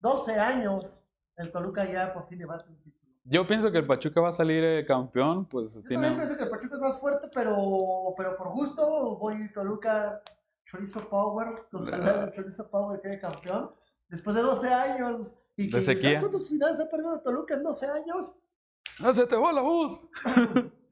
12 0.00 0.38
años, 0.38 1.03
el 1.36 1.50
Toluca 1.52 1.84
ya 1.90 2.12
por 2.12 2.26
fin 2.26 2.38
levante 2.38 2.66
un 2.68 2.76
título. 2.76 3.04
Yo 3.26 3.46
pienso 3.46 3.72
que 3.72 3.78
el 3.78 3.86
Pachuca 3.86 4.20
va 4.20 4.28
a 4.28 4.32
salir 4.32 4.62
eh, 4.62 4.84
campeón, 4.86 5.46
pues 5.46 5.74
Yo 5.74 5.82
también 5.82 6.16
pienso 6.16 6.36
que 6.36 6.44
el 6.44 6.50
Pachuca 6.50 6.74
es 6.74 6.80
más 6.80 6.98
fuerte, 7.00 7.28
pero, 7.34 8.14
pero 8.16 8.36
por 8.36 8.50
gusto 8.50 9.16
voy 9.16 9.50
Toluca 9.52 10.20
Chorizo 10.66 11.08
Power, 11.08 11.66
ojalá 11.72 12.24
el 12.24 12.32
Chorizo 12.32 12.68
Power 12.68 13.00
quede 13.00 13.18
campeón 13.18 13.70
después 14.08 14.36
de 14.36 14.42
12 14.42 14.68
años. 14.68 15.34
Y 15.56 15.70
que. 15.70 15.80
¿Sabes 15.82 16.18
cuántos 16.18 16.48
finales 16.48 16.80
ha 16.80 16.88
perdido 16.88 17.20
Toluca 17.20 17.54
en 17.54 17.62
12 17.62 17.86
años? 17.86 18.32
¡No 19.00 19.12
se 19.12 19.26
te 19.26 19.36
va 19.36 19.52
la 19.52 19.62
voz! 19.62 20.08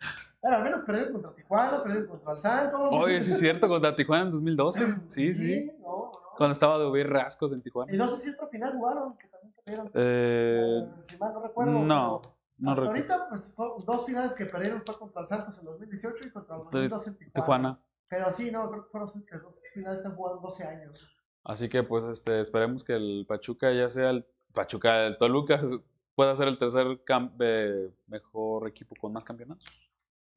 Bueno, 0.43 0.57
al 0.57 0.64
menos 0.64 0.82
perdió 0.82 1.12
contra 1.12 1.32
Tijuana, 1.32 1.82
perdió 1.84 2.09
contra 2.09 2.32
el 2.32 2.38
Santos. 2.38 2.90
Oye, 2.90 3.20
sí 3.20 3.30
es 3.30 3.38
cierto, 3.38 3.68
contra 3.68 3.95
Tijuana 3.95 4.24
en 4.24 4.30
2012. 4.32 4.97
Sí, 5.07 5.32
sí. 5.36 5.70
no, 5.80 5.88
no. 5.88 6.12
Cuando 6.36 6.53
estaba 6.53 6.80
de 6.80 6.86
huir 6.86 7.09
rascos 7.09 7.53
en 7.53 7.59
Y 7.59 7.62
Tijuana. 7.62 7.93
no 7.97 8.09
sé 8.09 8.18
si 8.18 8.30
otra 8.30 8.49
final 8.49 8.72
jugaron, 8.72 9.16
que 9.16 9.28
perdieron. 9.77 9.91
Eh, 9.95 10.89
Eh, 10.99 11.03
si 11.03 11.16
mal 11.18 11.33
no 11.35 11.43
recuerdo. 11.43 11.73
no, 11.73 12.23
no 12.59 12.70
ahorita, 12.73 13.29
pues, 13.29 13.53
fue 13.55 13.66
dos 13.85 14.07
finales 14.07 14.35
que 14.35 14.47
perdieron 14.47 14.83
fue 14.85 14.99
contra 14.99 15.23
el 15.23 15.27
Santos 15.27 15.59
en 15.59 15.64
2018 15.64 16.29
y 16.29 16.31
contra 16.31 16.57
el 16.57 16.62
De 16.62 16.66
2012 16.89 17.11
en 17.11 17.16
Tijuana. 17.18 17.33
Tijuana. 17.35 17.81
Pero 18.09 18.31
sí, 18.31 18.51
no, 18.51 18.70
creo 18.70 18.85
que 18.85 18.91
fueron 18.91 19.11
las 19.31 19.43
dos 19.43 19.62
finales 19.73 20.01
que 20.03 20.09
han 20.09 20.14
jugado 20.16 20.37
en 20.37 20.43
12 20.43 20.64
años. 20.64 21.09
Así 21.45 21.68
que 21.68 21.83
pues 21.83 22.05
este, 22.05 22.41
esperemos 22.41 22.85
que 22.85 22.93
el 22.95 23.25
Pachuca 23.29 23.73
ya 23.73 23.89
sea 23.89 24.11
el 24.11 24.27
Pachuca, 24.53 25.07
el 25.07 25.16
Toluca 25.18 25.61
pueda 26.14 26.37
ser 26.37 26.47
el 26.49 26.59
tercer 26.59 26.87
cam- 27.05 27.33
eh, 27.41 27.91
mejor 28.07 28.68
equipo 28.68 28.95
con 29.01 29.12
más 29.12 29.25
campeonatos. 29.25 29.66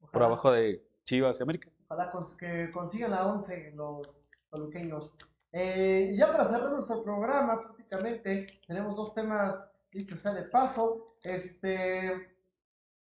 Por 0.00 0.08
Ojalá. 0.10 0.26
abajo 0.26 0.50
de 0.52 0.84
Chivas 1.04 1.38
y 1.38 1.42
América. 1.42 1.68
Ojalá 1.88 2.10
cons- 2.12 2.36
que 2.36 2.70
consigan 2.72 3.10
la 3.12 3.26
11 3.26 3.72
los 3.76 4.28
toluqueños. 4.50 5.12
Eh, 5.52 6.14
ya 6.18 6.32
para 6.32 6.44
cerrar 6.44 6.70
nuestro 6.72 7.02
programa, 7.04 7.72
prácticamente 7.88 8.60
tenemos 8.66 8.96
dos 8.96 9.14
temas, 9.14 9.68
dicho 9.92 10.16
sea 10.16 10.32
de 10.34 10.42
paso. 10.42 11.16
Este, 11.22 12.12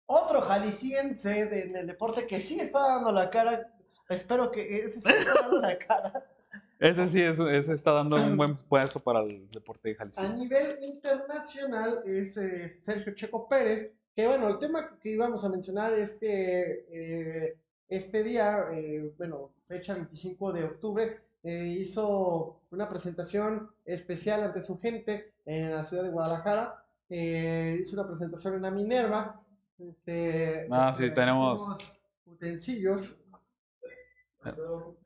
otro 0.06 0.42
jalisciense 0.42 1.46
de- 1.46 1.62
en 1.64 1.76
el 1.76 1.88
deporte 1.88 2.28
que 2.28 2.42
sí 2.42 2.60
está 2.60 2.80
dando 2.80 3.12
la 3.12 3.30
cara. 3.30 3.74
Espero 4.10 4.52
que 4.52 4.78
ese 4.78 5.02
sí 5.02 5.10
está 5.10 5.42
dando 5.42 5.60
la 5.62 5.78
cara. 5.78 6.26
Ese 6.80 7.08
sí, 7.08 7.22
es- 7.22 7.40
ese 7.40 7.74
está 7.76 7.92
dando 7.94 8.18
un 8.18 8.36
buen 8.36 8.58
puesto 8.58 9.00
para 9.00 9.22
el 9.22 9.50
deporte 9.52 9.90
de 9.90 9.98
A 10.18 10.28
nivel 10.28 10.84
internacional 10.84 12.02
es 12.06 12.36
eh, 12.36 12.68
Sergio 12.68 13.14
Checo 13.16 13.48
Pérez, 13.48 13.90
que 14.14 14.28
bueno, 14.28 14.50
el 14.50 14.58
tema 14.60 14.98
que 15.00 15.12
íbamos 15.12 15.46
a 15.46 15.50
mencionar 15.50 15.94
es 15.94 16.12
que 16.12 16.86
eh, 16.92 17.58
este 17.88 18.22
día, 18.24 18.66
eh, 18.72 19.14
bueno, 19.18 19.54
fecha 19.64 19.94
25 19.94 20.52
de 20.52 20.64
octubre, 20.66 21.22
eh, 21.44 21.76
hizo 21.80 22.62
una 22.72 22.88
presentación 22.90 23.70
especial 23.86 24.44
ante 24.44 24.64
su 24.64 24.80
gente 24.80 25.34
en 25.46 25.72
la 25.72 25.84
ciudad 25.84 26.04
de 26.04 26.10
Guadalajara, 26.10 26.84
eh, 27.10 27.78
hizo 27.82 27.96
una 28.00 28.08
presentación 28.08 28.56
en 28.56 28.62
la 28.64 28.72
Minerva. 28.72 29.42
Este, 29.78 30.68
Ah, 30.72 30.94
sí, 30.98 31.12
tenemos- 31.14 31.78
utensilios. 32.26 33.16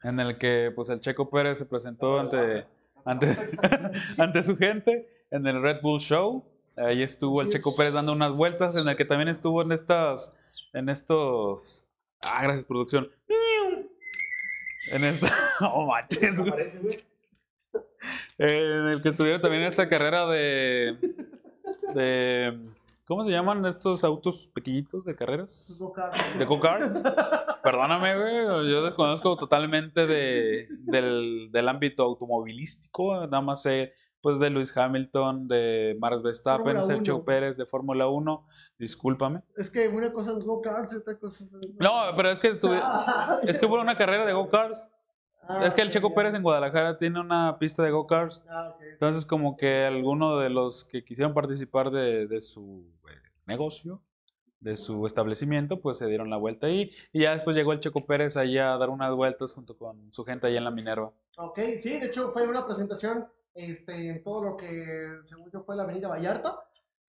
En 0.04 0.20
el 0.20 0.38
que 0.38 0.72
pues 0.76 0.90
el 0.90 1.00
Checo 1.00 1.30
Pérez 1.30 1.60
se 1.60 1.66
presentó 1.66 2.20
ante, 2.20 2.66
ante, 3.06 3.28
ante 4.18 4.44
su 4.44 4.58
gente 4.58 5.08
en 5.32 5.46
el 5.46 5.62
Red 5.62 5.82
Bull 5.82 6.00
Show. 6.00 6.44
Ahí 6.76 7.04
estuvo 7.04 7.42
el 7.42 7.50
Checo 7.50 7.76
Pérez 7.76 7.94
dando 7.94 8.14
unas 8.14 8.36
vueltas, 8.36 8.76
en 8.76 8.88
el 8.88 8.96
que 8.98 9.06
también 9.06 9.30
estuvo 9.30 9.62
en 9.62 9.72
estas, 9.72 10.36
en 10.74 10.90
estos, 10.90 11.86
ah, 12.22 12.42
gracias 12.44 12.66
producción, 12.66 13.10
en 14.92 15.04
esta, 15.04 15.34
no 15.62 15.86
manches, 15.88 16.38
güey. 16.38 17.04
En 18.38 18.88
el 18.88 19.02
que 19.02 19.10
estuvieron 19.10 19.42
también 19.42 19.64
en 19.64 19.70
esta 19.70 19.88
carrera 19.90 20.28
de, 20.28 20.96
de, 21.96 22.60
¿cómo 23.06 23.24
se 23.24 23.32
llaman 23.32 23.66
estos 23.66 24.04
autos 24.04 24.48
pequeñitos 24.54 25.06
de 25.06 25.16
carreras? 25.16 25.82
¿De 26.38 26.46
go-karts? 26.46 27.02
Perdóname, 27.64 28.16
güey, 28.16 28.70
yo 28.70 28.84
desconozco 28.84 29.36
totalmente 29.38 30.06
de, 30.06 30.68
del, 30.82 31.50
del 31.52 31.68
ámbito 31.68 32.04
automovilístico, 32.04 33.16
nada 33.28 33.42
más 33.42 33.64
sé 33.64 33.94
pues 34.28 34.40
de 34.40 34.50
Lewis 34.50 34.76
Hamilton, 34.76 35.48
de 35.48 35.96
Max 36.02 36.22
Verstappen, 36.22 36.66
Fórmula 36.76 36.84
Sergio 36.86 37.16
uno. 37.16 37.24
Pérez 37.24 37.56
de 37.56 37.66
Fórmula 37.66 38.10
1, 38.10 38.46
discúlpame. 38.78 39.42
Es 39.56 39.70
que 39.72 39.88
una 39.88 40.12
cosa 40.12 40.38
es 40.38 40.46
go-karts 40.46 40.92
y 40.92 40.98
otra 40.98 41.18
cosa 41.18 41.46
es... 41.46 41.54
No, 41.80 41.94
pero 42.18 42.30
es 42.30 42.38
que 42.42 42.50
estuve, 42.50 42.78
es 43.48 43.58
que 43.58 43.66
hubo 43.66 43.80
una 43.80 43.96
carrera 43.96 44.26
de 44.26 44.34
go-karts, 44.34 44.92
Ah, 45.50 45.66
es 45.66 45.74
que 45.74 45.82
el 45.82 45.92
Checo. 45.92 46.14
Pérez 46.14 46.36
en 46.36 46.44
Guadalajara 46.44 46.98
tiene 46.98 47.22
una 47.22 47.58
pista 47.58 47.82
de 47.82 47.92
go-karts, 47.92 48.44
Ah, 48.50 48.74
ok. 48.76 48.82
entonces 48.92 49.26
como 49.26 49.56
que 49.56 49.86
alguno 49.86 50.38
de 50.40 50.50
los 50.50 50.84
que 50.84 51.06
quisieron 51.06 51.34
participar 51.34 51.90
de, 51.90 52.28
de 52.28 52.42
su 52.42 52.84
eh, 53.10 53.14
negocio, 53.46 54.02
de 54.60 54.76
su 54.76 55.06
establecimiento, 55.06 55.80
pues 55.80 56.00
se 56.00 56.08
dieron 56.08 56.30
la 56.30 56.36
vuelta 56.36 56.68
ahí 56.68 56.92
y 57.14 57.22
ya 57.22 57.32
después 57.32 57.56
llegó 57.56 57.72
el 57.72 57.80
Checo 57.80 58.06
Pérez 58.06 58.36
ahí 58.36 58.58
a 58.58 58.76
dar 58.78 58.90
unas 58.90 59.16
vueltas 59.16 59.54
junto 59.54 59.78
con 59.78 60.12
su 60.12 60.26
gente 60.26 60.48
ahí 60.48 60.58
en 60.58 60.66
la 60.66 60.72
Minerva. 60.72 61.14
Ok, 61.38 61.60
sí, 61.82 61.98
de 61.98 62.08
hecho 62.08 62.32
fue 62.34 62.46
una 62.46 62.66
presentación 62.66 63.26
este, 63.58 64.10
en 64.10 64.24
todo 64.24 64.44
lo 64.44 64.58
que, 64.58 65.20
según 65.26 65.50
yo, 65.52 65.64
fue 65.64 65.76
la 65.76 65.84
Avenida 65.84 66.08
Vallarta. 66.08 66.60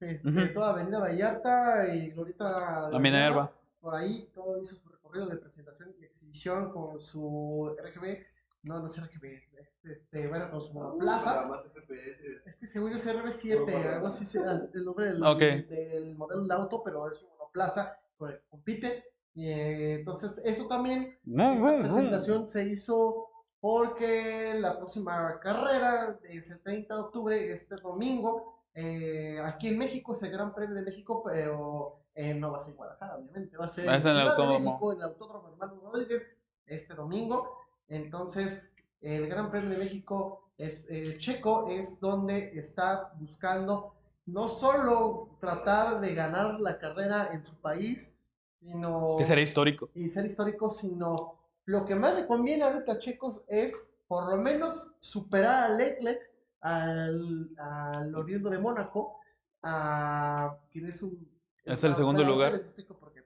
Este. 0.01 0.49
Toda 0.49 0.71
Avenida 0.71 0.99
Vallarta 0.99 1.95
y 1.95 2.11
Glorita. 2.11 2.89
La 2.91 2.99
Minerva. 2.99 3.53
Por 3.81 3.95
ahí 3.95 4.31
todo 4.35 4.61
hizo 4.61 4.75
su 4.75 4.89
recorrido 4.89 5.27
de 5.27 5.37
presentación 5.37 5.95
y 6.01 6.05
exhibición 6.05 6.73
con 6.73 7.01
su 7.01 7.77
RGB. 7.79 8.25
No, 8.63 8.81
no 8.81 8.89
es 8.89 8.97
RGB, 8.97 9.25
este, 9.57 9.93
este, 9.93 10.27
bueno, 10.27 10.51
con 10.51 10.63
su 10.63 10.73
monoplaza. 10.73 11.47
Más 11.47 11.65
FPS. 11.65 12.47
Es 12.47 12.57
que 12.57 12.67
según 12.67 12.91
yo 12.91 12.97
es 12.97 13.07
RB7, 13.07 13.95
algo 13.95 14.07
así 14.07 14.25
será 14.25 14.53
el 14.73 14.85
nombre 14.85 15.13
del, 15.13 15.21
del 15.69 16.17
modelo 16.17 16.47
de 16.47 16.55
auto, 16.55 16.83
pero 16.83 17.09
es 17.09 17.23
un 17.23 17.29
monoplaza 17.31 17.97
con 18.17 18.31
el 18.31 18.39
que 18.39 18.47
compite. 18.49 19.05
Y, 19.35 19.49
eh, 19.49 19.95
entonces, 19.95 20.41
eso 20.45 20.67
también 20.67 21.17
esta 21.25 21.79
presentación 21.79 22.49
se 22.49 22.65
hizo 22.65 23.29
porque 23.61 24.55
la 24.59 24.77
próxima 24.77 25.39
carrera 25.41 26.19
es 26.29 26.51
el 26.51 26.61
30 26.61 26.95
de 26.95 27.01
octubre, 27.01 27.53
este 27.53 27.77
domingo, 27.77 28.63
eh, 28.75 29.41
aquí 29.45 29.69
en 29.69 29.79
México, 29.79 30.15
es 30.15 30.23
el 30.23 30.31
Gran 30.31 30.55
Premio 30.55 30.77
de 30.77 30.83
México, 30.83 31.23
pero 31.25 32.01
eh, 32.15 32.35
no 32.35 32.53
va 32.53 32.59
a 32.59 32.61
ser 32.61 32.71
en 32.71 32.77
Guadalajara, 32.77 33.17
obviamente, 33.17 33.57
va 33.57 33.65
a 33.65 33.69
ser 33.69 33.87
Va 33.89 33.93
en 33.93 33.97
el 33.97 34.03
Ciudad 34.03 34.37
de. 34.37 34.59
México, 34.61 34.93
en 34.93 34.99
el 34.99 35.05
Autódromo 35.05 35.49
Hermano 35.49 35.81
Rodríguez, 35.83 36.23
este 36.67 36.95
domingo. 36.95 37.59
Entonces, 37.89 38.73
el 39.01 39.29
Gran 39.29 39.51
Premio 39.51 39.71
de 39.71 39.79
México 39.79 40.51
es 40.59 40.85
eh, 40.89 41.17
Checo, 41.19 41.69
es 41.69 41.99
donde 42.01 42.57
está 42.59 43.13
buscando 43.19 43.95
no 44.27 44.49
solo 44.49 45.37
tratar 45.41 46.01
de 46.01 46.15
ganar 46.15 46.61
la 46.61 46.79
carrera 46.79 47.31
en 47.33 47.45
su 47.45 47.55
país, 47.61 48.13
sino 48.61 49.17
Que 49.19 49.25
sería 49.25 49.45
histórico. 49.45 49.89
y 49.95 50.09
ser 50.09 50.27
histórico, 50.27 50.71
sino 50.71 51.38
lo 51.69 51.85
que 51.85 51.95
más 51.95 52.15
le 52.15 52.27
conviene 52.27 52.65
ahorita 52.65 52.93
a 52.93 52.99
Checos 52.99 53.45
es 53.47 53.75
por 54.07 54.31
lo 54.31 54.39
menos 54.39 54.91
superar 55.01 55.65
a 55.65 55.69
Leclerc, 55.77 56.19
al, 56.63 57.51
al 57.59 58.15
oriundo 58.15 58.49
de 58.49 58.59
Mónaco, 58.59 59.21
a 59.63 60.57
quien 60.73 60.87
es 60.87 61.03
un... 61.03 61.29
Es 61.67 61.85
el 61.85 61.93
segundo 61.95 62.25
lugar. 62.25 62.53
ahorita 62.53 62.57
les 62.59 62.67
explico 62.69 62.95
por 62.99 63.13
qué, 63.13 63.19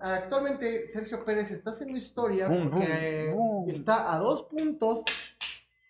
Actualmente 0.00 0.86
Sergio 0.86 1.24
Pérez 1.24 1.50
está 1.50 1.70
haciendo 1.70 1.98
historia 1.98 2.46
Boom, 2.48 2.70
porque 2.70 3.32
boom, 3.34 3.64
boom. 3.64 3.70
está 3.70 4.14
a 4.14 4.18
dos 4.20 4.44
puntos 4.44 5.02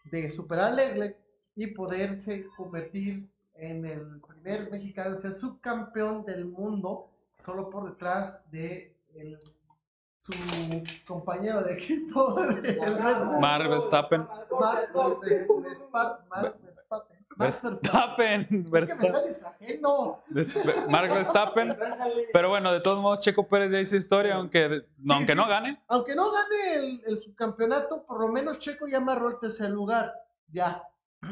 de 0.04 0.30
superar 0.30 0.72
a 0.72 0.74
Leclerc 0.74 1.18
y 1.54 1.66
poderse 1.66 2.46
convertir 2.56 3.28
en 3.52 3.84
el 3.84 4.20
primer 4.26 4.70
mexicano, 4.70 5.16
o 5.16 5.18
sea, 5.18 5.32
subcampeón 5.32 6.24
del 6.24 6.46
mundo, 6.46 7.10
solo 7.44 7.68
por 7.68 7.90
detrás 7.90 8.40
de 8.50 8.96
el- 9.14 9.38
su 10.20 10.32
compañero 11.06 11.62
de 11.62 11.74
equipo, 11.74 12.34
Bull. 12.34 13.40
Mark 13.40 13.68
Verstappen. 13.68 14.26
Max 14.26 14.82
Verstappen. 15.62 16.28
Max 17.36 17.62
Verstappen. 18.70 19.28
Mark 20.90 21.14
Verstappen. 21.14 21.76
Pero 22.32 22.48
bueno, 22.48 22.72
de 22.72 22.80
todos 22.80 23.00
modos, 23.00 23.20
Checo 23.20 23.46
Pérez 23.48 23.70
ya 23.70 23.80
hizo 23.80 23.96
historia, 23.96 24.34
aunque, 24.34 24.84
no, 24.98 25.14
aunque 25.14 25.32
sí. 25.32 25.38
no 25.38 25.46
gane. 25.46 25.80
Aunque 25.88 26.14
no 26.14 26.30
gane 26.32 26.74
el, 26.74 27.00
el 27.06 27.22
subcampeonato, 27.22 28.04
por 28.04 28.20
lo 28.20 28.28
menos 28.28 28.58
Checo 28.58 28.86
ya 28.88 28.98
amarró 28.98 29.30
el 29.30 29.38
tercer 29.38 29.70
lugar. 29.70 30.12
Ya, 30.48 30.82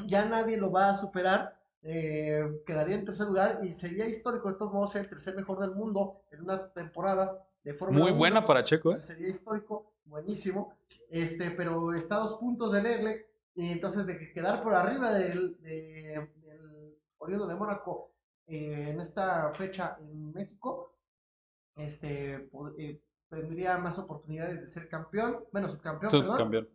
ya 0.07 0.25
nadie 0.27 0.57
lo 0.57 0.71
va 0.71 0.91
a 0.91 0.95
superar. 0.95 1.57
eh, 1.83 2.63
quedaría 2.67 2.97
en 2.97 3.05
tercer 3.05 3.27
lugar 3.27 3.59
y 3.63 3.71
sería 3.71 4.07
histórico 4.07 4.51
de 4.51 4.59
todos 4.59 4.73
modos 4.73 4.91
ser 4.93 5.03
el 5.03 5.09
tercer 5.09 5.35
mejor 5.37 5.59
del 5.61 5.71
mundo 5.73 6.21
en 6.33 6.43
una 6.43 6.69
temporada 6.73 7.39
de 7.67 7.75
Fórmula 7.75 8.01
Muy 8.01 8.11
1. 8.13 8.19
buena 8.19 8.47
para 8.47 8.63
Checo, 8.65 8.93
¿eh? 8.95 9.03
Sería 9.03 9.29
histórico, 9.29 9.93
buenísimo. 10.05 10.73
Este, 11.11 11.51
pero 11.51 11.93
está 11.95 12.17
a 12.17 12.21
dos 12.21 12.35
puntos 12.39 12.71
de 12.73 12.81
Leclerc 12.83 13.27
y 13.57 13.73
entonces 13.73 14.07
de 14.07 14.17
que 14.19 14.33
quedar 14.33 14.63
por 14.63 14.73
arriba 14.73 15.13
del, 15.13 15.61
de- 15.63 16.29
del 16.43 16.97
oriundo 17.19 17.47
de 17.49 17.55
Mónaco 17.57 18.13
eh, 18.47 18.91
en 18.91 19.01
esta 19.01 19.51
fecha 19.55 19.97
en 19.99 20.33
México, 20.33 20.95
este, 21.75 22.49
eh, 22.79 23.01
tendría 23.29 23.79
más 23.79 23.99
oportunidades 23.99 24.61
de 24.61 24.69
ser 24.69 24.89
campeón, 24.89 25.45
bueno, 25.53 25.67
subcampeón, 25.67 26.11
perdón, 26.13 26.31
Subcampeón. 26.31 26.69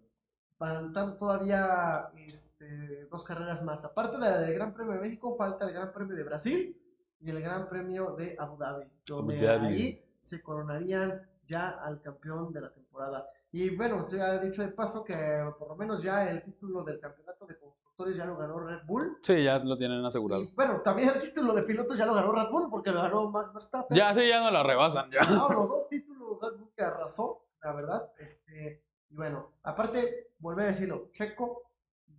faltando 0.58 1.16
todavía 1.16 2.10
este, 2.28 3.06
dos 3.06 3.24
carreras 3.24 3.64
más. 3.64 3.86
Aparte 3.86 4.18
de 4.18 4.22
la 4.24 4.38
del 4.40 4.54
Gran 4.54 4.74
Premio 4.74 4.94
de 4.94 5.00
México, 5.00 5.36
falta 5.38 5.66
el 5.66 5.74
Gran 5.74 5.94
Premio 5.94 6.16
de 6.18 6.24
Brasil 6.26 6.78
y 7.22 7.30
el 7.30 7.42
Gran 7.42 7.70
Premio 7.70 8.16
de 8.18 8.36
Abu 8.38 8.58
Dhabi, 8.58 8.86
Abu 9.10 9.32
Dhabi. 9.32 9.46
ahí 9.48 10.06
se 10.22 10.42
coronarían 10.42 11.28
ya 11.48 11.70
al 11.70 12.02
campeón 12.02 12.54
de 12.54 12.62
la 12.62 12.72
temporada. 12.72 13.28
Y 13.52 13.76
bueno, 13.76 14.04
se 14.04 14.22
ha 14.22 14.40
dicho 14.40 14.62
de 14.62 14.70
paso 14.70 15.04
que 15.04 15.14
por 15.60 15.68
lo 15.68 15.76
menos 15.76 16.02
ya 16.02 16.30
el 16.30 16.42
título 16.42 16.84
del 16.84 17.00
campeonato 17.00 17.46
de 17.46 17.60
constructores 17.60 18.16
ya 18.16 18.26
lo 18.26 18.38
ganó 18.38 18.60
Red 18.60 18.86
Bull. 18.86 19.18
Sí, 19.22 19.44
ya 19.44 19.60
lo 19.60 19.78
tienen 19.78 20.06
asegurado. 20.06 20.44
Y 20.44 20.54
bueno, 20.56 20.82
también 20.82 21.10
el 21.10 21.20
título 21.20 21.54
de 21.54 21.64
pilotos 21.64 21.98
ya 21.98 22.06
lo 22.06 22.14
ganó 22.14 22.32
Red 22.32 22.50
Bull 22.50 22.70
porque 22.70 22.92
lo 22.92 23.02
ganó 23.02 23.30
Max 23.30 23.54
Verstappen. 23.54 23.98
Ya, 23.98 24.16
sí, 24.16 24.28
ya 24.28 24.40
no 24.40 24.52
la 24.52 24.64
rebasan, 24.64 25.12
ya. 25.12 25.22
No, 25.30 25.50
los 25.50 25.68
dos 25.68 25.90
títulos 25.90 26.40
Red 26.42 26.58
Bull 26.58 26.72
que 26.76 26.84
arrasó, 26.84 27.46
la 27.62 27.74
verdad. 27.74 28.10
Este, 28.18 28.86
y 29.10 29.16
bueno, 29.16 29.52
aparte, 29.64 30.32
volver 30.40 30.66
a 30.66 30.70
decirlo, 30.70 31.10
Checo 31.12 31.64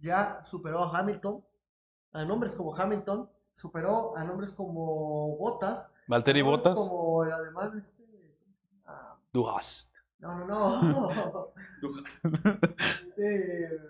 ya 0.00 0.42
superó 0.44 0.80
a 0.80 0.98
Hamilton, 0.98 1.42
a 2.12 2.24
nombres 2.24 2.54
como 2.54 2.76
Hamilton, 2.76 3.30
superó 3.54 4.16
a 4.16 4.24
nombres 4.24 4.52
como 4.52 5.36
Bottas, 5.38 5.88
Valtteri 6.06 6.42
Bottas, 6.42 6.78
como 6.78 7.22
además 7.22 7.74
este, 7.74 8.36
ah, 8.86 9.16
du 9.32 9.48
hast. 9.48 9.94
no, 10.18 10.46
no, 10.46 10.82
no, 10.82 11.48
Este, 13.16 13.80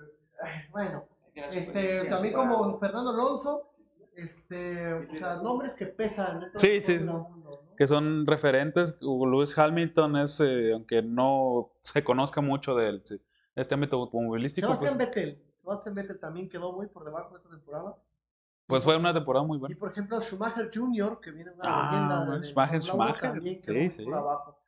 ay, 0.40 0.62
bueno, 0.70 1.04
este, 1.34 2.04
también 2.06 2.34
como 2.34 2.78
Fernando 2.78 3.10
Alonso, 3.10 3.70
este, 4.14 4.92
o 4.92 5.14
sea, 5.14 5.36
nombres 5.36 5.74
que 5.74 5.86
pesan. 5.86 6.50
Sí, 6.56 6.80
sí, 6.82 7.00
sí. 7.00 7.06
el 7.06 7.06
mundo, 7.06 7.62
¿no? 7.66 7.76
que 7.76 7.86
son 7.86 8.26
referentes. 8.26 8.96
Lewis 9.00 9.56
Hamilton 9.56 10.16
es, 10.16 10.40
eh, 10.40 10.72
aunque 10.72 11.02
no 11.02 11.72
se 11.82 12.04
conozca 12.04 12.40
mucho 12.40 12.74
de 12.74 12.88
él, 12.88 13.02
sí, 13.04 13.20
este 13.54 13.74
ámbito 13.74 13.96
automovilístico, 13.96 14.66
Sebastián 14.66 14.96
pues, 14.96 15.06
Vettel, 15.08 15.42
Sebastián 15.62 15.94
Vettel 15.94 16.18
también 16.18 16.48
quedó 16.48 16.72
muy 16.72 16.86
por 16.86 17.04
debajo 17.04 17.30
de 17.30 17.36
esta 17.36 17.50
temporada. 17.50 17.96
Pues 18.72 18.84
fue 18.84 18.96
una 18.96 19.12
temporada 19.12 19.44
muy 19.44 19.56
Y 19.56 19.60
buena. 19.60 19.76
por 19.78 19.90
ejemplo, 19.92 20.20
Schumacher 20.20 20.70
Jr., 20.72 21.20
que 21.20 21.30
viene 21.30 21.50
una 21.52 21.62
Ah, 21.64 21.90
leyenda 21.90 22.38
de, 22.38 22.46
Schumacher, 22.46 22.82
Schumacher, 22.82 23.42
sí, 23.62 23.90
sí. 23.90 24.04
por 24.04 24.14
abajo. 24.14 24.58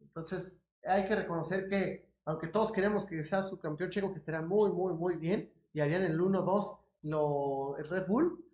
Entonces, 0.00 0.58
hay 0.84 1.06
que 1.08 1.16
reconocer 1.16 1.68
que, 1.68 2.08
aunque 2.24 2.48
todos 2.48 2.72
queremos 2.72 3.06
que 3.06 3.24
sea 3.24 3.42
su 3.44 3.58
campeón 3.58 3.90
checo, 3.90 4.12
que 4.12 4.18
estará 4.18 4.42
muy, 4.42 4.70
muy, 4.70 4.92
muy 4.94 5.16
bien, 5.16 5.50
y 5.72 5.80
harían 5.80 6.02
el 6.02 6.18
1-2 6.20 6.78
lo, 7.02 7.76
el 7.78 7.88
Red 7.88 8.06
Bull, 8.06 8.44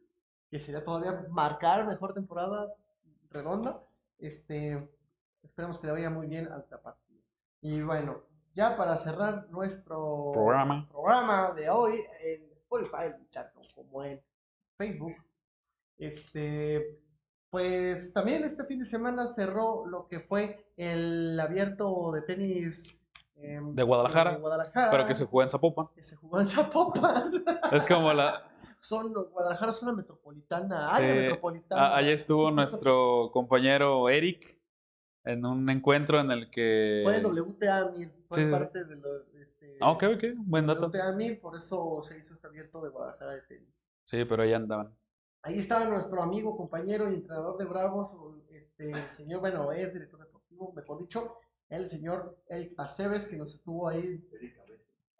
que 0.50 0.58
sería 0.60 0.84
todavía 0.84 1.24
marcar 1.30 1.86
mejor 1.86 2.12
temporada 2.14 2.72
redonda. 3.30 3.82
Este, 4.18 4.90
esperemos 5.42 5.78
que 5.78 5.86
le 5.86 5.92
vaya 5.94 6.10
muy 6.10 6.26
bien 6.26 6.48
al 6.52 6.66
tapatío. 6.66 7.16
Y 7.62 7.80
bueno, 7.82 8.22
ya 8.54 8.76
para 8.76 8.96
cerrar 8.96 9.46
nuestro 9.50 10.30
Programa. 10.32 10.88
programa 10.90 11.52
de 11.52 11.70
hoy 11.70 12.00
en 12.22 12.50
Spotify, 12.52 13.14
tanto 13.32 13.60
como 13.74 14.02
en 14.04 14.20
Facebook. 14.80 15.14
Este, 15.98 16.86
pues 17.50 18.12
también 18.14 18.44
este 18.44 18.64
fin 18.64 18.78
de 18.78 18.84
semana 18.86 19.28
cerró 19.28 19.84
lo 19.86 20.06
que 20.08 20.20
fue 20.20 20.72
el 20.76 21.38
abierto 21.38 22.10
de 22.12 22.22
tenis 22.22 22.88
em, 23.36 23.74
De 23.74 23.82
Guadalajara, 23.82 24.32
de 24.32 24.38
Guadalajara, 24.38 24.90
Pero 24.90 25.06
que 25.06 25.14
se 25.14 25.26
juega 25.26 25.44
en 25.46 25.50
Zapopan. 25.50 25.88
que 25.94 26.02
se 26.02 26.16
jugó 26.16 26.40
en 26.40 26.46
Zapopan. 26.46 27.44
Es 27.72 27.84
como 27.84 28.12
la... 28.12 28.50
Son, 28.80 29.12
Guadalajara 29.12 29.72
es 29.72 29.82
una 29.82 29.92
metropolitana, 29.92 30.94
área 30.94 31.12
Sí, 31.12 31.18
metropolitana. 31.20 31.82
a- 31.88 31.96
allá 31.98 32.12
estuvo 32.12 32.50
nuestro 32.50 33.30
compañero 33.32 34.08
Eric 34.08 34.58
en 35.24 35.44
un 35.44 35.68
encuentro 35.68 36.18
en 36.18 36.30
el 36.30 36.50
que... 36.50 37.02
Fue 37.04 37.20
WTA 37.22 37.90
1000, 37.90 38.10
fue 38.26 38.38
Sí, 38.38 38.42
sí, 38.42 38.44
sí. 38.46 38.50
parte 38.50 38.84
de 38.84 38.96
lo, 38.96 39.18
este, 39.34 39.76
Ah, 39.82 39.90
ok, 39.90 40.04
ok, 40.16 40.24
buen 40.36 40.66
dato. 40.66 40.86
WTA 40.88 41.12
1000, 41.12 41.38
por 41.38 41.56
eso 41.56 42.02
se 42.04 42.18
hizo 42.18 42.32
este 42.32 42.46
abierto 42.46 42.80
de 42.82 42.88
Guadalajara 42.88 43.32
de 43.32 43.42
tenis. 43.42 43.79
Sí, 44.10 44.24
pero 44.24 44.42
ahí 44.42 44.52
andaban. 44.52 44.92
Ahí 45.42 45.60
estaba 45.60 45.84
nuestro 45.84 46.20
amigo, 46.20 46.56
compañero 46.56 47.08
y 47.08 47.14
entrenador 47.14 47.56
de 47.58 47.64
Bravos, 47.64 48.10
este 48.50 48.90
el 48.90 49.10
señor, 49.10 49.38
bueno, 49.38 49.70
es 49.70 49.92
director 49.92 50.18
deportivo, 50.18 50.72
mejor 50.74 50.98
dicho, 50.98 51.36
el 51.68 51.86
señor 51.86 52.36
Eric 52.48 52.74
Aceves, 52.76 53.24
que 53.24 53.36
nos 53.36 53.54
estuvo 53.54 53.88
ahí, 53.88 54.20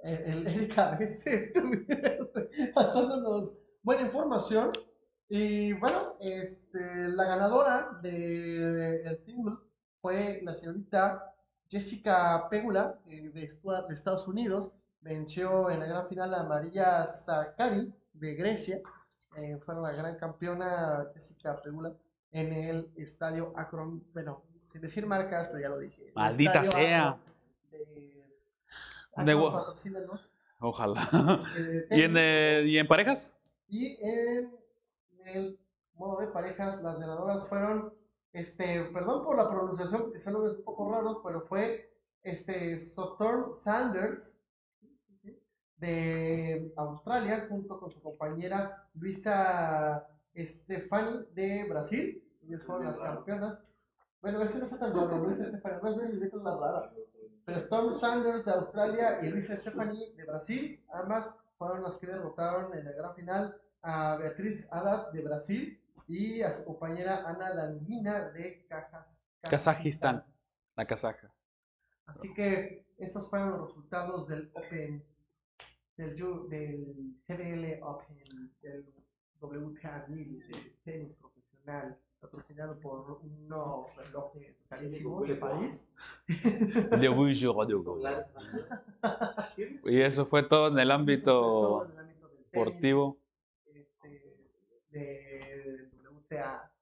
eh, 0.03 0.25
el 0.27 0.45
Eric 0.45 0.77
a 0.77 0.97
veces 0.97 1.53
pasándonos 2.75 3.59
buena 3.85 4.03
información. 4.03 4.71
Y 5.29 5.73
bueno, 5.75 6.17
este, 6.19 6.81
la 7.11 7.25
ganadora 7.25 7.97
del 8.03 9.07
el 9.07 9.19
single 9.19 9.55
fue 10.01 10.41
la 10.43 10.53
señorita 10.53 11.33
Jessica 11.69 12.49
Pegula, 12.51 12.99
eh, 13.07 13.31
de, 13.31 13.41
de 13.41 13.95
Estados 13.95 14.27
Unidos. 14.27 14.73
Venció 15.01 15.71
en 15.71 15.79
la 15.79 15.87
gran 15.87 16.09
final 16.09 16.35
a 16.35 16.43
María 16.43 17.07
Zakari 17.07 17.95
de 18.21 18.35
Grecia. 18.35 18.81
Eh, 19.37 19.59
fue 19.65 19.75
la 19.75 19.93
gran 19.93 20.17
campeona 20.17 21.07
Jessica 21.15 21.61
Pegula 21.63 21.93
en 22.33 22.53
el 22.53 22.93
estadio 22.97 23.53
Akron. 23.57 24.05
Bueno, 24.13 24.43
sin 24.73 24.81
decir 24.81 25.07
marcas, 25.07 25.49
pero 25.49 25.61
ya 25.61 25.69
lo 25.69 25.79
dije. 25.79 26.13
Maldita 26.15 26.63
sea. 26.65 27.19
De, 27.71 28.21
Ojalá. 30.61 31.43
eh, 31.57 31.87
¿Y 31.91 32.03
en, 32.03 32.15
eh, 32.17 32.63
¿Y 32.67 32.79
en 32.79 32.87
parejas? 32.87 33.35
Y 33.69 33.99
en 34.03 34.53
el 35.25 35.59
modo 35.95 36.21
de 36.21 36.27
parejas, 36.29 36.83
las 36.83 36.99
ganadoras 36.99 37.49
fueron, 37.49 37.95
este, 38.33 38.85
perdón 38.85 39.25
por 39.25 39.37
la 39.37 39.49
pronunciación, 39.49 40.03
porque 40.03 40.19
son 40.19 40.37
un 40.37 40.63
poco 40.65 40.91
raros, 40.91 41.19
pero 41.25 41.43
fue 41.43 41.93
este 42.23 42.77
Sotorn 42.77 43.55
Sanders 43.55 44.37
de 45.81 46.73
Australia, 46.77 47.47
junto 47.49 47.79
con 47.81 47.91
su 47.91 48.01
compañera 48.03 48.87
Luisa 48.95 50.07
Stefani 50.37 51.25
de 51.35 51.67
Brasil. 51.69 52.23
Ellas 52.47 52.63
fueron 52.65 52.87
las 52.87 52.99
campeonas. 52.99 53.59
Bueno, 54.23 54.43
ese 54.43 54.59
no 54.59 54.67
fue 54.67 54.79
tan 54.79 54.95
raro, 54.95 55.17
Luisa 55.19 55.47
Stefani, 55.47 55.83
más 55.83 55.97
bien 55.97 56.19
Luisa 56.19 56.37
es 56.37 56.43
la 56.43 56.57
rara. 56.57 56.93
Pero 57.47 57.59
Storm 57.59 57.95
Sanders 57.95 58.45
de 58.45 58.53
Australia 58.53 59.19
y 59.23 59.31
Luisa 59.31 59.57
Stefani 59.57 60.13
de 60.15 60.25
Brasil, 60.25 60.85
ambas 60.93 61.35
fueron 61.59 61.83
las 61.83 61.95
que 61.97 62.07
derrotaron 62.07 62.73
en 62.77 62.85
la 62.85 62.93
gran 62.93 63.15
final 63.15 63.57
a 63.83 64.17
Beatriz 64.17 64.67
Haddad 64.71 65.11
de 65.13 65.23
Brasil 65.23 65.81
y 66.07 66.43
a 66.43 66.53
su 66.53 66.65
compañera 66.65 67.25
Ana 67.27 67.55
Danguina 67.55 68.29
de 68.31 68.67
Cajas- 68.69 69.07
Kazajistán. 69.43 70.25
La 70.77 70.87
casaja. 70.87 71.33
Así 72.07 72.33
que 72.35 72.85
esos 72.99 73.29
fueron 73.31 73.51
los 73.53 73.69
resultados 73.69 74.29
del 74.29 74.51
Open, 74.55 75.03
del, 76.01 76.49
del 76.49 77.15
GDL 77.29 77.83
Open, 77.83 78.51
del 78.63 78.87
WTA 79.41 80.07
1000 80.09 80.39
de 80.49 80.73
tenis 80.85 81.15
profesional, 81.17 81.99
patrocinado 82.21 82.79
por 82.81 83.21
unos 83.23 83.95
relojes 83.97 84.57
carísimos 84.69 85.29
de 85.29 85.35
París. 85.35 85.87
Y 89.85 90.01
eso 90.01 90.27
fue 90.27 90.43
todo 90.43 90.69
en 90.69 90.79
el 90.79 90.91
ámbito 90.91 91.33
Todo 91.33 91.85
en 91.87 91.93
el 91.93 91.99
ámbito 91.99 92.29
del 92.29 92.37
tenis, 92.37 92.51
deportivo. 92.53 93.19
este, 93.67 94.37
de 94.91 95.91
WTA. 96.03 96.73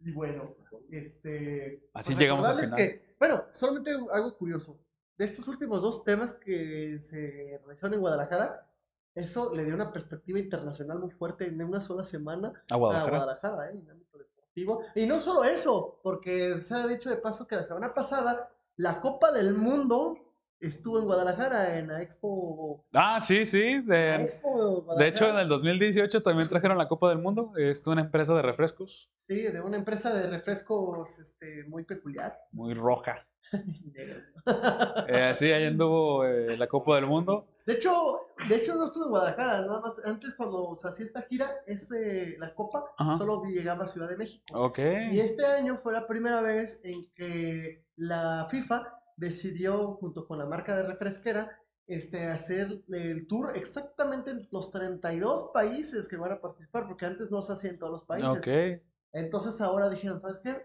Y 0.00 0.12
bueno, 0.12 0.54
este. 0.90 1.82
Así 1.92 2.12
pues 2.12 2.18
llegamos 2.18 2.46
al 2.46 2.60
final. 2.60 2.76
que, 2.76 3.14
bueno, 3.18 3.44
solamente 3.52 3.90
algo 4.12 4.36
curioso. 4.36 4.78
De 5.18 5.24
estos 5.24 5.48
últimos 5.48 5.80
dos 5.80 6.04
temas 6.04 6.32
que 6.34 6.98
se 7.00 7.58
realizaron 7.64 7.94
en 7.94 8.00
Guadalajara, 8.00 8.66
eso 9.14 9.54
le 9.54 9.64
dio 9.64 9.74
una 9.74 9.90
perspectiva 9.90 10.38
internacional 10.38 10.98
muy 10.98 11.10
fuerte 11.10 11.46
en 11.46 11.62
una 11.62 11.80
sola 11.80 12.04
semana 12.04 12.52
A 12.70 12.74
a 12.74 12.76
Guadalajara. 12.76 13.70
¿eh? 13.70 13.78
en 13.78 13.90
ámbito 13.90 14.18
deportivo. 14.18 14.82
Y 14.94 15.06
no 15.06 15.20
solo 15.20 15.44
eso, 15.44 16.00
porque 16.02 16.60
se 16.60 16.74
ha 16.74 16.86
dicho 16.86 17.08
de 17.08 17.16
paso 17.16 17.46
que 17.46 17.56
la 17.56 17.64
semana 17.64 17.94
pasada 17.94 18.50
la 18.76 19.00
Copa 19.00 19.32
del 19.32 19.54
Mundo 19.54 20.18
estuvo 20.60 20.98
en 20.98 21.06
Guadalajara, 21.06 21.78
en 21.78 21.88
la 21.88 22.02
Expo. 22.02 22.84
Ah, 22.92 23.20
sí, 23.20 23.46
sí. 23.46 23.80
De, 23.80 24.16
Expo 24.16 24.94
de 24.98 25.08
hecho, 25.08 25.28
en 25.28 25.38
el 25.38 25.48
2018 25.48 26.22
también 26.22 26.48
trajeron 26.48 26.78
la 26.78 26.88
Copa 26.88 27.08
del 27.08 27.18
Mundo. 27.18 27.52
Estuvo 27.56 27.92
una 27.92 28.02
empresa 28.02 28.34
de 28.34 28.42
refrescos 28.42 29.10
Sí, 29.16 29.42
de 29.42 29.60
una 29.60 29.76
empresa 29.76 30.14
de 30.14 30.26
refrescos 30.28 31.18
este, 31.18 31.64
muy 31.64 31.84
peculiar. 31.84 32.38
muy 32.52 32.74
roja. 32.74 33.26
Eh, 35.08 35.32
sí, 35.34 35.50
ahí 35.50 35.64
anduvo 35.64 36.24
eh, 36.24 36.56
la 36.56 36.66
Copa 36.66 36.96
del 36.96 37.06
Mundo. 37.06 37.46
De 37.66 37.74
hecho, 37.74 38.20
de 38.48 38.56
hecho 38.56 38.76
no 38.76 38.84
estuve 38.84 39.04
en 39.04 39.10
Guadalajara, 39.10 39.60
nada 39.62 39.80
más 39.80 40.00
antes 40.04 40.34
cuando 40.36 40.76
se 40.76 40.86
hacía 40.86 41.06
esta 41.06 41.22
gira, 41.22 41.50
ese, 41.66 42.36
la 42.38 42.54
copa 42.54 42.84
Ajá. 42.96 43.18
solo 43.18 43.42
llegaba 43.44 43.84
a 43.84 43.88
Ciudad 43.88 44.08
de 44.08 44.16
México. 44.16 44.44
Ok. 44.52 44.78
Y 45.10 45.18
este 45.18 45.44
año 45.44 45.76
fue 45.78 45.92
la 45.92 46.06
primera 46.06 46.40
vez 46.42 46.80
en 46.84 47.08
que 47.16 47.84
la 47.96 48.46
FIFA 48.50 49.00
decidió, 49.16 49.94
junto 49.94 50.28
con 50.28 50.38
la 50.38 50.46
marca 50.46 50.76
de 50.76 50.84
refresquera, 50.84 51.58
este, 51.88 52.26
hacer 52.26 52.82
el 52.88 53.26
tour 53.26 53.56
exactamente 53.56 54.30
en 54.30 54.48
los 54.52 54.70
32 54.70 55.50
países 55.52 56.06
que 56.06 56.16
van 56.16 56.32
a 56.32 56.40
participar, 56.40 56.86
porque 56.86 57.06
antes 57.06 57.32
no 57.32 57.42
se 57.42 57.52
hacía 57.52 57.70
en 57.70 57.78
todos 57.78 57.92
los 57.92 58.04
países. 58.04 58.30
Ok. 58.30 58.80
Entonces 59.12 59.60
ahora 59.60 59.88
dijeron, 59.88 60.20
¿sabes 60.20 60.40
qué? 60.40 60.62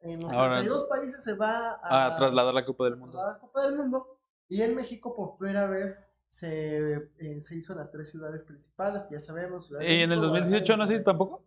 En 0.00 0.20
los 0.22 0.32
Ahora- 0.32 0.56
32 0.60 0.84
países 0.88 1.24
se 1.24 1.34
va 1.34 1.78
a, 1.82 2.06
A 2.06 2.14
trasladar 2.16 2.54
la 2.54 2.64
Copa 2.64 2.84
del 2.84 2.96
Mundo. 2.96 3.20
la 3.24 3.38
Copa 3.38 3.62
del 3.66 3.76
Mundo. 3.76 4.18
Y 4.48 4.62
en 4.62 4.74
México 4.74 5.14
por 5.14 5.36
primera 5.36 5.66
vez 5.66 6.08
se, 6.28 6.94
eh, 7.18 7.40
se 7.42 7.56
hizo 7.56 7.72
en 7.72 7.78
las 7.78 7.90
tres 7.90 8.10
ciudades 8.10 8.44
principales, 8.44 9.02
que 9.04 9.14
ya 9.14 9.20
sabemos. 9.20 9.70
¿Y 9.70 9.74
en 10.02 10.12
el 10.12 10.18
México, 10.18 10.26
2018 10.26 10.76
no 10.76 10.86
se 10.86 10.94
hizo 10.94 11.02
tampoco? 11.04 11.42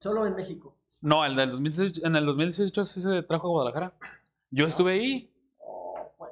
Solo 0.00 0.26
en 0.26 0.34
México. 0.34 0.76
No, 1.00 1.24
el 1.24 1.34
del 1.34 1.50
2018, 1.50 2.06
en 2.06 2.14
el 2.16 2.26
2018 2.26 2.84
sí 2.84 3.02
se 3.02 3.22
trajo 3.22 3.48
a 3.48 3.50
Guadalajara. 3.50 3.94
Yo 4.50 4.66
estuve 4.66 4.92
ahí. 4.92 5.31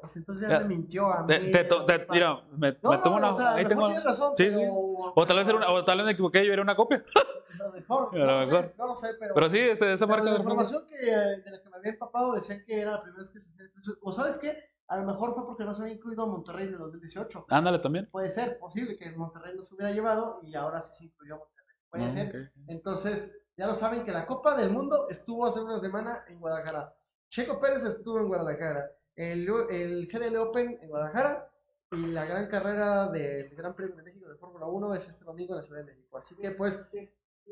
Pues 0.00 0.16
entonces 0.16 0.48
Ya, 0.48 0.54
ya 0.56 0.60
me 0.60 0.68
mintió 0.68 1.12
a 1.12 1.22
mí. 1.22 1.28
Te, 1.28 1.64
te 1.64 2.06
mira, 2.10 2.42
me, 2.56 2.76
No, 2.82 2.90
me 2.90 2.98
tomo 2.98 3.18
no, 3.20 3.26
una. 3.26 3.30
o 3.30 3.36
sea, 3.36 3.54
ahí 3.54 3.64
tengo. 3.66 3.86
tienes 3.86 4.04
razón, 4.04 4.34
Sí, 4.36 4.44
sí. 4.50 4.56
pero- 4.56 4.74
O 5.14 5.26
tal 5.26 5.36
vez 5.36 5.48
era 5.48 5.56
una, 5.58 5.70
o 5.70 5.84
tal 5.84 5.98
vez 5.98 6.06
me 6.06 6.12
equivoqué, 6.12 6.46
yo 6.46 6.52
era 6.52 6.62
una 6.62 6.74
copia. 6.76 7.04
A 7.60 7.64
lo 7.64 7.72
mejor, 7.72 8.14
no, 8.16 8.24
lo 8.24 8.38
mejor. 8.38 8.64
Sé, 8.64 8.74
no 8.78 8.86
lo 8.86 8.94
sé, 8.96 9.08
pero... 9.18 9.34
Pero 9.34 9.50
sí, 9.50 9.58
ese- 9.58 9.92
esa 9.92 10.06
pero 10.06 10.16
marca 10.18 10.30
la 10.32 10.38
información 10.38 10.86
que, 10.86 10.96
de 10.96 11.50
la 11.50 11.60
que 11.62 11.68
me 11.68 11.76
había 11.76 11.90
empapado 11.92 12.32
decían 12.32 12.62
que 12.64 12.80
era 12.80 12.92
la 12.92 13.02
primera 13.02 13.20
vez 13.22 13.30
que 13.30 13.40
se 13.40 13.50
hacía. 13.50 13.66
O 14.02 14.12
sabes 14.12 14.38
qué, 14.38 14.56
a 14.88 14.96
lo 14.96 15.04
mejor 15.04 15.34
fue 15.34 15.44
porque 15.44 15.64
no 15.64 15.74
se 15.74 15.82
había 15.82 15.94
incluido 15.94 16.26
Monterrey 16.26 16.68
en 16.68 16.72
el 16.72 16.78
2018. 16.78 17.46
Ándale 17.50 17.78
también. 17.80 18.08
Puede 18.10 18.30
ser, 18.30 18.58
posible 18.58 18.96
que 18.96 19.10
Monterrey 19.12 19.54
no 19.56 19.64
se 19.64 19.74
hubiera 19.74 19.92
llevado 19.92 20.38
y 20.42 20.54
ahora 20.54 20.82
sí 20.82 20.90
se 20.96 21.04
incluyó 21.04 21.36
Monterrey. 21.38 21.76
Puede 21.90 22.04
Ah, 22.06 22.10
ser. 22.10 22.52
Entonces, 22.68 23.32
ya 23.56 23.66
lo 23.66 23.74
saben 23.74 24.04
que 24.04 24.12
la 24.12 24.26
Copa 24.26 24.56
del 24.56 24.70
Mundo 24.70 25.06
estuvo 25.10 25.44
hace 25.44 25.60
una 25.60 25.78
semana 25.80 26.24
en 26.28 26.40
Guadalajara. 26.40 26.94
Checo 27.28 27.60
Pérez 27.60 27.84
estuvo 27.84 28.18
en 28.20 28.28
Guadalajara. 28.28 28.90
El, 29.20 29.46
el 29.70 30.08
GDL 30.08 30.36
Open 30.38 30.78
en 30.80 30.88
Guadalajara. 30.88 31.46
Y 31.92 32.06
la 32.06 32.24
gran 32.24 32.46
carrera 32.46 33.08
del 33.08 33.54
Gran 33.56 33.74
Premio 33.74 33.96
de 33.96 34.02
México 34.04 34.28
de 34.28 34.36
Fórmula 34.36 34.66
1 34.66 34.94
es 34.94 35.08
este 35.08 35.24
domingo 35.24 35.52
en 35.54 35.56
la 35.58 35.62
Ciudad 35.64 35.80
de 35.80 35.86
México. 35.92 36.16
Así 36.18 36.34
que, 36.36 36.52
pues, 36.52 36.80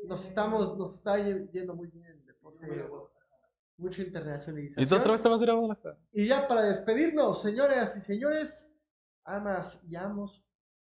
nos 0.05 0.25
estamos, 0.25 0.77
nos 0.77 0.95
está 0.95 1.17
ye- 1.17 1.47
yendo 1.51 1.75
muy 1.75 1.87
bien 1.89 2.05
el 2.05 2.25
deporte. 2.25 2.89
Mucha 3.77 4.01
internacionalización. 4.01 4.87
¿Y 4.87 4.93
otra 4.99 5.11
vez 5.11 5.21
te 5.21 5.29
vas 5.29 5.39
a 5.39 5.43
ir 5.43 5.49
a 5.49 5.53
Guadalajara? 5.53 5.97
Y 6.13 6.27
ya 6.27 6.47
para 6.47 6.63
despedirnos, 6.63 7.41
señoras 7.41 7.95
y 7.97 8.01
señores, 8.01 8.67
amas 9.25 9.79
y 9.87 9.95
amos, 9.95 10.43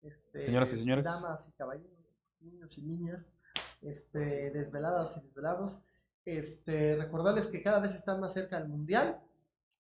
este, 0.04 0.46
Señoras 0.46 0.72
y 0.74 0.78
señores. 0.78 1.04
damas 1.06 1.48
y 1.48 1.52
caballeros, 1.54 1.92
niños 2.40 2.78
y 2.78 2.82
niñas, 2.82 3.34
este, 3.82 4.52
desveladas 4.52 5.18
y 5.18 5.22
desvelados, 5.22 5.80
este, 6.26 6.96
recordarles 6.96 7.48
que 7.48 7.62
cada 7.62 7.80
vez 7.80 7.94
están 7.96 8.20
más 8.20 8.34
cerca 8.34 8.60
del 8.60 8.70
Mundial. 8.70 9.20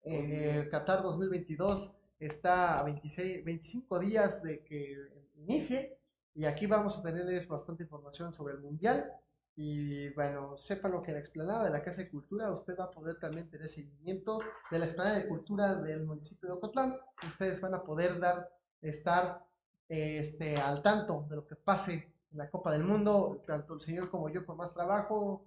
Eh, 0.05 0.68
Qatar 0.70 1.02
2022 1.02 1.92
está 2.20 2.78
a 2.78 2.84
26, 2.84 3.44
25 3.44 3.98
días 3.98 4.42
de 4.42 4.62
que 4.62 4.96
inicie 5.36 5.98
y 6.34 6.44
aquí 6.44 6.66
vamos 6.66 6.98
a 6.98 7.02
tenerles 7.02 7.46
bastante 7.48 7.84
información 7.84 8.32
sobre 8.32 8.55
el 8.55 8.61
Mundial. 8.61 9.12
Y 9.57 10.09
bueno, 10.14 10.57
sépanlo 10.57 11.01
que 11.01 11.12
en 11.12 11.14
la 11.14 11.20
explanada 11.20 11.64
de 11.64 11.70
la 11.70 11.82
Casa 11.82 12.02
de 12.02 12.10
Cultura 12.10 12.51
usted 12.51 12.76
va 12.78 12.85
a 12.85 12.90
poder 12.90 13.20
también 13.20 13.48
tener 13.48 13.68
seguimiento 13.68 14.40
de 14.70 14.78
la 14.81 14.86
explanada 14.86 15.16
de 15.16 15.28
cultura 15.28 15.76
del 15.76 16.05
municipio 16.05 16.48
de 16.48 16.55
Ocotlán. 16.56 16.97
Ustedes 17.24 17.60
van 17.60 17.74
a 17.74 17.85
poder 17.85 18.18
dar, 18.18 18.51
estar 18.82 19.44
eh, 19.89 20.18
este, 20.18 20.56
al 20.56 20.82
tanto 20.82 21.26
de 21.31 21.36
lo 21.36 21.47
que 21.47 21.55
pase 21.55 21.93
en 22.32 22.39
la 22.39 22.51
Copa 22.51 22.72
del 22.72 22.82
Mundo. 22.82 23.43
Tanto 23.47 23.74
el 23.74 23.81
señor 23.81 24.10
como 24.10 24.28
yo 24.28 24.44
con 24.44 24.56
más 24.56 24.74
trabajo 24.74 25.44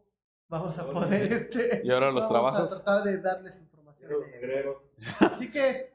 vamos 0.47 0.77
a 0.77 0.85
poder 0.89 1.34
este, 1.34 1.81
Y 1.84 1.91
ahora 1.91 2.09
los 2.11 2.29
vamos 2.29 2.53
trabajos. 2.53 2.81
a 2.81 2.84
tratar 2.85 3.03
de 3.03 3.17
darles 3.21 3.55
información. 3.59 3.76
Así 5.19 5.52
que, 5.52 5.94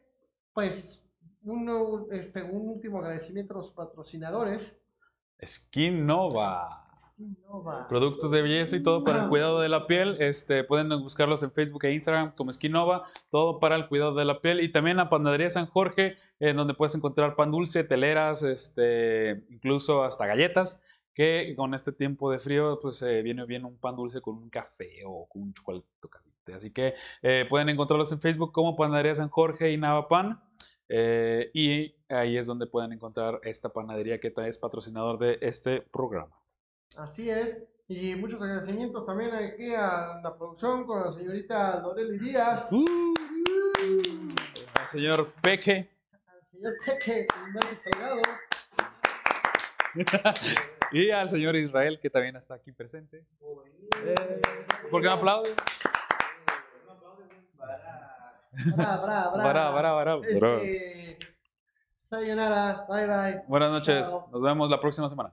pues, 0.54 1.10
uno, 1.44 2.06
este, 2.10 2.42
un 2.42 2.68
último 2.68 2.98
agradecimiento 2.98 3.54
a 3.54 3.58
los 3.58 3.70
patrocinadores. 3.70 4.78
Skin 5.44 6.06
Nova. 6.06 6.82
Innova. 7.18 7.86
Productos 7.88 8.30
de 8.30 8.42
belleza 8.42 8.76
y 8.76 8.82
todo 8.82 9.04
para 9.04 9.24
el 9.24 9.28
cuidado 9.28 9.60
de 9.60 9.68
la 9.68 9.86
piel. 9.86 10.16
Este, 10.20 10.64
pueden 10.64 10.88
buscarlos 10.88 11.42
en 11.42 11.52
Facebook 11.52 11.84
e 11.84 11.92
Instagram 11.92 12.34
como 12.34 12.52
Skinova, 12.52 13.04
todo 13.30 13.60
para 13.60 13.76
el 13.76 13.88
cuidado 13.88 14.14
de 14.14 14.24
la 14.24 14.40
piel. 14.40 14.60
Y 14.60 14.70
también 14.70 14.96
la 14.96 15.08
panadería 15.08 15.50
San 15.50 15.66
Jorge, 15.66 16.16
en 16.40 16.56
donde 16.56 16.74
puedes 16.74 16.94
encontrar 16.94 17.36
pan 17.36 17.50
dulce, 17.50 17.84
teleras, 17.84 18.42
este, 18.42 19.44
incluso 19.50 20.04
hasta 20.04 20.26
galletas. 20.26 20.80
Que 21.14 21.52
con 21.56 21.74
este 21.74 21.92
tiempo 21.92 22.30
de 22.30 22.38
frío, 22.38 22.78
pues 22.80 23.02
eh, 23.02 23.20
viene 23.20 23.44
bien 23.44 23.66
un 23.66 23.76
pan 23.76 23.94
dulce 23.96 24.22
con 24.22 24.36
un 24.36 24.48
café 24.48 25.02
o 25.04 25.28
con 25.28 25.42
un 25.42 25.52
chocolate 25.52 25.86
caliente. 26.10 26.31
Así 26.54 26.72
que 26.72 26.94
eh, 27.22 27.46
pueden 27.48 27.68
encontrarlos 27.68 28.10
en 28.12 28.20
Facebook 28.20 28.52
como 28.52 28.76
Panadería 28.76 29.14
San 29.14 29.28
Jorge 29.28 29.70
y 29.70 29.76
Nava 29.76 30.08
Pan. 30.08 30.42
Eh, 30.88 31.50
y 31.54 31.94
ahí 32.08 32.36
es 32.36 32.46
donde 32.46 32.66
pueden 32.66 32.92
encontrar 32.92 33.40
esta 33.44 33.72
panadería 33.72 34.20
que 34.20 34.32
es 34.36 34.58
patrocinador 34.58 35.18
de 35.18 35.38
este 35.40 35.80
programa. 35.80 36.36
Así 36.96 37.30
es. 37.30 37.64
Y 37.88 38.14
muchos 38.14 38.42
agradecimientos 38.42 39.06
también 39.06 39.34
aquí 39.34 39.74
a 39.74 40.20
la 40.22 40.36
producción 40.36 40.86
con 40.86 41.02
la 41.04 41.12
señorita 41.12 41.80
Loreli 41.80 42.18
Díaz, 42.18 42.70
Uh, 42.72 43.14
al 44.74 44.86
señor 44.86 45.32
Peque. 45.42 45.90
al 46.26 46.40
señor 46.50 46.74
Peque 46.84 47.26
Salgado, 47.82 48.22
y 50.92 51.10
al 51.10 51.28
señor 51.28 51.56
Israel, 51.56 51.98
que 52.00 52.08
también 52.08 52.36
está 52.36 52.54
aquí 52.54 52.72
presente. 52.72 53.24
¿Por 54.90 55.02
qué 55.02 55.08
me 55.08 55.14
aplaude? 55.14 55.50
Bra, 58.52 58.96
bra, 58.98 59.30
bra. 59.30 59.44
Bara, 59.44 59.70
bara, 59.70 59.92
bara, 59.92 60.16
bara. 60.16 60.62
Este, 60.62 61.18
sayonara, 62.00 62.86
bye 62.86 63.06
bye. 63.06 63.42
Buenas 63.48 63.70
noches. 63.72 64.08
Chao. 64.08 64.28
Nos 64.30 64.42
vemos 64.42 64.70
la 64.70 64.78
próxima 64.78 65.08
semana. 65.08 65.32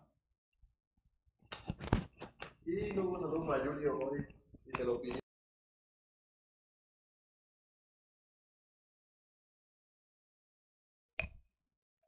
Y 2.66 2.94
luego 2.94 3.20
saludos 3.20 3.48
para 3.48 3.66
Julio 3.66 3.98
hoy 3.98 4.26
y 4.66 4.78
de 4.78 4.86
la 4.86 4.92
opinión. 4.92 5.20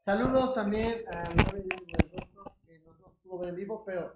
Saludos 0.06 0.54
también 0.54 1.04
a 1.10 1.24
Loreli 1.36 1.70
Díaz, 1.86 2.26
que 2.66 2.80
no 2.80 2.94
nos 3.00 3.12
pudo 3.22 3.40
ver 3.40 3.50
en 3.50 3.56
vivo, 3.56 3.84
pero 3.86 4.16